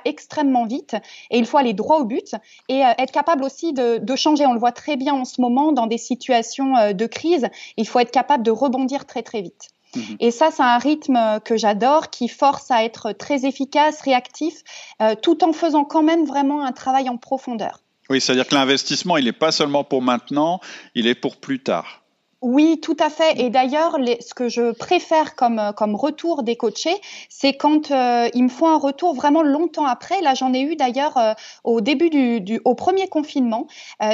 extrêmement 0.06 0.66
vite 0.66 0.96
et 1.32 1.38
il 1.38 1.46
faut 1.46 1.58
aller 1.58 1.74
droit 1.74 2.00
au 2.00 2.06
but 2.06 2.36
et 2.70 2.86
euh, 2.86 2.90
être 2.98 3.12
capable 3.12 3.44
aussi 3.44 3.74
de, 3.74 4.16
changer. 4.16 4.46
On 4.46 4.54
le 4.54 4.60
voit 4.60 4.72
très 4.72 4.96
bien 4.96 5.14
en 5.14 5.26
ce 5.26 5.42
moment 5.42 5.72
dans 5.72 5.88
des 5.88 5.98
situations 5.98 6.76
euh, 6.78 6.94
de 6.94 7.06
crise. 7.06 7.48
Il 7.78 7.88
faut 7.88 8.00
être 8.00 8.12
capable 8.12 8.44
de 8.44 8.52
rebondir 8.52 9.06
très 9.06 9.24
très 9.24 9.42
vite. 9.42 9.70
Mhm. 9.96 10.18
Et 10.20 10.32
ça, 10.32 10.50
c'est 10.52 10.64
un 10.64 10.78
rythme 10.78 11.40
que 11.46 11.58
j'adore, 11.58 12.10
qui 12.10 12.28
force 12.28 12.72
à 12.72 12.84
être 12.84 13.12
très 13.14 13.46
efficace, 13.46 14.02
réactif, 14.02 14.64
euh, 15.02 15.16
tout 15.16 15.44
en 15.44 15.54
faisant 15.54 15.86
quand 15.86 16.04
même 16.04 16.26
vraiment 16.26 16.64
un 16.64 16.72
travail 16.72 17.10
en 17.10 17.18
profondeur. 17.18 17.82
Oui, 18.10 18.22
c'est-à-dire 18.22 18.48
que 18.48 18.56
l'investissement, 18.56 19.18
il 19.18 19.26
n'est 19.26 19.34
pas 19.34 19.52
seulement 19.52 19.84
pour 19.84 20.02
maintenant, 20.02 20.60
il 20.96 21.08
est 21.08 21.16
pour 21.16 21.38
plus 21.38 21.62
tard. 21.62 22.04
Oui, 22.44 22.80
tout 22.82 22.96
à 23.00 23.10
fait. 23.10 23.40
Et 23.40 23.50
d'ailleurs, 23.50 23.98
ce 24.20 24.36
que 24.36 24.48
je 24.48 24.72
préfère 24.72 25.36
comme, 25.36 25.58
euh, 25.58 25.72
comme 25.72 25.96
retour 25.96 26.44
des 26.44 26.56
coachés, 26.56 26.96
c'est 27.30 27.54
quand 27.54 27.90
euh, 27.90 28.30
ils 28.36 28.44
me 28.44 28.50
font 28.50 28.68
un 28.68 28.78
retour 28.78 29.16
vraiment 29.16 29.42
longtemps 29.42 29.88
après. 29.88 30.22
Là, 30.22 30.36
j'en 30.36 30.54
ai 30.54 30.62
eu 30.62 30.76
d'ailleurs 30.76 31.18
euh, 31.18 31.34
au 31.64 31.82
début 31.82 32.12
du, 32.12 32.40
du, 32.40 32.62
au 32.64 32.76
premier 32.76 33.08
confinement, 33.08 33.68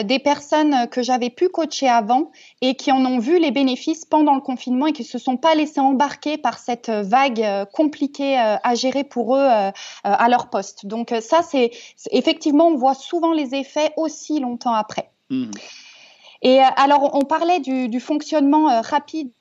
des 0.04 0.20
personnes 0.20 0.88
que 0.90 1.02
j'avais 1.02 1.30
pu 1.30 1.50
coacher 1.50 1.90
avant 1.90 2.32
et 2.62 2.76
qui 2.76 2.92
en 2.92 3.06
ont 3.06 3.20
vu 3.20 3.40
les 3.40 3.52
bénéfices 3.52 4.06
pendant 4.06 4.36
le 4.36 4.42
confinement 4.42 4.88
et 4.88 4.94
qui 4.94 5.04
se 5.04 5.18
sont 5.18 5.38
pas 5.38 5.56
laissés 5.56 5.80
embarquer 5.80 6.38
par 6.38 6.60
cette 6.60 6.90
vague 6.90 7.46
compliquée 7.74 8.38
à 8.38 8.76
gérer 8.76 9.04
pour 9.04 9.36
eux 9.36 9.46
à 10.04 10.30
leur 10.30 10.50
poste. 10.50 10.86
Donc 10.86 11.14
ça, 11.22 11.42
c'est 11.42 11.72
effectivement, 12.12 12.68
on 12.68 12.76
voit 12.76 12.94
souvent 12.94 13.34
les 13.34 13.56
effets 13.56 13.92
aussi 13.98 14.40
longtemps 14.40 14.74
après. 14.74 15.12
Mmh. 15.30 15.52
Et 16.44 16.60
euh, 16.60 16.66
alors, 16.76 17.16
on 17.16 17.24
parlait 17.24 17.60
du, 17.60 18.00
fonctionnement 18.00 18.70
euh, 18.70 18.82
rapide 18.82 19.32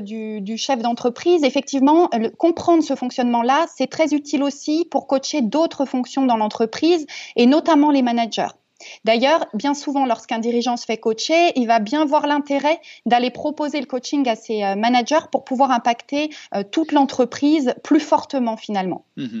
du, 0.00 0.56
chef 0.56 0.80
d'entreprise, 0.80 1.44
effectivement, 1.44 2.10
comprendre 2.38 2.82
ce 2.82 2.96
fonctionnement-là, 2.96 3.66
c'est 3.72 3.86
très 3.86 4.14
utile 4.14 4.42
aussi 4.42 4.84
pour 4.90 5.06
coacher 5.06 5.42
d'autres 5.42 5.84
fonctions 5.84 6.26
dans 6.26 6.36
l'entreprise 6.36 7.06
et 7.36 7.46
notamment 7.46 7.92
les 7.92 8.02
managers. 8.02 8.48
D'ailleurs, 9.04 9.46
bien 9.54 9.74
souvent, 9.74 10.04
lorsqu'un 10.04 10.40
dirigeant 10.40 10.76
se 10.76 10.84
fait 10.84 10.96
coacher, 10.96 11.52
il 11.54 11.68
va 11.68 11.78
bien 11.78 12.04
voir 12.04 12.26
l'intérêt 12.26 12.80
d'aller 13.06 13.30
proposer 13.30 13.78
le 13.78 13.86
coaching 13.86 14.28
à 14.28 14.34
ses 14.34 14.64
euh, 14.64 14.74
managers 14.74 15.26
pour 15.30 15.44
pouvoir 15.44 15.70
impacter 15.70 16.30
toute 16.72 16.90
l'entreprise 16.90 17.72
plus 17.84 18.00
fortement 18.00 18.56
finalement. 18.56 19.04
Mmh 19.16 19.40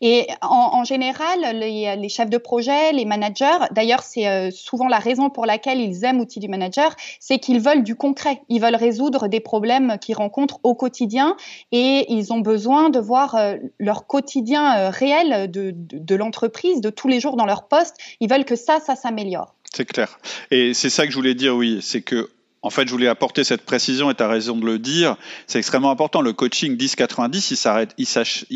et 0.00 0.26
en, 0.42 0.84
général, 0.84 1.58
les, 1.58 2.08
chefs 2.08 2.30
de 2.30 2.38
projet, 2.38 2.92
les 2.92 3.04
managers, 3.04 3.58
d'ailleurs, 3.70 4.02
c'est 4.02 4.26
euh, 4.26 4.50
souvent 4.50 4.88
la 4.88 4.98
raison 4.98 5.30
pour 5.30 5.46
laquelle 5.46 5.80
ils 5.80 6.04
aiment 6.04 6.18
l'outil 6.18 6.40
du 6.40 6.48
manager, 6.48 6.94
c'est 7.20 7.38
qu'ils 7.38 7.60
veulent 7.60 7.82
du 7.82 7.96
concret. 7.96 8.42
Ils 8.48 8.60
veulent 8.60 8.76
résoudre 8.76 9.28
des 9.28 9.40
problèmes 9.40 9.98
qu'ils 10.00 10.16
rencontrent 10.16 10.60
au 10.62 10.74
quotidien 10.74 11.36
et 11.72 12.06
ils 12.12 12.32
ont 12.32 12.40
besoin 12.40 12.90
de 12.90 12.98
voir 12.98 13.34
euh, 13.34 13.56
leur 13.78 14.06
quotidien 14.06 14.78
euh, 14.78 14.90
réel 14.90 15.50
de, 15.50 15.72
de 15.74 16.14
l'entreprise, 16.14 16.80
de 16.80 16.90
tous 16.90 17.08
les 17.08 17.20
jours 17.20 17.36
dans 17.36 17.46
leur 17.46 17.68
poste. 17.68 17.96
Ils 18.20 18.28
veulent 18.28 18.44
que 18.44 18.56
ça, 18.56 18.80
ça 18.80 18.96
s'améliore. 18.96 19.54
C'est 19.74 19.86
clair. 19.86 20.18
Et 20.50 20.74
c'est 20.74 20.90
ça 20.90 21.06
que 21.06 21.10
je 21.10 21.16
voulais 21.16 21.34
dire, 21.34 21.54
oui, 21.54 21.80
c'est 21.82 22.02
que 22.02 22.30
en 22.62 22.70
fait, 22.70 22.86
je 22.86 22.92
voulais 22.92 23.06
apporter 23.06 23.44
cette 23.44 23.64
précision 23.64 24.10
et 24.10 24.14
tu 24.14 24.22
as 24.22 24.28
raison 24.28 24.56
de 24.56 24.66
le 24.66 24.78
dire. 24.78 25.16
C'est 25.46 25.58
extrêmement 25.58 25.90
important. 25.90 26.20
Le 26.20 26.32
coaching 26.32 26.76
10-90, 26.76 27.48
il 27.52 27.56
s'arrête, 27.56 27.94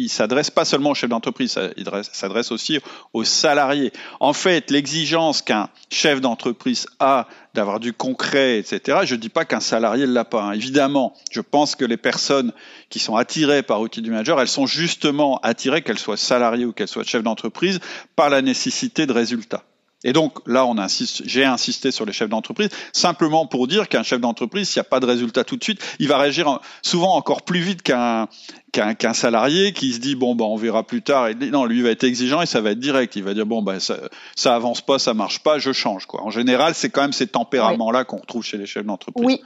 s'adresse 0.09 0.51
pas 0.51 0.65
seulement 0.65 0.91
aux 0.91 0.95
chefs 0.95 1.11
d'entreprise, 1.11 1.59
il 1.77 1.87
s'adresse 2.13 2.51
aussi 2.51 2.81
aux 3.13 3.25
salariés. 3.25 3.93
En 4.19 4.33
fait, 4.33 4.71
l'exigence 4.71 5.43
qu'un 5.43 5.69
chef 5.91 6.21
d'entreprise 6.21 6.87
a 6.99 7.29
d'avoir 7.55 7.79
du 7.79 7.93
concret, 7.93 8.59
etc. 8.59 9.01
Je 9.05 9.15
ne 9.15 9.21
dis 9.21 9.29
pas 9.29 9.45
qu'un 9.45 9.61
salarié 9.61 10.07
ne 10.07 10.13
l'a 10.13 10.25
pas. 10.25 10.43
Hein. 10.43 10.53
Évidemment, 10.53 11.15
je 11.31 11.41
pense 11.41 11.77
que 11.77 11.85
les 11.85 11.97
personnes 11.97 12.53
qui 12.89 12.99
sont 12.99 13.17
attirées 13.17 13.63
par 13.63 13.81
outil 13.81 14.03
du 14.03 14.11
manager, 14.11 14.41
elles 14.41 14.49
sont 14.49 14.67
justement 14.67 15.39
attirées, 15.43 15.83
qu'elles 15.83 15.99
soient 15.99 16.17
salariées 16.17 16.65
ou 16.65 16.73
qu'elles 16.73 16.89
soient 16.89 17.05
chefs 17.05 17.23
d'entreprise, 17.23 17.81
par 18.17 18.31
la 18.31 18.43
nécessité 18.43 19.07
de 19.07 19.13
résultats. 19.13 19.65
Et 20.03 20.13
donc 20.13 20.39
là, 20.47 20.65
on 20.65 20.79
insiste, 20.79 21.23
j'ai 21.27 21.45
insisté 21.45 21.91
sur 21.91 22.07
les 22.07 22.13
chefs 22.13 22.31
d'entreprise, 22.31 22.71
simplement 22.93 23.47
pour 23.47 23.67
dire 23.67 23.89
qu'un 23.89 24.03
chef 24.03 24.21
d'entreprise, 24.21 24.69
s'il 24.69 24.81
n'y 24.81 24.87
a 24.87 24.89
pas 24.89 25.01
de 25.01 25.07
résultat 25.07 25.45
tout 25.45 25.57
de 25.57 25.65
suite, 25.65 25.81
il 25.99 26.09
va 26.09 26.19
réagir 26.19 26.61
souvent 26.83 27.15
encore 27.17 27.43
plus 27.43 27.61
vite 27.61 27.83
qu'un 27.83 28.29
qu'un 28.73 29.15
salarié 29.15 29.73
qui 29.73 29.93
se 29.93 29.99
dit 29.99 30.15
bon 30.15 30.37
bah 30.37 30.45
on 30.45 30.57
verra 30.57 30.87
plus 30.87 31.03
tard. 31.03 31.29
Et 31.29 31.35
non, 31.35 31.65
lui 31.65 31.79
il 31.79 31.83
va 31.83 31.91
être 31.91 32.05
exigeant 32.05 32.41
et 32.41 32.47
ça 32.47 32.61
va 32.61 32.71
être 32.71 32.79
direct. 32.79 33.17
Il 33.17 33.25
va 33.25 33.35
dire 33.35 33.45
bon 33.45 33.63
bah 33.63 33.81
ça, 33.81 33.97
ça 34.37 34.55
avance 34.55 34.81
pas, 34.81 34.99
ça 34.99 35.13
marche 35.13 35.41
pas, 35.41 35.59
je 35.59 35.73
change 35.73 36.07
quoi. 36.07 36.23
En 36.23 36.31
général, 36.31 36.75
c'est 36.75 36.89
quand 36.89 37.03
même 37.03 37.13
ces 37.13 37.27
tempéraments 37.27 37.91
là 37.91 38.05
qu'on 38.05 38.19
retrouve 38.19 38.45
chez 38.45 38.59
les 38.59 38.67
chefs 38.67 38.87
d'entreprise. 38.87 39.27
Oui. 39.27 39.41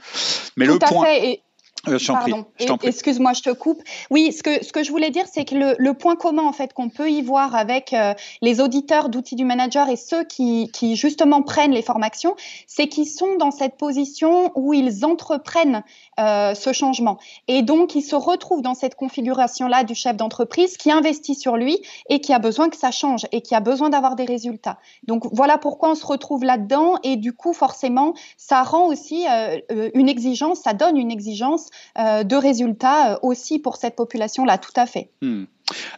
Mais 0.57 0.67
tout 0.67 0.73
le 0.73 0.83
à 0.83 0.87
point. 0.87 1.05
Fait. 1.05 1.41
Euh, 1.87 1.97
Pardon. 2.07 2.45
Excuse-moi, 2.83 3.33
je 3.33 3.41
te 3.41 3.49
coupe. 3.51 3.81
Oui, 4.09 4.31
ce 4.31 4.43
que, 4.43 4.63
ce 4.63 4.71
que 4.71 4.83
je 4.83 4.91
voulais 4.91 5.11
dire, 5.11 5.25
c'est 5.31 5.45
que 5.45 5.55
le, 5.55 5.75
le, 5.77 5.93
point 5.93 6.15
commun 6.15 6.43
en 6.43 6.53
fait 6.53 6.73
qu'on 6.73 6.89
peut 6.89 7.09
y 7.09 7.21
voir 7.21 7.55
avec 7.55 7.93
euh, 7.93 8.13
les 8.41 8.59
auditeurs 8.59 9.09
d'outils 9.09 9.35
du 9.35 9.45
manager 9.45 9.89
et 9.89 9.95
ceux 9.95 10.23
qui, 10.23 10.69
qui 10.71 10.95
justement 10.95 11.41
prennent 11.41 11.71
les 11.71 11.81
formations, 11.81 12.35
c'est 12.67 12.87
qu'ils 12.87 13.07
sont 13.07 13.35
dans 13.37 13.51
cette 13.51 13.77
position 13.77 14.51
où 14.55 14.73
ils 14.73 15.05
entreprennent 15.05 15.83
euh, 16.19 16.55
ce 16.55 16.73
changement 16.73 17.17
et 17.47 17.61
donc 17.61 17.95
ils 17.95 18.01
se 18.01 18.15
retrouvent 18.15 18.61
dans 18.61 18.73
cette 18.73 18.95
configuration-là 18.95 19.83
du 19.83 19.95
chef 19.95 20.15
d'entreprise 20.15 20.77
qui 20.77 20.91
investit 20.91 21.35
sur 21.35 21.57
lui 21.57 21.79
et 22.09 22.21
qui 22.21 22.33
a 22.33 22.39
besoin 22.39 22.69
que 22.69 22.77
ça 22.77 22.91
change 22.91 23.25
et 23.31 23.41
qui 23.41 23.55
a 23.55 23.59
besoin 23.59 23.89
d'avoir 23.89 24.15
des 24.15 24.25
résultats. 24.25 24.77
Donc 25.07 25.25
voilà 25.31 25.57
pourquoi 25.57 25.91
on 25.91 25.95
se 25.95 26.05
retrouve 26.05 26.43
là-dedans 26.43 26.95
et 27.03 27.15
du 27.17 27.33
coup 27.33 27.53
forcément 27.53 28.13
ça 28.37 28.63
rend 28.63 28.87
aussi 28.87 29.25
euh, 29.27 29.57
euh, 29.71 29.89
une 29.93 30.09
exigence, 30.09 30.59
ça 30.59 30.73
donne 30.73 30.97
une 30.97 31.11
exigence 31.11 31.69
de 31.97 32.35
résultats 32.35 33.19
aussi 33.21 33.59
pour 33.59 33.77
cette 33.77 33.95
population-là, 33.95 34.57
tout 34.57 34.73
à 34.75 34.85
fait. 34.85 35.09
Hmm. 35.21 35.45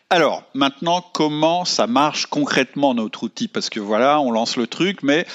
Alors, 0.09 0.43
maintenant, 0.53 1.03
comment 1.13 1.65
ça 1.65 1.87
marche 1.87 2.27
concrètement 2.27 2.93
notre 2.93 3.23
outil? 3.23 3.47
Parce 3.47 3.69
que 3.69 3.79
voilà, 3.79 4.21
on 4.21 4.31
lance 4.31 4.55
le 4.55 4.67
truc, 4.67 5.03
mais 5.03 5.25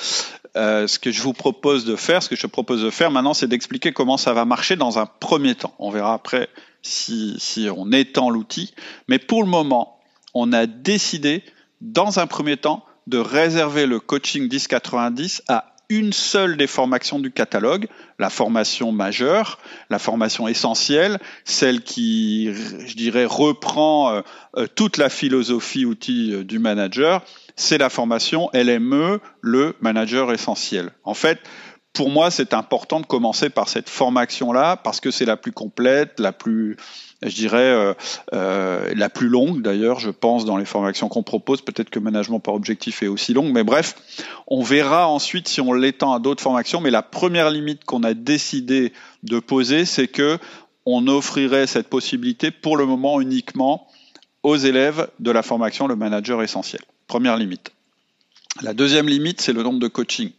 euh, 0.57 0.87
ce 0.87 0.99
que 0.99 1.11
je 1.11 1.23
vous 1.23 1.33
propose 1.33 1.85
de 1.85 1.97
faire, 1.97 2.23
ce 2.23 2.29
que 2.29 2.37
je 2.37 2.47
propose 2.47 2.83
de 2.83 2.91
faire 2.91 3.11
maintenant, 3.11 3.35
c'est 3.35 3.47
d'expliquer 3.47 3.93
comment 3.93 4.17
ça 4.17 4.33
va 4.35 4.45
marcher 4.45 4.77
dans 4.77 4.99
un 4.99 5.07
premier 5.07 5.55
temps. 5.55 5.75
On 5.79 5.91
verra 5.91 6.15
après 6.15 6.49
si, 6.83 7.37
si 7.39 7.69
on 7.75 7.91
étend 7.93 8.29
l'outil. 8.29 8.75
Mais 9.09 9.19
pour 9.19 9.43
le 9.43 9.49
moment, 9.49 9.99
on 10.35 10.53
a 10.53 10.67
décidé, 10.67 11.43
dans 11.81 12.19
un 12.19 12.27
premier 12.27 12.57
temps, 12.57 12.85
de 13.07 13.19
réserver 13.19 13.87
le 13.87 13.99
coaching 13.99 14.43
1090 14.43 15.43
à 15.49 15.72
une 15.93 16.15
seule 16.15 16.57
des 16.57 16.67
formations 16.67 17.19
du 17.19 17.31
catalogue, 17.31 17.87
la 18.19 18.31
formation 18.31 18.93
majeure, 18.93 19.59
la 19.91 19.99
formation 19.99 20.49
essentielle, 20.49 21.19
celle 21.45 21.83
qui, 21.83 22.51
je 22.87 22.97
dirais, 22.97 23.27
reprend 23.27 24.11
euh, 24.11 24.21
euh, 24.57 24.67
toute 24.75 24.97
la 24.97 25.11
philosophie 25.11 25.85
outil 25.85 26.33
euh, 26.33 26.45
du 26.45 26.59
manager, 26.59 27.23
c'est 27.57 27.77
la 27.77 27.91
formation 27.91 28.49
LME, 28.55 29.21
le 29.43 29.77
manager 29.83 30.33
essentiel. 30.33 30.93
En 31.05 31.15
fait, 31.15 31.41
pour 31.93 32.09
moi, 32.09 32.31
c'est 32.31 32.55
important 32.55 33.01
de 33.01 33.07
commencer 33.07 33.51
par 33.51 33.69
cette 33.69 33.91
formation-là 33.91 34.77
parce 34.79 35.01
que 35.01 35.11
c'est 35.11 35.27
la 35.27 35.37
plus 35.37 35.53
complète, 35.53 36.19
la 36.21 36.33
plus, 36.33 36.79
je 37.23 37.35
dirais, 37.35 37.59
euh, 37.59 37.95
euh, 38.33 38.93
la 38.95 39.09
plus 39.09 39.29
longue 39.29 39.63
d'ailleurs, 39.63 40.01
je 40.01 40.11
pense, 40.11 40.45
dans 40.45 40.57
les 40.57 40.65
formations 40.65 41.09
qu'on 41.09 41.23
propose. 41.23 41.63
Peut-être 41.63 41.91
que 41.91 41.99
management 41.99 42.41
par 42.41 42.55
objectif 42.55 43.03
est 43.03 43.09
aussi 43.09 43.33
longue, 43.35 43.53
mais 43.53 43.65
bref, 43.65 43.95
on 44.47 44.63
verra 44.63 45.09
ensuite 45.09 45.49
si 45.49 45.61
on 45.61 45.73
l'étend 45.73 46.13
à 46.13 46.19
d'autres 46.19 46.43
formations. 46.43 46.81
Mais 46.81 46.91
la 46.91 47.03
première 47.03 47.51
limite 47.51 47.85
qu'on 47.85 48.03
a 48.03 48.15
décidé 48.15 48.93
de 49.23 49.39
poser, 49.39 49.85
c'est 49.85 50.09
que 50.09 50.39
on 50.85 51.07
offrirait 51.07 51.67
cette 51.67 51.89
possibilité 51.89 52.51
pour 52.51 52.77
le 52.77 52.87
moment 52.87 53.21
uniquement 53.21 53.87
aux 54.43 54.57
élèves 54.57 55.09
de 55.21 55.31
la 55.31 55.43
formation 55.43 55.87
le 55.87 55.95
manager 55.95 56.43
essentiel. 56.43 56.83
Première 57.07 57.37
limite. 57.37 57.71
La 58.63 58.75
deuxième 58.75 59.09
limite, 59.09 59.41
c'est 59.41 59.53
le 59.53 59.63
nombre 59.63 59.79
de 59.79 59.89
coaching. 59.89 60.31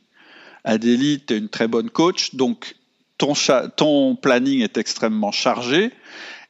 Adélie, 0.65 1.21
tu 1.25 1.33
es 1.33 1.37
une 1.37 1.49
très 1.49 1.67
bonne 1.67 1.89
coach, 1.89 2.35
donc 2.35 2.75
ton 3.17 4.15
planning 4.15 4.61
est 4.61 4.77
extrêmement 4.77 5.31
chargé, 5.31 5.91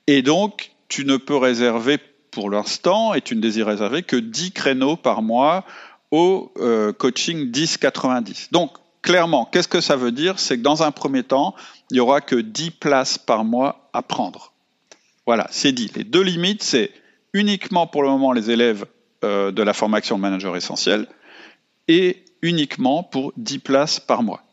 et 0.08 0.22
donc 0.22 0.72
tu 0.88 1.06
ne 1.06 1.18
peux 1.18 1.38
réserver 1.38 2.00
pour 2.34 2.50
l'instant, 2.50 3.13
et 3.13 3.22
tu 3.22 3.36
ne 3.36 3.42
désires 3.42 3.68
réserver 3.68 4.04
que 4.04 4.16
10 4.16 4.52
créneaux 4.52 4.96
par 4.96 5.22
mois 5.22 5.66
au 6.12 6.52
euh, 6.58 6.92
coaching 6.92 7.52
10-90. 7.52 8.52
Donc, 8.52 8.72
clairement, 9.02 9.46
qu'est-ce 9.46 9.68
que 9.68 9.82
ça 9.82 9.96
veut 9.96 10.12
dire? 10.12 10.39
C'est 10.39 10.58
que 10.58 10.63
dans 10.63 10.84
un 10.84 10.92
premier 10.92 11.24
temps, 11.24 11.56
il 11.89 11.96
n'y 11.96 12.00
aura 12.00 12.22
que 12.22 12.36
10 12.36 12.72
places 12.72 13.18
par 13.18 13.46
mois 13.46 13.89
à 13.94 14.02
prendre. 14.02 14.54
Voilà, 15.26 15.48
c'est 15.52 15.72
dit. 15.72 15.92
Les 15.96 16.04
deux 16.04 16.22
limites, 16.22 16.63
c'est 16.63 16.92
uniquement 17.34 17.88
pour 17.88 18.04
le 18.04 18.10
moment 18.10 18.32
les 18.32 18.52
élèves 18.52 18.86
euh, 19.24 19.52
de 19.52 19.62
la 19.62 19.74
formation 19.74 20.18
de 20.18 20.22
manager 20.22 20.56
essentiel 20.56 21.08
et 21.88 22.24
uniquement 22.42 23.04
pour 23.04 23.32
10 23.38 23.60
places 23.60 24.00
par 24.00 24.24
mois. 24.24 24.44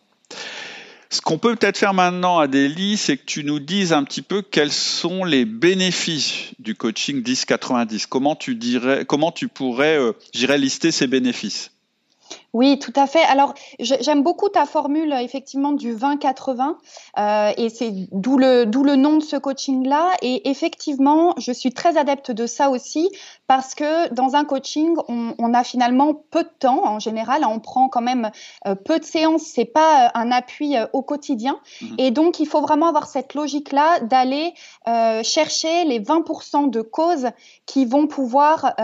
Ce 1.13 1.21
qu'on 1.21 1.39
peut 1.39 1.57
peut-être 1.57 1.77
faire 1.77 1.93
maintenant, 1.93 2.39
Adélie, 2.39 2.97
c'est 2.97 3.17
que 3.17 3.25
tu 3.25 3.43
nous 3.43 3.59
dises 3.59 3.93
un 3.93 4.05
petit 4.05 4.23
peu 4.23 4.43
quels 4.43 4.71
sont 4.71 5.25
les 5.25 5.45
bénéfices 5.45 6.53
du 6.61 6.77
coaching 6.77 7.21
10-90. 7.25 8.07
Comment 8.09 8.37
tu 8.37 8.55
dirais, 8.55 9.05
comment 9.05 9.33
tu 9.33 9.49
pourrais, 9.49 9.99
euh, 9.99 10.13
lister 10.33 10.93
ces 10.93 11.09
bénéfices? 11.09 11.73
Oui, 12.53 12.79
tout 12.79 12.93
à 12.97 13.07
fait. 13.07 13.23
Alors, 13.25 13.55
j'aime 13.79 14.23
beaucoup 14.23 14.49
ta 14.49 14.67
formule 14.67 15.13
effectivement 15.21 15.73
du 15.73 15.95
20-80 15.95 16.75
euh, 17.19 17.53
et 17.57 17.69
c'est 17.69 17.93
d'où 18.11 18.39
le 18.39 18.65
d'où 18.67 18.83
le 18.83 18.97
nom 18.97 19.19
de 19.19 19.23
ce 19.23 19.37
coaching-là. 19.37 20.11
Et 20.23 20.51
effectivement, 20.51 21.35
je 21.39 21.53
suis 21.53 21.73
très 21.73 21.97
adepte 21.97 22.33
de 22.33 22.47
ça 22.47 22.71
aussi 22.71 23.09
parce 23.47 23.75
que 23.75 24.13
dans 24.13 24.35
un 24.35 24.45
coaching, 24.45 24.97
on, 25.09 25.35
on 25.39 25.55
a 25.55 25.63
finalement 25.63 26.15
peu 26.15 26.43
de 26.43 26.51
temps 26.59 26.85
en 26.85 26.99
général. 26.99 27.45
On 27.45 27.61
prend 27.61 27.89
quand 27.89 28.01
même 28.01 28.31
euh, 28.67 28.75
peu 28.75 28.99
de 28.99 29.05
séances. 29.05 29.43
C'est 29.43 29.65
pas 29.65 30.07
euh, 30.07 30.09
un 30.15 30.33
appui 30.33 30.75
au 30.93 31.03
quotidien. 31.03 31.61
Mmh. 31.81 31.87
Et 31.99 32.11
donc, 32.11 32.41
il 32.41 32.47
faut 32.47 32.61
vraiment 32.61 32.89
avoir 32.89 33.07
cette 33.07 33.35
logique-là 33.35 34.01
d'aller 34.01 34.55
euh, 34.89 35.23
chercher 35.23 35.85
les 35.85 36.01
20% 36.01 36.71
de 36.71 36.81
causes 36.81 37.29
qui 37.67 37.85
vont 37.85 38.09
pouvoir 38.09 38.75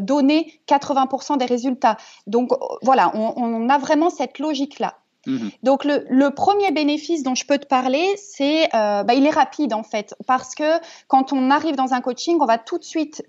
donner 0.00 0.60
80% 0.66 1.36
des 1.36 1.44
résultats. 1.44 1.96
Donc 2.26 2.50
voilà 2.82 3.09
on, 3.14 3.68
a 3.68 3.78
vraiment 3.78 4.10
cette 4.10 4.38
logique-là. 4.38 4.96
Mhm. 5.26 5.50
Donc 5.62 5.84
le, 5.84 6.28
premier 6.30 6.70
bénéfice 6.70 7.22
dont 7.22 7.34
je 7.34 7.44
peux 7.44 7.58
te 7.58 7.66
parler, 7.66 8.06
c'est 8.16 8.64
euh, 8.74 9.02
bah, 9.02 9.14
il 9.14 9.26
est 9.26 9.30
rapide 9.30 9.74
en 9.74 9.82
fait 9.82 10.14
parce 10.26 10.54
que 10.54 10.78
quand 11.08 11.32
on 11.32 11.50
arrive 11.50 11.76
dans 11.76 11.92
un 11.92 12.00
coaching, 12.00 12.38
on 12.40 12.46
va 12.46 12.58
tout 12.58 12.78
de 12.78 12.84
suite 12.84 13.22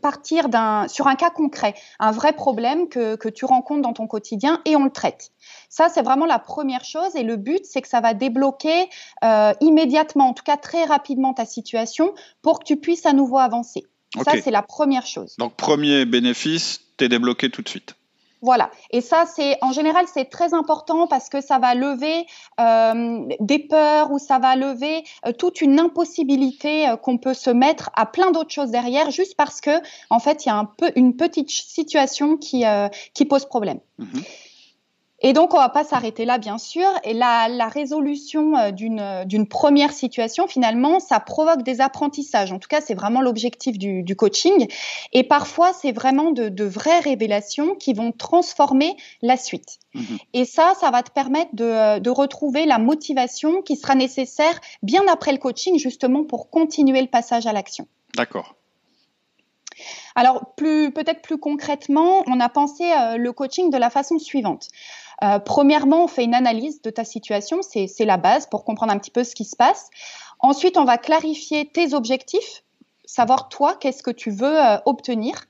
partir 0.00 0.48
d'un 0.48 0.86
sur 0.88 1.06
un 1.06 1.16
cas 1.16 1.30
concret, 1.30 1.74
un 1.98 2.12
vrai 2.12 2.32
problème 2.32 2.88
que, 2.88 3.28
tu 3.28 3.44
rencontres 3.44 3.82
dans 3.82 3.92
ton 3.92 4.06
quotidien 4.06 4.60
et 4.64 4.76
on 4.76 4.84
le 4.84 4.90
traite. 4.90 5.32
Ça 5.68 5.88
c'est 5.88 6.02
vraiment 6.02 6.26
la 6.26 6.38
première 6.38 6.84
chose 6.84 7.14
et 7.14 7.22
le 7.22 7.36
but 7.36 7.64
c'est 7.64 7.82
que 7.82 7.88
ça 7.88 8.00
va 8.00 8.14
débloquer 8.14 8.88
euh, 9.24 9.52
immédiatement, 9.60 10.28
en 10.28 10.32
tout 10.32 10.44
cas 10.44 10.56
très 10.56 10.84
rapidement 10.84 11.34
ta 11.34 11.44
situation 11.44 12.14
pour 12.40 12.60
que 12.60 12.64
tu 12.64 12.76
puisses 12.76 13.06
à 13.06 13.12
nouveau 13.12 13.38
avancer. 13.38 13.84
Ça 14.24 14.32
c'est 14.42 14.52
la 14.52 14.62
première 14.62 15.06
chose. 15.06 15.34
Donc 15.38 15.56
premier 15.56 16.04
bénéfice, 16.04 16.80
tu 16.96 17.04
es 17.04 17.08
débloqué 17.08 17.50
tout 17.50 17.62
de 17.62 17.68
suite. 17.68 17.96
Voilà. 18.44 18.70
Et 18.90 19.00
ça, 19.00 19.24
c'est 19.24 19.56
en 19.62 19.72
général, 19.72 20.04
c'est 20.12 20.26
très 20.26 20.52
important 20.52 21.06
parce 21.06 21.30
que 21.30 21.40
ça 21.40 21.58
va 21.58 21.74
lever 21.74 22.26
euh, 22.60 23.26
des 23.40 23.58
peurs 23.58 24.12
ou 24.12 24.18
ça 24.18 24.38
va 24.38 24.54
lever 24.54 25.02
euh, 25.26 25.32
toute 25.32 25.62
une 25.62 25.80
impossibilité 25.80 26.86
euh, 26.86 26.96
qu'on 26.96 27.16
peut 27.16 27.32
se 27.32 27.48
mettre 27.48 27.88
à 27.96 28.04
plein 28.04 28.32
d'autres 28.32 28.52
choses 28.52 28.70
derrière, 28.70 29.10
juste 29.10 29.34
parce 29.34 29.62
que 29.62 29.70
en 30.10 30.18
fait, 30.18 30.44
il 30.44 30.50
y 30.50 30.52
a 30.52 30.56
un 30.56 30.66
peu 30.66 30.92
une 30.94 31.16
petite 31.16 31.48
situation 31.48 32.36
qui 32.36 32.64
qui 33.14 33.24
pose 33.24 33.46
problème. 33.46 33.80
Mm-hmm. 33.98 34.24
Et 35.20 35.32
donc, 35.32 35.54
on 35.54 35.58
va 35.58 35.68
pas 35.68 35.84
s'arrêter 35.84 36.24
là, 36.24 36.38
bien 36.38 36.58
sûr. 36.58 36.86
Et 37.04 37.14
la, 37.14 37.48
la 37.48 37.68
résolution 37.68 38.56
euh, 38.56 38.70
d'une, 38.72 39.24
d'une 39.26 39.46
première 39.46 39.92
situation, 39.92 40.46
finalement, 40.46 41.00
ça 41.00 41.20
provoque 41.20 41.62
des 41.62 41.80
apprentissages. 41.80 42.52
En 42.52 42.58
tout 42.58 42.68
cas, 42.68 42.80
c'est 42.80 42.94
vraiment 42.94 43.22
l'objectif 43.22 43.78
du, 43.78 44.02
du 44.02 44.16
coaching. 44.16 44.66
Et 45.12 45.22
parfois, 45.22 45.72
c'est 45.72 45.92
vraiment 45.92 46.32
de, 46.32 46.48
de, 46.48 46.64
vraies 46.64 47.00
révélations 47.00 47.74
qui 47.74 47.94
vont 47.94 48.12
transformer 48.12 48.96
la 49.22 49.36
suite. 49.36 49.78
Mmh 49.94 50.02
Et 50.32 50.44
ça, 50.44 50.74
ça 50.80 50.90
va 50.90 51.02
te 51.02 51.10
permettre 51.10 51.54
de, 51.54 52.00
de 52.00 52.10
retrouver 52.10 52.66
la 52.66 52.78
motivation 52.78 53.62
qui 53.62 53.76
sera 53.76 53.94
nécessaire 53.94 54.60
bien 54.82 55.04
après 55.10 55.32
le 55.32 55.38
coaching, 55.38 55.78
justement, 55.78 56.24
pour 56.24 56.50
continuer 56.50 57.00
le 57.00 57.08
passage 57.08 57.46
à 57.46 57.52
l'action. 57.52 57.86
D'accord. 58.16 58.56
Alors, 60.14 60.54
peut-être 60.56 61.22
plus 61.22 61.38
concrètement, 61.38 62.22
on 62.26 62.40
a 62.40 62.48
pensé 62.48 62.84
euh, 62.84 63.16
le 63.16 63.32
coaching 63.32 63.70
de 63.70 63.76
la 63.76 63.90
façon 63.90 64.18
suivante. 64.18 64.68
Euh, 65.22 65.38
premièrement, 65.38 66.04
on 66.04 66.08
fait 66.08 66.24
une 66.24 66.34
analyse 66.34 66.82
de 66.82 66.90
ta 66.90 67.04
situation, 67.04 67.60
c'est 67.62 68.04
la 68.04 68.16
base 68.16 68.46
pour 68.46 68.64
comprendre 68.64 68.92
un 68.92 68.98
petit 68.98 69.10
peu 69.10 69.24
ce 69.24 69.34
qui 69.34 69.44
se 69.44 69.56
passe. 69.56 69.88
Ensuite, 70.40 70.76
on 70.76 70.84
va 70.84 70.98
clarifier 70.98 71.66
tes 71.66 71.94
objectifs, 71.94 72.64
savoir 73.04 73.48
toi, 73.48 73.76
qu'est-ce 73.78 74.02
que 74.02 74.10
tu 74.10 74.30
veux 74.30 74.60
euh, 74.60 74.76
obtenir. 74.84 75.44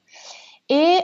Et 0.70 1.01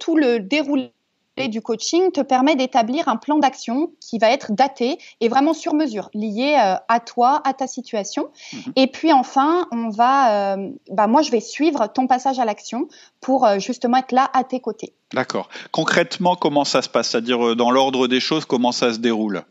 tout 0.00 0.16
le 0.16 0.38
déroulé 0.40 0.93
du 1.36 1.60
coaching 1.60 2.12
te 2.12 2.20
permet 2.20 2.54
d'établir 2.54 3.08
un 3.08 3.16
plan 3.16 3.38
d'action 3.38 3.90
qui 4.00 4.18
va 4.18 4.30
être 4.30 4.52
daté 4.52 4.98
et 5.20 5.28
vraiment 5.28 5.52
sur 5.52 5.74
mesure, 5.74 6.08
lié 6.14 6.56
euh, 6.60 6.76
à 6.88 7.00
toi, 7.00 7.42
à 7.44 7.52
ta 7.54 7.66
situation. 7.66 8.28
Mhm. 8.52 8.72
Et 8.76 8.86
puis 8.86 9.12
enfin, 9.12 9.66
on 9.72 9.88
va, 9.88 10.54
euh, 10.54 10.70
bah 10.90 11.06
moi 11.06 11.22
je 11.22 11.30
vais 11.30 11.40
suivre 11.40 11.88
ton 11.88 12.06
passage 12.06 12.38
à 12.38 12.44
l'action 12.44 12.88
pour 13.20 13.46
euh, 13.46 13.58
justement 13.58 13.98
être 13.98 14.12
là 14.12 14.30
à 14.32 14.44
tes 14.44 14.60
côtés. 14.60 14.94
D'accord. 15.12 15.48
Concrètement, 15.72 16.36
comment 16.36 16.64
ça 16.64 16.82
se 16.82 16.88
passe? 16.88 17.10
C'est-à-dire 17.10 17.56
dans 17.56 17.70
l'ordre 17.70 18.06
des 18.06 18.20
choses, 18.20 18.44
comment 18.44 18.72
ça 18.72 18.92
se 18.92 18.98
déroule? 18.98 19.44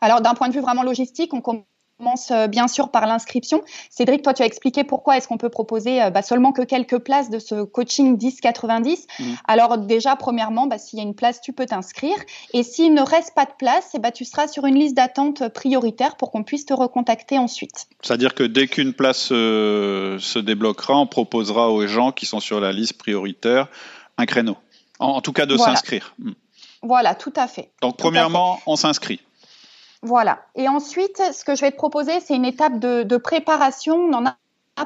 Alors 0.00 0.20
d'un 0.20 0.34
point 0.34 0.48
de 0.48 0.54
vue 0.54 0.60
vraiment 0.60 0.82
logistique, 0.82 1.32
on 1.34 1.40
commence 1.40 1.64
commence 1.98 2.30
euh, 2.30 2.46
bien 2.46 2.68
sûr 2.68 2.90
par 2.90 3.06
l'inscription. 3.06 3.62
Cédric, 3.90 4.22
toi, 4.22 4.32
tu 4.32 4.42
as 4.42 4.46
expliqué 4.46 4.84
pourquoi 4.84 5.16
est-ce 5.16 5.26
qu'on 5.26 5.36
peut 5.36 5.48
proposer 5.48 6.02
euh, 6.02 6.10
bah, 6.10 6.22
seulement 6.22 6.52
que 6.52 6.62
quelques 6.62 6.98
places 6.98 7.28
de 7.28 7.38
ce 7.38 7.64
coaching 7.64 8.16
10-90. 8.16 9.06
Mmh. 9.18 9.24
Alors 9.46 9.78
déjà, 9.78 10.16
premièrement, 10.16 10.66
bah, 10.66 10.78
s'il 10.78 10.98
y 10.98 11.02
a 11.02 11.04
une 11.04 11.14
place, 11.14 11.40
tu 11.40 11.52
peux 11.52 11.66
t'inscrire. 11.66 12.16
Et 12.54 12.62
s'il 12.62 12.94
ne 12.94 13.02
reste 13.02 13.34
pas 13.34 13.44
de 13.44 13.52
place, 13.58 13.90
eh 13.94 13.98
bah, 13.98 14.12
tu 14.12 14.24
seras 14.24 14.46
sur 14.46 14.64
une 14.66 14.76
liste 14.76 14.96
d'attente 14.96 15.48
prioritaire 15.48 16.16
pour 16.16 16.30
qu'on 16.30 16.44
puisse 16.44 16.66
te 16.66 16.74
recontacter 16.74 17.38
ensuite. 17.38 17.88
C'est-à-dire 18.02 18.34
que 18.34 18.44
dès 18.44 18.68
qu'une 18.68 18.92
place 18.92 19.30
euh, 19.32 20.18
se 20.20 20.38
débloquera, 20.38 20.96
on 20.96 21.06
proposera 21.06 21.70
aux 21.70 21.86
gens 21.86 22.12
qui 22.12 22.26
sont 22.26 22.40
sur 22.40 22.60
la 22.60 22.72
liste 22.72 22.96
prioritaire 22.96 23.68
un 24.16 24.26
créneau. 24.26 24.56
En, 25.00 25.20
tout 25.20 25.32
cas, 25.32 25.46
de 25.46 25.56
s'inscrire. 25.56 26.14
Mmh. 26.18 26.32
Voilà, 26.82 27.14
tout 27.14 27.32
à 27.36 27.46
fait. 27.46 27.70
Donc, 27.82 27.96
premièrement, 27.96 28.60
on 28.66 28.74
s'inscrit. 28.74 29.20
Voilà. 30.02 30.40
Et 30.54 30.68
ensuite, 30.68 31.20
ce 31.32 31.44
que 31.44 31.54
je 31.54 31.62
vais 31.62 31.70
te 31.72 31.76
proposer, 31.76 32.20
c'est 32.20 32.34
une 32.34 32.44
étape 32.44 32.78
de, 32.78 33.16
préparation. 33.16 33.96
On 33.96 34.12
en 34.12 34.26
a 34.26 34.36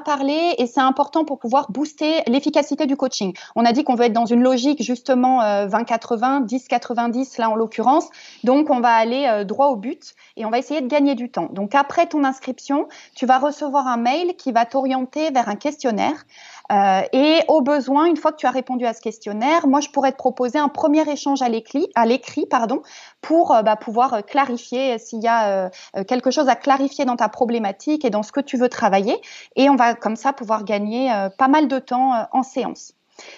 parlé 0.01 0.55
et 0.57 0.67
c'est 0.67 0.81
important 0.81 1.27
pour 1.27 1.39
pouvoir 1.39 1.71
booster 1.71 2.23
l'efficacité 2.27 2.87
du 2.87 2.97
coaching. 2.97 3.35
On 3.57 3.67
a 3.67 3.73
dit 3.73 3.85
qu'on 3.85 3.95
veut 3.95 4.07
être 4.07 4.15
dans 4.15 4.25
une 4.25 4.43
logique 4.43 4.83
justement 4.83 5.43
20-80, 5.43 6.43
euh, 6.43 6.47
10-90 6.47 7.39
là 7.39 7.51
en 7.51 7.55
l'occurrence. 7.55 8.09
Donc 8.43 8.71
on 8.71 8.81
va 8.81 8.95
aller 8.95 9.27
euh, 9.29 9.45
droit 9.45 9.67
au 9.67 9.77
but 9.77 10.15
et 10.39 10.47
on 10.47 10.51
va 10.51 10.59
essayer 10.59 10.81
de 10.81 10.87
gagner 10.87 11.15
du 11.15 11.31
temps. 11.31 11.51
Donc 11.53 11.75
après 11.75 12.07
ton 12.07 12.25
inscription, 12.25 12.89
tu 13.15 13.27
vas 13.27 13.39
recevoir 13.39 13.87
un 13.87 13.99
mail 13.99 14.35
qui 14.37 14.51
va 14.51 14.65
t'orienter 14.65 15.31
vers 15.31 15.51
un 15.51 15.57
questionnaire 15.57 16.25
euh, 16.73 17.03
et 17.13 17.41
au 17.49 17.61
besoin, 17.61 18.07
une 18.07 18.17
fois 18.17 18.33
que 18.33 18.39
tu 18.39 18.47
as 18.47 18.51
répondu 18.51 18.87
à 18.87 18.95
ce 18.95 19.01
questionnaire, 19.01 19.67
moi, 19.67 19.81
je 19.81 19.91
pourrais 19.91 20.13
te 20.13 20.17
proposer 20.17 20.59
un 20.59 20.69
premier 20.69 21.09
échange 21.11 21.43
à 21.43 21.49
l'écrit, 21.49 22.47
pardon, 22.47 22.83
pour 23.21 23.55
euh, 23.55 23.63
bah, 23.63 23.77
pouvoir 23.77 24.15
euh, 24.15 24.21
clarifier 24.23 24.99
s'il 24.99 25.23
y 25.23 25.29
a 25.29 25.71
quelque 26.09 26.31
chose 26.31 26.49
à 26.49 26.57
clarifier 26.57 27.05
dans 27.05 27.17
ta 27.17 27.29
problématique 27.29 28.05
et 28.05 28.11
dans 28.11 28.23
ce 28.23 28.33
que 28.33 28.41
tu 28.41 28.57
veux 28.57 28.69
travailler. 28.69 29.21
Et 29.57 29.69
on 29.69 29.77
va 29.77 29.95
comme 29.95 30.17
ça 30.17 30.33
pouvoir 30.33 30.65
gagner 30.65 31.11
pas 31.39 31.49
mal 31.49 31.69
de 31.69 31.79
temps 31.79 32.27
en 32.33 32.43
séance. 32.43 32.95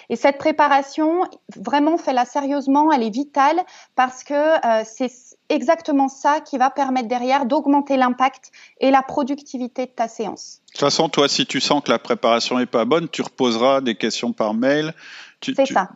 Et 0.09 0.15
cette 0.15 0.37
préparation, 0.37 1.21
vraiment, 1.55 1.97
fais-la 1.97 2.25
sérieusement, 2.25 2.91
elle 2.91 3.03
est 3.03 3.13
vitale 3.13 3.59
parce 3.95 4.23
que 4.23 4.53
c'est 4.85 5.11
exactement 5.49 6.07
ça 6.07 6.39
qui 6.41 6.57
va 6.57 6.69
permettre 6.69 7.07
derrière 7.07 7.45
d'augmenter 7.45 7.97
l'impact 7.97 8.51
et 8.79 8.91
la 8.91 9.01
productivité 9.01 9.85
de 9.85 9.91
ta 9.91 10.07
séance. 10.07 10.61
De 10.67 10.71
toute 10.71 10.79
façon, 10.81 11.09
toi, 11.09 11.27
si 11.27 11.45
tu 11.45 11.61
sens 11.61 11.83
que 11.83 11.91
la 11.91 11.99
préparation 11.99 12.57
n'est 12.57 12.65
pas 12.65 12.85
bonne, 12.85 13.09
tu 13.09 13.21
reposeras 13.21 13.81
des 13.81 13.95
questions 13.95 14.33
par 14.33 14.53
mail. 14.53 14.93
C'est 15.41 15.65
ça. 15.65 15.89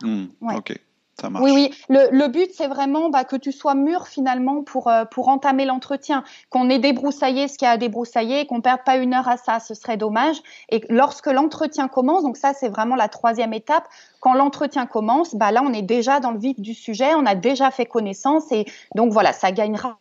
Oui, 1.40 1.50
oui. 1.52 1.70
Le, 1.88 2.28
but, 2.28 2.50
c'est 2.54 2.68
vraiment 2.68 3.10
bah, 3.10 3.24
que 3.24 3.36
tu 3.36 3.52
sois 3.52 3.74
mûr 3.74 4.06
finalement 4.06 4.62
pour, 4.62 4.88
euh, 4.88 5.04
pour 5.04 5.28
entamer 5.28 5.64
l'entretien, 5.64 6.24
qu'on 6.48 6.68
ait 6.70 6.78
débroussaillé 6.78 7.48
ce 7.48 7.58
qu'il 7.58 7.66
y 7.66 7.68
a 7.68 7.72
à 7.72 7.76
débroussailler, 7.76 8.46
qu'on 8.46 8.60
perde 8.60 8.80
pas 8.84 8.96
une 8.96 9.14
heure 9.14 9.28
à 9.28 9.36
ça, 9.36 9.60
ce 9.60 9.74
serait 9.74 9.96
dommage. 9.96 10.36
Et 10.68 10.82
lorsque 10.88 11.26
l'entretien 11.26 11.88
commence, 11.88 12.22
donc 12.22 12.36
ça, 12.36 12.52
c'est 12.54 12.68
vraiment 12.68 12.96
la 12.96 13.08
troisième 13.08 13.52
étape. 13.52 13.88
Quand 14.20 14.34
l'entretien 14.34 14.86
commence, 14.86 15.34
bah 15.34 15.50
là, 15.50 15.62
on 15.64 15.72
est 15.72 15.82
déjà 15.82 16.20
dans 16.20 16.30
le 16.30 16.38
vif 16.38 16.60
du 16.60 16.74
sujet, 16.74 17.14
on 17.14 17.26
a 17.26 17.34
déjà 17.34 17.70
fait 17.70 17.86
connaissance 17.86 18.52
et 18.52 18.66
donc 18.94 19.12
voilà, 19.12 19.32
ça 19.32 19.52
gagnera 19.52 19.98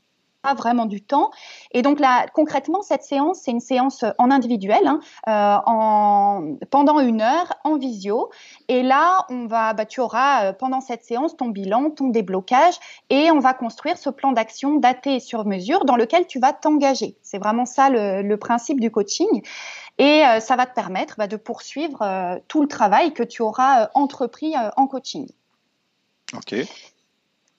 vraiment 0.53 0.85
du 0.85 1.01
temps. 1.01 1.31
Et 1.71 1.81
donc 1.81 1.99
là, 1.99 2.25
concrètement, 2.33 2.81
cette 2.81 3.03
séance, 3.03 3.39
c'est 3.43 3.51
une 3.51 3.59
séance 3.59 4.03
en 4.17 4.31
individuel, 4.31 4.85
hein, 4.85 4.99
euh, 5.27 5.57
en, 5.65 6.55
pendant 6.69 6.99
une 6.99 7.21
heure, 7.21 7.53
en 7.63 7.77
visio. 7.77 8.29
Et 8.67 8.83
là, 8.83 9.25
on 9.29 9.45
va, 9.45 9.73
bah, 9.73 9.85
tu 9.85 9.99
auras 9.99 10.45
euh, 10.45 10.53
pendant 10.53 10.81
cette 10.81 11.03
séance 11.03 11.35
ton 11.37 11.47
bilan, 11.47 11.89
ton 11.91 12.07
déblocage, 12.07 12.75
et 13.09 13.31
on 13.31 13.39
va 13.39 13.53
construire 13.53 13.97
ce 13.97 14.09
plan 14.09 14.31
d'action 14.31 14.75
daté 14.75 15.15
et 15.15 15.19
sur 15.19 15.45
mesure 15.45 15.85
dans 15.85 15.95
lequel 15.95 16.27
tu 16.27 16.39
vas 16.39 16.53
t'engager. 16.53 17.15
C'est 17.21 17.39
vraiment 17.39 17.65
ça 17.65 17.89
le, 17.89 18.39
principe 18.39 18.79
du 18.79 18.89
coaching. 18.89 19.43
Et 19.97 20.25
euh, 20.25 20.39
ça 20.39 20.55
va 20.55 20.65
te 20.65 20.73
permettre 20.73 21.15
bah, 21.17 21.27
de 21.27 21.35
poursuivre 21.35 22.39
tout 22.47 22.61
le 22.61 22.67
travail 22.67 23.13
que 23.13 23.23
tu 23.23 23.41
auras 23.41 23.89
entrepris 23.93 24.53
en 24.77 24.87
coaching. 24.87 25.27
Ok. 26.33 26.55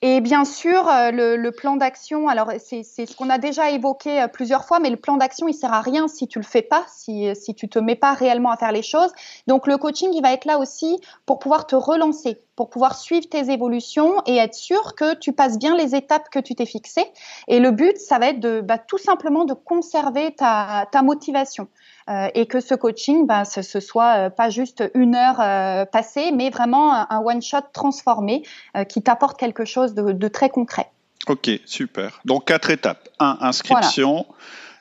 Et 0.03 0.19
bien 0.19 0.45
sûr, 0.45 0.87
euh, 0.87 1.11
le, 1.11 1.51
plan 1.51 1.75
d'action, 1.75 2.27
alors 2.27 2.51
c'est 2.57 2.83
ce 2.83 3.15
qu'on 3.15 3.29
a 3.29 3.37
déjà 3.37 3.69
évoqué 3.69 4.23
euh, 4.23 4.27
plusieurs 4.27 4.65
fois, 4.65 4.79
mais 4.79 4.89
le 4.89 4.97
plan 4.97 5.15
d'action, 5.15 5.47
il 5.47 5.53
sert 5.53 5.71
à 5.71 5.81
rien 5.81 6.07
si 6.07 6.27
tu 6.27 6.39
le 6.39 6.43
fais 6.43 6.63
pas, 6.63 6.83
si, 6.87 7.35
si 7.35 7.53
tu 7.53 7.69
te 7.69 7.77
mets 7.77 7.95
pas 7.95 8.13
réellement 8.13 8.49
à 8.49 8.57
faire 8.57 8.71
les 8.71 8.81
choses. 8.81 9.11
Donc 9.45 9.67
le 9.67 9.77
coaching, 9.77 10.09
il 10.11 10.23
va 10.23 10.33
être 10.33 10.45
là 10.45 10.57
aussi 10.57 10.99
pour 11.27 11.37
pouvoir 11.37 11.67
te 11.67 11.75
relancer, 11.75 12.41
pour 12.55 12.71
pouvoir 12.71 12.97
suivre 12.97 13.29
tes 13.29 13.51
évolutions 13.51 14.23
et 14.25 14.37
être 14.37 14.55
sûr 14.55 14.95
que 14.95 15.13
tu 15.13 15.33
passes 15.33 15.59
bien 15.59 15.75
les 15.75 15.93
étapes 15.93 16.29
que 16.31 16.39
tu 16.39 16.55
t'es 16.55 16.65
fixées. 16.65 17.05
Et 17.47 17.59
le 17.59 17.69
but, 17.69 17.95
ça 17.97 18.17
va 18.17 18.29
être 18.29 18.39
de 18.39 18.61
bah, 18.61 18.79
tout 18.79 18.97
simplement 18.97 19.45
de 19.45 19.53
conserver 19.53 20.33
ta, 20.33 20.87
ta 20.91 21.03
motivation. 21.03 21.67
Euh, 22.09 22.27
et 22.33 22.47
que 22.47 22.59
ce 22.59 22.73
coaching, 22.73 23.27
ben, 23.27 23.45
ce, 23.45 23.61
ce 23.61 23.79
soit 23.79 24.15
euh, 24.17 24.29
pas 24.29 24.49
juste 24.49 24.83
une 24.95 25.15
heure 25.15 25.39
euh, 25.39 25.85
passée, 25.85 26.31
mais 26.31 26.49
vraiment 26.49 26.93
un, 26.93 27.19
one-shot 27.19 27.61
transformé 27.73 28.43
qui 28.89 29.01
t'apporte 29.01 29.39
quelque 29.39 29.65
chose 29.65 29.93
de, 29.93 30.27
très 30.27 30.49
concret. 30.49 30.87
Ok, 31.27 31.49
super. 31.65 32.19
Donc 32.25 32.45
quatre 32.45 32.69
étapes. 32.71 33.09
Un, 33.19 33.37
inscription. 33.41 34.25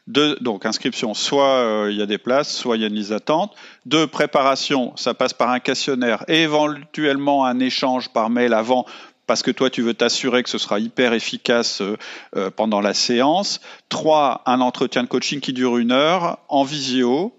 Deux, 0.07 0.37
donc 0.41 0.67
inscription, 0.67 1.15
soit 1.15 1.87
il 1.91 1.97
y 1.97 2.03
a 2.03 2.07
des 2.07 2.19
places, 2.19 2.51
soit 2.51 2.77
il 2.77 2.81
y 2.81 2.85
a 2.85 2.89
une 2.89 2.95
liste 2.95 3.11
d'attente. 3.11 3.55
Deux, 3.87 4.07
préparation, 4.07 4.93
ça 4.97 5.15
passe 5.15 5.35
par 5.35 5.51
un 5.51 5.61
questionnaire 5.61 6.25
et 6.27 6.43
éventuellement 6.43 7.45
un 7.45 7.61
échange 7.61 8.09
par 8.09 8.31
mail 8.31 8.55
avant 8.55 8.87
parce 9.31 9.45
que 9.45 9.53
toi, 9.53 9.71
tu 9.71 9.83
veux 9.83 9.95
t'assurer 9.95 10.43
que 10.43 10.51
ce 10.51 10.59
sera 10.59 10.81
hyper 10.81 11.13
efficace 11.13 11.83
euh, 11.83 11.97
euh, 12.35 12.51
pendant 12.51 12.81
la 12.81 12.95
séance. 12.95 13.61
Trois, 13.89 14.43
un 14.45 14.61
entretien 14.61 15.05
de 15.05 15.09
coaching 15.09 15.39
qui 15.39 15.53
dure 15.53 15.77
une 15.77 15.93
heure 15.93 16.41
en 16.49 16.65
visio. 16.65 17.33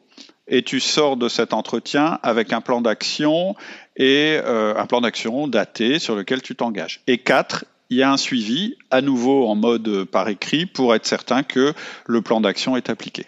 Et 0.48 0.64
tu 0.64 0.80
sors 0.80 1.18
de 1.18 1.28
cet 1.28 1.52
entretien 1.52 2.18
avec 2.24 2.54
un 2.54 2.62
plan 2.62 2.80
d'action 2.80 3.58
et 3.98 4.40
euh, 4.42 4.74
un 4.78 4.86
plan 4.86 5.02
d'action 5.02 5.50
daté 5.50 6.00
sur 6.00 6.16
lequel 6.16 6.42
tu 6.42 6.56
t'engages. 6.56 7.02
Et 7.08 7.18
quatre, 7.18 7.66
il 7.90 7.98
y 7.98 8.04
a 8.04 8.10
un 8.10 8.16
suivi, 8.16 8.78
à 8.90 9.02
nouveau 9.02 9.50
en 9.50 9.56
mode 9.56 10.06
par 10.06 10.30
écrit, 10.30 10.66
pour 10.68 10.96
être 10.96 11.06
certain 11.06 11.44
que 11.44 11.74
le 12.06 12.22
plan 12.22 12.40
d'action 12.40 12.78
est 12.78 12.90
appliqué. 12.90 13.26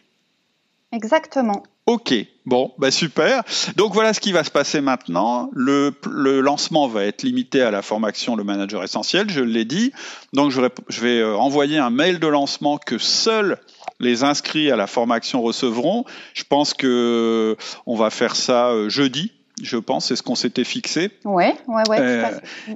Exactement. 0.93 1.63
Ok, 1.85 2.13
bon, 2.45 2.71
bah 2.77 2.91
super. 2.91 3.43
Donc 3.75 3.93
voilà 3.93 4.13
ce 4.13 4.21
qui 4.21 4.31
va 4.31 4.45
se 4.45 4.51
passer 4.51 4.79
maintenant. 4.79 5.49
Le, 5.53 5.91
lancement 6.39 6.87
va 6.87 7.03
être 7.03 7.23
limité 7.23 7.61
à 7.61 7.71
la 7.71 7.81
formation 7.81 8.37
Le 8.37 8.45
Manager 8.45 8.81
Essentiel, 8.83 9.29
je 9.29 9.41
l'ai 9.41 9.65
dit. 9.65 9.91
Donc 10.31 10.51
je, 10.51 10.61
vais 11.01 11.19
euh, 11.19 11.35
envoyer 11.35 11.77
un 11.77 11.89
mail 11.89 12.19
de 12.19 12.27
lancement 12.27 12.77
que 12.77 12.97
seuls 12.97 13.57
les 13.99 14.23
inscrits 14.23 14.71
à 14.71 14.77
la 14.77 14.87
formation 14.87 15.41
recevront. 15.41 16.05
Je 16.33 16.45
pense 16.47 16.73
que 16.73 17.57
euh, 17.59 17.63
on 17.85 17.97
va 17.97 18.09
faire 18.11 18.37
ça 18.37 18.69
euh, 18.69 18.87
jeudi, 18.87 19.33
je 19.61 19.75
pense, 19.75 20.05
c'est 20.05 20.15
ce 20.15 20.23
qu'on 20.23 20.35
s'était 20.35 20.63
fixé. 20.63 21.11
Ouais, 21.25 21.53
ouais, 21.67 21.83
ouais. 21.89 22.23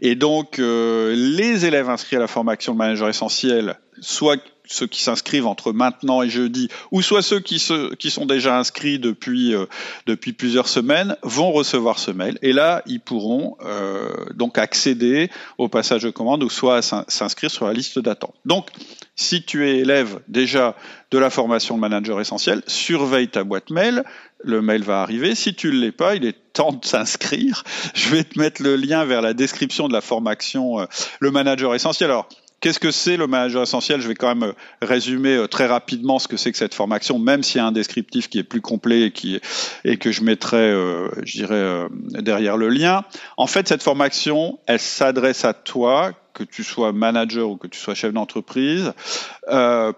et 0.01 0.15
donc, 0.15 0.57
les 0.57 1.65
élèves 1.65 1.89
inscrits 1.89 2.17
à 2.17 2.19
la 2.19 2.27
formation 2.27 2.73
de 2.73 2.77
manager 2.77 3.07
essentiel, 3.07 3.79
soit 4.01 4.37
ceux 4.67 4.87
qui 4.87 5.01
s'inscrivent 5.01 5.47
entre 5.47 5.71
maintenant 5.71 6.21
et 6.21 6.29
jeudi, 6.29 6.69
ou 6.91 7.01
soit 7.01 7.21
ceux 7.21 7.39
qui, 7.39 7.59
sont 7.59 8.25
déjà 8.25 8.57
inscrits 8.57 8.99
depuis, 8.99 9.53
euh, 9.53 9.65
depuis 10.05 10.33
plusieurs 10.33 10.67
semaines, 10.67 11.15
vont 11.23 11.51
recevoir 11.51 11.99
ce 11.99 12.11
mail. 12.11 12.37
Et 12.41 12.53
là, 12.53 12.81
ils 12.85 12.99
pourront 12.99 13.57
euh, 13.65 14.09
donc 14.33 14.57
accéder 14.57 15.29
au 15.57 15.69
passage 15.69 16.03
de 16.03 16.09
commande 16.09 16.43
ou 16.43 16.49
soit 16.49 16.81
s'inscrire 16.81 17.51
sur 17.51 17.67
la 17.67 17.73
liste 17.73 17.99
d'attente. 17.99 18.35
Donc, 18.45 18.67
si 19.15 19.43
tu 19.43 19.67
es 19.67 19.79
élève 19.79 20.19
déjà 20.27 20.75
de 21.11 21.17
la 21.17 21.29
formation 21.29 21.77
manager 21.77 22.19
essentiel, 22.19 22.61
surveille 22.67 23.29
ta 23.29 23.43
boîte 23.43 23.71
mail. 23.71 24.03
Le 24.43 24.61
mail 24.61 24.83
va 24.83 25.01
arriver. 25.01 25.33
Si 25.33 25.55
tu 25.55 25.67
ne 25.67 25.79
l'es 25.79 25.91
pas, 25.91 26.15
il 26.15 26.25
est 26.25 26.35
temps 26.53 26.73
de 26.73 26.85
s'inscrire. 26.85 27.63
Je 27.95 28.09
vais 28.09 28.23
te 28.23 28.37
mettre 28.37 28.61
le 28.61 28.75
lien 28.75 29.05
vers 29.05 29.21
la 29.21 29.33
description 29.33 29.87
de 29.87 29.93
la 29.93 30.01
formation 30.01 30.79
euh, 30.79 30.85
Le 31.19 31.31
Manager 31.31 31.73
Essentiel. 31.73 32.11
Alors, 32.11 32.29
Qu'est-ce 32.59 32.79
que 32.79 32.89
c'est 32.89 33.17
le 33.17 33.27
manager 33.27 33.61
essentiel? 33.61 34.01
Je 34.01 34.07
vais 34.07 34.15
quand 34.15 34.33
même 34.33 34.49
euh, 34.49 34.53
résumer 34.81 35.35
euh, 35.35 35.47
très 35.47 35.67
rapidement 35.67 36.17
ce 36.17 36.27
que 36.27 36.37
c'est 36.37 36.51
que 36.51 36.57
cette 36.57 36.73
formation, 36.73 37.19
même 37.19 37.43
s'il 37.43 37.57
y 37.57 37.61
a 37.61 37.67
un 37.67 37.71
descriptif 37.71 38.29
qui 38.29 38.39
est 38.39 38.43
plus 38.43 38.61
complet 38.61 39.01
et, 39.01 39.11
qui, 39.11 39.39
et 39.85 39.97
que 39.97 40.11
je 40.11 40.23
mettrai, 40.23 40.71
euh, 40.71 41.09
je 41.23 41.37
dirais, 41.37 41.87
derrière 42.19 42.57
le 42.57 42.69
lien. 42.69 43.03
En 43.37 43.45
fait, 43.45 43.67
cette 43.67 43.83
formation, 43.83 44.57
elle 44.65 44.79
s'adresse 44.79 45.45
à 45.45 45.53
toi, 45.53 46.13
que 46.33 46.43
tu 46.43 46.63
sois 46.63 46.93
manager 46.93 47.49
ou 47.49 47.57
que 47.57 47.67
tu 47.67 47.79
sois 47.79 47.93
chef 47.93 48.11
d'entreprise, 48.13 48.93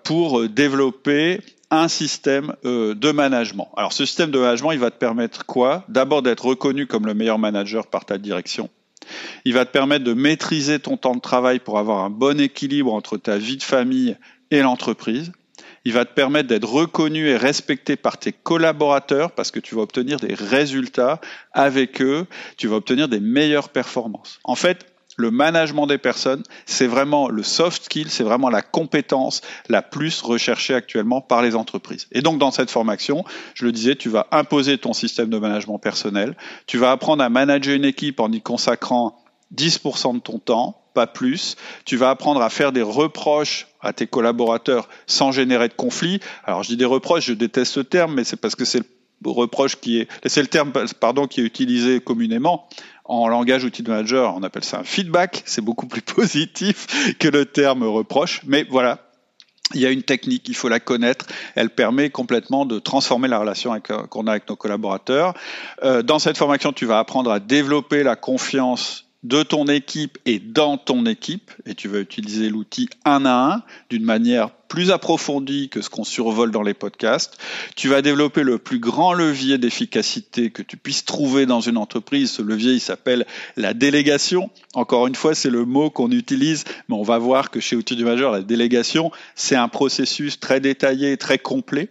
pour 0.03 0.47
développer 0.47 1.41
un 1.70 1.89
système 1.89 2.53
de 2.64 3.12
management. 3.12 3.70
Alors, 3.76 3.91
ce 3.91 4.05
système 4.05 4.32
de 4.32 4.39
management, 4.39 4.72
il 4.72 4.80
va 4.80 4.89
te 4.89 4.97
permettre 4.97 5.45
quoi? 5.45 5.84
D'abord 5.89 6.22
d'être 6.22 6.45
reconnu 6.45 6.88
comme 6.88 7.05
le 7.05 7.14
meilleur 7.14 7.39
manager 7.39 7.88
par 7.88 8.05
ta 8.05 8.18
direction 8.18 8.70
il 9.45 9.53
va 9.53 9.66
te 9.66 9.72
permettre 9.72 10.03
de 10.03 10.14
maîtriser 10.14 10.80
ton 10.80 10.97
temps 10.97 11.16
de 11.16 11.22
travail 11.22 11.60
pour 11.60 11.80
avoir 11.80 12.03
un 12.03 12.10
bon 12.10 12.39
équilibre 12.39 12.93
entre 12.93 13.18
ta 13.18 13.38
vie 13.38 13.57
de 13.57 13.64
famille 13.64 14.18
et 14.51 14.62
l'entreprise. 14.62 15.32
Il 15.86 15.93
va 15.93 16.05
te 16.05 16.14
permettre 16.14 16.49
d'être 16.49 16.68
reconnu 16.68 17.28
et 17.28 17.38
respecté 17.38 17.95
par 17.95 18.18
tes 18.18 18.34
collaborateurs 18.34 19.32
parce 19.32 19.51
que 19.51 19.60
tu 19.60 19.76
vas 19.76 19.82
obtenir 19.82 20.20
des 20.20 20.34
résultats 20.34 21.22
avec 21.53 22.01
eux, 22.01 22.26
tu 22.57 22.68
vas 22.68 22.76
obtenir 22.76 23.07
des 23.07 23.20
meilleures 23.20 23.70
performances. 23.70 24.39
En 24.43 24.55
fait, 24.55 24.86
le 25.20 25.32
management 25.32 25.86
des 25.86 25.97
personnes, 25.97 26.43
c'est 26.65 26.88
vraiment 26.88 27.30
le 27.30 27.43
soft 27.43 27.84
skill, 27.84 28.09
c'est 28.09 28.24
vraiment 28.24 28.49
la 28.49 28.61
compétence 28.61 29.41
la 29.67 29.82
plus 29.82 30.22
recherchée 30.22 30.74
actuellement 30.74 31.20
par 31.20 31.41
les 31.41 31.55
entreprises. 31.55 32.07
Et 32.13 32.22
donc 32.22 32.39
dans 32.39 32.51
cette 32.51 32.72
formation, 32.72 33.26
je 33.53 33.65
le 33.65 33.74
disais, 33.74 33.95
tu 33.95 34.07
vas 34.07 34.28
imposer 34.32 34.78
ton 34.78 34.93
système 34.93 35.30
de 35.30 35.38
management 35.38 35.78
personnel, 35.78 36.38
tu 36.67 36.78
vas 36.78 36.91
apprendre 36.91 37.22
à 37.22 37.30
manager 37.30 37.76
une 37.76 37.84
équipe 37.84 38.22
en 38.22 38.32
y 38.32 38.41
consacrant 38.41 39.22
10% 39.55 40.15
de 40.15 40.20
ton 40.20 40.39
temps, 40.39 40.82
pas 40.93 41.07
plus. 41.07 41.55
Tu 41.86 41.97
vas 41.97 42.11
apprendre 42.11 42.41
à 42.41 42.49
faire 42.49 42.72
des 42.72 42.82
reproches 42.82 43.67
à 43.82 43.93
tes 43.93 44.07
collaborateurs 44.07 44.88
sans 45.05 45.32
générer 45.32 45.67
de 45.67 45.74
conflit. 45.74 46.20
Alors 46.45 46.63
je 46.63 46.70
dis 46.70 46.78
des 46.78 46.86
reproches, 46.86 47.26
je 47.26 47.34
déteste 47.34 47.74
ce 47.74 47.80
terme, 47.82 48.13
mais 48.13 48.24
c'est 48.24 48.38
parce 48.38 48.55
que 48.55 48.65
c'est 48.65 48.84
le 49.24 49.32
reproche 49.32 49.76
qui 49.76 49.99
est, 49.99 50.07
c'est 50.26 50.41
le 50.41 50.47
terme 50.47 50.72
pardon 50.99 51.28
qui 51.28 51.41
est 51.41 51.43
utilisé 51.43 51.99
communément 51.99 52.70
en 53.10 53.28
langage 53.28 53.64
outil 53.64 53.82
de 53.82 53.89
manager, 53.89 54.36
on 54.36 54.43
appelle 54.43 54.64
ça 54.64 54.80
un 54.80 54.84
feedback, 54.84 55.41
c'est 55.45 55.62
beaucoup 55.62 55.88
plus 55.88 56.01
positif 56.16 57.16
que 57.18 57.28
le 57.28 57.45
terme 57.45 57.84
reproche, 57.84 58.41
mais 58.45 58.66
voilà, 58.70 58.99
il 59.74 59.82
y 59.82 59.86
a 59.86 59.89
une 59.89 60.03
technique, 60.03 60.47
il 60.47 60.55
faut 60.55 60.70
la 60.70 60.80
connaître. 60.80 61.26
Elle 61.55 61.70
permet 61.70 62.10
complètement 62.10 62.66
de 62.66 62.80
transformer 62.80 63.28
la 63.28 63.39
relation 63.39 63.80
qu'on 64.10 64.28
a 64.28 64.32
avec 64.32 64.49
nos 64.49 64.55
collaborateurs. 64.55 65.34
Euh, 65.84 66.01
dans 66.01 66.20
cette 66.20 66.38
formation, 66.38 66.72
tu 66.72 66.86
vas 66.86 66.99
apprendre 66.99 67.32
à 67.32 67.39
développer 67.39 68.03
la 68.03 68.16
confiance 68.16 69.09
de 69.24 69.43
ton 69.43 69.65
équipe 69.65 70.17
et 70.26 70.39
dans 70.39 70.78
ton 70.78 71.05
équipe, 71.05 71.51
et 71.65 71.76
tu 71.76 71.89
vas 71.89 71.99
utiliser 71.99 72.49
l'outil 72.49 72.89
un 73.03 73.26
à 73.26 73.53
un 73.53 73.63
d'une 73.89 74.05
manière 74.05 74.51
plus 74.70 74.91
approfondie 74.91 75.67
que 75.67 75.82
ce 75.82 75.89
qu'on 75.89 76.03
survole 76.05 76.51
dans 76.51 76.61
les 76.61 76.74
podcasts. 76.74 77.38
Tu 77.76 77.89
vas 77.89 78.01
développer 78.01 78.43
le 78.43 78.59
plus 78.59 78.80
grand 78.80 79.13
levier 79.13 79.57
d'efficacité 79.57 80.51
que 80.51 80.61
tu 80.61 80.78
puisses 80.78 81.03
trouver 81.03 81.45
dans 81.45 81.59
une 81.59 81.76
entreprise. 81.76 82.32
Ce 82.32 82.41
levier, 82.41 82.74
il 82.74 82.80
s'appelle 82.80 83.26
la 83.57 83.74
délégation. 83.74 84.51
Encore 84.76 85.07
une 85.07 85.15
fois, 85.15 85.36
c'est 85.36 85.49
le 85.49 85.65
mot 85.65 85.89
qu'on 85.89 86.11
utilise, 86.11 86.63
mais 86.88 86.95
on 86.95 87.03
va 87.03 87.17
voir 87.17 87.49
que 87.49 87.59
chez 87.59 87.76
Outils 87.76 87.95
du 87.95 88.05
Majeur, 88.05 88.32
la 88.32 88.43
délégation, 88.43 89.11
c'est 89.36 89.55
un 89.55 89.67
processus 89.67 90.39
très 90.39 90.59
détaillé, 90.61 91.17
très 91.17 91.39
complet 91.39 91.89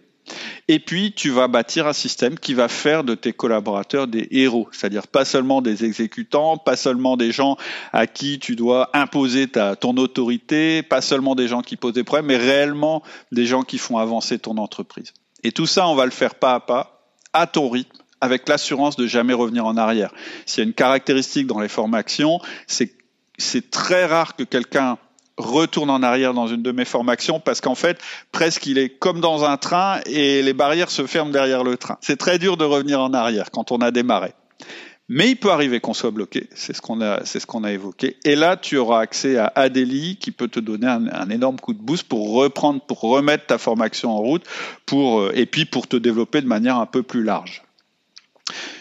et 0.69 0.79
puis, 0.79 1.13
tu 1.13 1.31
vas 1.31 1.49
bâtir 1.49 1.87
un 1.87 1.93
système 1.93 2.39
qui 2.39 2.55
va 2.55 2.69
faire 2.69 3.05
de 3.05 3.15
tes 3.15 3.33
collaborateurs 3.33 4.07
des 4.07 4.29
héros, 4.31 4.69
c'est-à-dire 4.73 5.07
pas 5.07 5.25
seulement 5.25 5.63
des 5.63 5.85
exécutants, 5.85 6.59
pas 6.59 6.77
seulement 6.77 7.17
des 7.17 7.33
gens 7.33 7.57
à 7.93 8.07
qui 8.07 8.39
tu 8.39 8.57
dois 8.57 8.91
imposer 8.93 9.49
ton 9.49 9.97
autorité, 9.97 10.83
pas 10.83 11.01
seulement 11.01 11.35
des 11.35 11.49
gens 11.49 11.63
qui 11.63 11.77
posent 11.77 11.95
des 11.95 12.05
problèmes, 12.05 12.27
mais 12.27 12.37
réellement 12.37 13.03
des 13.33 13.47
gens 13.47 13.63
qui 13.63 13.79
font 13.79 13.99
avancer 13.99 14.39
ton 14.39 14.59
entreprise. 14.59 15.15
Et 15.43 15.53
tout 15.53 15.67
ça, 15.67 15.89
on 15.89 15.95
va 15.95 16.05
le 16.05 16.11
faire 16.11 16.35
pas 16.35 16.55
à 16.55 16.61
pas, 16.61 17.11
à 17.33 17.47
ton 17.47 17.69
rythme, 17.69 17.97
avec 18.21 18.49
l'assurance 18.49 18.97
de 18.97 19.07
jamais 19.07 19.35
revenir 19.35 19.65
en 19.65 19.77
arrière. 19.77 20.13
S'il 20.45 20.63
y 20.63 20.67
a 20.67 20.69
une 20.69 20.75
caractéristique 20.75 21.47
dans 21.47 21.61
les 21.61 21.69
formations, 21.69 22.41
c'est 22.67 22.93
c'est 23.39 23.71
très 23.71 24.05
rare 24.05 24.35
que 24.35 24.43
quelqu'un 24.43 24.99
retourne 25.39 25.89
en 25.89 26.03
arrière 26.03 26.35
dans 26.35 26.49
une 26.49 26.63
de 26.63 26.73
mes 26.73 26.85
formations 26.85 27.41
parce 27.41 27.61
qu'en 27.61 27.75
fait, 27.75 27.99
presque 28.33 28.67
il 28.67 28.77
est 28.77 28.91
comme 28.91 29.21
dans 29.21 29.45
un 29.45 29.57
train 29.57 30.01
et 30.07 30.43
les 30.43 30.53
barrières 30.53 30.91
se 30.91 31.07
ferment 31.07 31.31
derrière 31.31 31.65
le 31.65 31.77
train. 31.77 31.97
C'est 32.01 32.17
très 32.17 32.39
dur 32.39 32.57
de 32.57 32.65
revenir 32.65 33.01
en 33.01 33.15
arrière 33.15 33.51
quand 33.51 33.73
on 33.73 33.79
a 33.79 33.91
démarré. 33.91 34.33
Mais 35.11 35.31
il 35.31 35.37
peut 35.37 35.51
arriver 35.51 35.81
qu'on 35.81 35.95
soit 35.95 36.11
bloqué, 36.11 36.51
c'est 36.55 36.77
ce 36.77 36.83
qu'on 36.83 37.01
a, 37.01 37.25
c'est 37.25 37.41
ce 37.41 37.47
qu'on 37.47 37.65
a 37.65 37.73
évoqué. 37.73 38.19
Et 38.25 38.37
là, 38.37 38.59
tu 38.59 38.77
auras 38.77 39.01
accès 39.01 39.39
à 39.39 39.51
Adélie 39.55 40.17
qui 40.17 40.33
peut 40.33 40.49
te 40.49 40.61
donner 40.61 40.87
un, 40.87 41.31
énorme 41.31 41.59
coup 41.59 41.73
de 41.73 41.81
boost 41.81 42.07
pour 42.07 42.35
reprendre, 42.35 42.83
pour 42.83 43.01
remettre 43.01 43.47
ta 43.47 43.57
formation 43.57 44.11
en 44.11 44.19
route, 44.19 44.45
pour 44.85 45.21
euh, 45.21 45.33
et 45.35 45.47
puis 45.47 45.65
pour 45.65 45.87
te 45.87 45.97
développer 45.97 46.43
de 46.43 46.47
manière 46.47 46.77
un 46.77 46.85
peu 46.85 47.03
plus 47.03 47.23
large. 47.23 47.63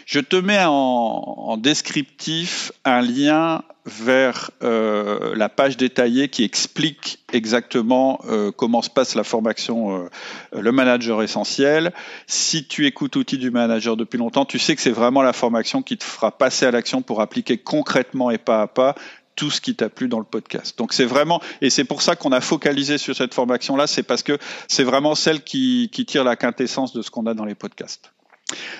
Je 0.07 0.21
te 0.21 0.37
mets 0.37 0.63
en, 0.63 1.57
descriptif 1.57 2.71
un 2.85 3.01
lien 3.01 3.63
vers 3.85 4.51
euh, 4.63 5.35
la 5.35 5.49
page 5.49 5.75
détaillée 5.75 6.29
qui 6.29 6.45
explique 6.45 7.19
exactement 7.33 8.21
euh, 8.29 8.53
comment 8.53 8.81
se 8.81 8.89
passe 8.89 9.15
la 9.15 9.25
formation 9.25 10.05
euh, 10.05 10.09
le 10.53 10.71
manager 10.71 11.21
essentiel. 11.23 11.91
Si 12.25 12.65
tu 12.65 12.85
écoutes 12.85 13.17
Outils 13.17 13.37
du 13.37 13.51
manager 13.51 13.97
depuis 13.97 14.17
longtemps, 14.17 14.45
tu 14.45 14.59
sais 14.59 14.77
que 14.77 14.81
c'est 14.81 14.91
vraiment 14.91 15.23
la 15.23 15.33
formation 15.33 15.81
qui 15.81 15.97
te 15.97 16.05
fera 16.05 16.31
passer 16.31 16.65
à 16.65 16.71
l'action 16.71 17.01
pour 17.01 17.19
appliquer 17.19 17.57
concrètement 17.57 18.31
et 18.31 18.37
pas 18.37 18.61
à 18.61 18.67
pas 18.67 18.95
tout 19.35 19.51
ce 19.51 19.59
qui 19.59 19.75
t'a 19.75 19.89
plu 19.89 20.07
dans 20.07 20.19
le 20.19 20.25
podcast. 20.25 20.77
Donc 20.77 20.93
c'est 20.93 21.05
vraiment, 21.05 21.41
et 21.59 21.69
c'est 21.69 21.83
pour 21.83 22.01
ça 22.01 22.15
qu'on 22.15 22.31
a 22.31 22.39
focalisé 22.39 22.97
sur 22.97 23.13
cette 23.13 23.33
formation-là, 23.33 23.87
c'est 23.87 24.03
parce 24.03 24.23
que 24.23 24.37
c'est 24.69 24.85
vraiment 24.85 25.15
celle 25.15 25.43
qui, 25.43 25.89
qui 25.91 26.05
tire 26.05 26.23
la 26.23 26.37
quintessence 26.37 26.93
de 26.93 27.01
ce 27.01 27.11
qu'on 27.11 27.25
a 27.25 27.33
dans 27.33 27.45
les 27.45 27.55
podcasts. 27.55 28.13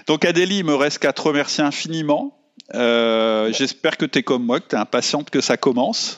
Donc 0.07 0.25
Adélie, 0.25 0.59
il 0.59 0.65
me 0.65 0.75
reste 0.75 0.99
qu'à 0.99 1.13
te 1.13 1.21
remercier 1.21 1.63
infiniment. 1.63 2.37
Euh, 2.73 3.51
j'espère 3.53 3.97
que 3.97 4.05
tu 4.05 4.19
es 4.19 4.23
comme 4.23 4.45
moi, 4.45 4.59
que 4.59 4.67
tu 4.67 4.75
es 4.75 4.79
impatiente 4.79 5.29
que 5.29 5.41
ça 5.41 5.57
commence. 5.57 6.17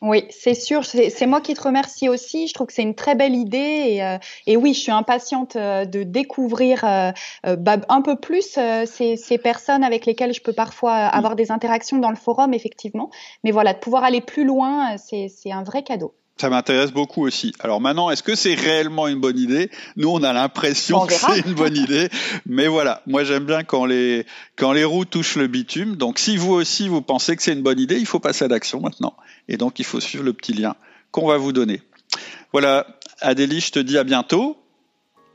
Oui, 0.00 0.26
c'est 0.30 0.54
sûr. 0.54 0.84
C'est 0.84 1.26
moi 1.26 1.40
qui 1.40 1.54
te 1.54 1.60
remercie 1.60 2.08
aussi. 2.08 2.46
Je 2.46 2.54
trouve 2.54 2.68
que 2.68 2.72
c'est 2.72 2.82
une 2.82 2.94
très 2.94 3.16
belle 3.16 3.34
idée. 3.34 3.98
Et, 3.98 4.04
euh, 4.04 4.16
oui, 4.56 4.72
je 4.72 4.78
suis 4.78 4.92
impatiente 4.92 5.56
euh, 5.56 5.86
de 5.86 6.04
découvrir 6.04 6.82
bah, 6.82 7.76
un 7.88 8.02
peu 8.02 8.14
plus 8.14 8.56
ces, 8.86 9.16
ces, 9.16 9.38
personnes 9.38 9.82
avec 9.82 10.06
lesquelles 10.06 10.32
je 10.32 10.40
peux 10.40 10.52
parfois 10.52 10.94
avoir 10.94 11.34
des 11.34 11.50
interactions 11.50 11.98
dans 11.98 12.10
le 12.10 12.16
forum, 12.16 12.54
effectivement. 12.54 13.10
Mais 13.42 13.50
voilà, 13.50 13.74
de 13.74 13.80
pouvoir 13.80 14.04
aller 14.04 14.20
plus 14.20 14.44
loin, 14.44 14.96
c'est 14.98 15.50
un 15.50 15.64
vrai 15.64 15.82
cadeau. 15.82 16.14
Ça 16.40 16.50
m'intéresse 16.50 16.92
beaucoup 16.92 17.26
aussi. 17.26 17.52
Alors 17.58 17.80
maintenant, 17.80 18.10
est-ce 18.10 18.22
que 18.22 18.36
c'est 18.36 18.54
réellement 18.54 19.08
une 19.08 19.18
bonne 19.18 19.38
idée? 19.38 19.70
Nous, 19.96 20.08
on 20.08 20.22
a 20.22 20.32
l'impression 20.32 21.04
que 21.04 21.12
c'est 21.12 21.40
une 21.40 21.54
bonne 21.54 21.76
idée, 21.76 22.08
mais 22.46 22.68
voilà. 22.68 23.02
Moi, 23.06 23.24
j'aime 23.24 23.44
bien 23.44 23.64
quand 23.64 23.86
les 23.86 24.24
quand 24.56 24.72
les 24.72 24.84
roues 24.84 25.04
touchent 25.04 25.34
le 25.34 25.48
bitume. 25.48 25.96
Donc, 25.96 26.20
si 26.20 26.36
vous 26.36 26.52
aussi 26.52 26.88
vous 26.88 27.02
pensez 27.02 27.34
que 27.34 27.42
c'est 27.42 27.54
une 27.54 27.62
bonne 27.62 27.80
idée, 27.80 27.98
il 27.98 28.06
faut 28.06 28.20
passer 28.20 28.44
à 28.44 28.48
l'action 28.48 28.80
maintenant. 28.80 29.14
Et 29.48 29.56
donc, 29.56 29.80
il 29.80 29.84
faut 29.84 29.98
suivre 29.98 30.22
le 30.22 30.32
petit 30.32 30.52
lien 30.52 30.76
qu'on 31.10 31.26
va 31.26 31.38
vous 31.38 31.52
donner. 31.52 31.82
Voilà, 32.52 32.86
Adélie, 33.20 33.60
je 33.60 33.72
te 33.72 33.78
dis 33.80 33.98
à 33.98 34.04
bientôt. 34.04 34.56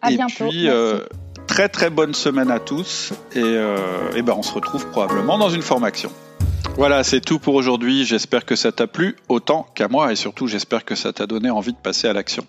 À 0.02 0.12
et 0.12 0.16
bientôt. 0.16 0.48
Puis, 0.48 0.70
euh, 0.70 1.00
très 1.48 1.68
très 1.68 1.90
bonne 1.90 2.14
semaine 2.14 2.50
à 2.50 2.60
tous. 2.60 3.12
Et, 3.36 3.42
euh, 3.44 4.12
et 4.16 4.22
ben, 4.22 4.36
on 4.38 4.44
se 4.44 4.54
retrouve 4.54 4.88
probablement 4.90 5.38
dans 5.38 5.50
une 5.50 5.64
formation. 5.64 6.12
Voilà, 6.76 7.04
c'est 7.04 7.22
tout 7.22 7.40
pour 7.40 7.54
aujourd'hui. 7.54 8.04
J'espère 8.04 8.46
que 8.46 8.56
ça 8.56 8.72
t'a 8.72 8.88
plu 8.88 9.16
autant 9.30 9.68
qu'à 9.76 9.88
moi 9.88 10.12
et 10.12 10.16
surtout 10.16 10.48
j'espère 10.48 10.86
que 10.86 10.96
ça 10.96 11.14
t'a 11.14 11.28
donné 11.28 11.52
envie 11.52 11.74
de 11.74 11.78
passer 11.78 12.08
à 12.08 12.14
l'action. 12.14 12.48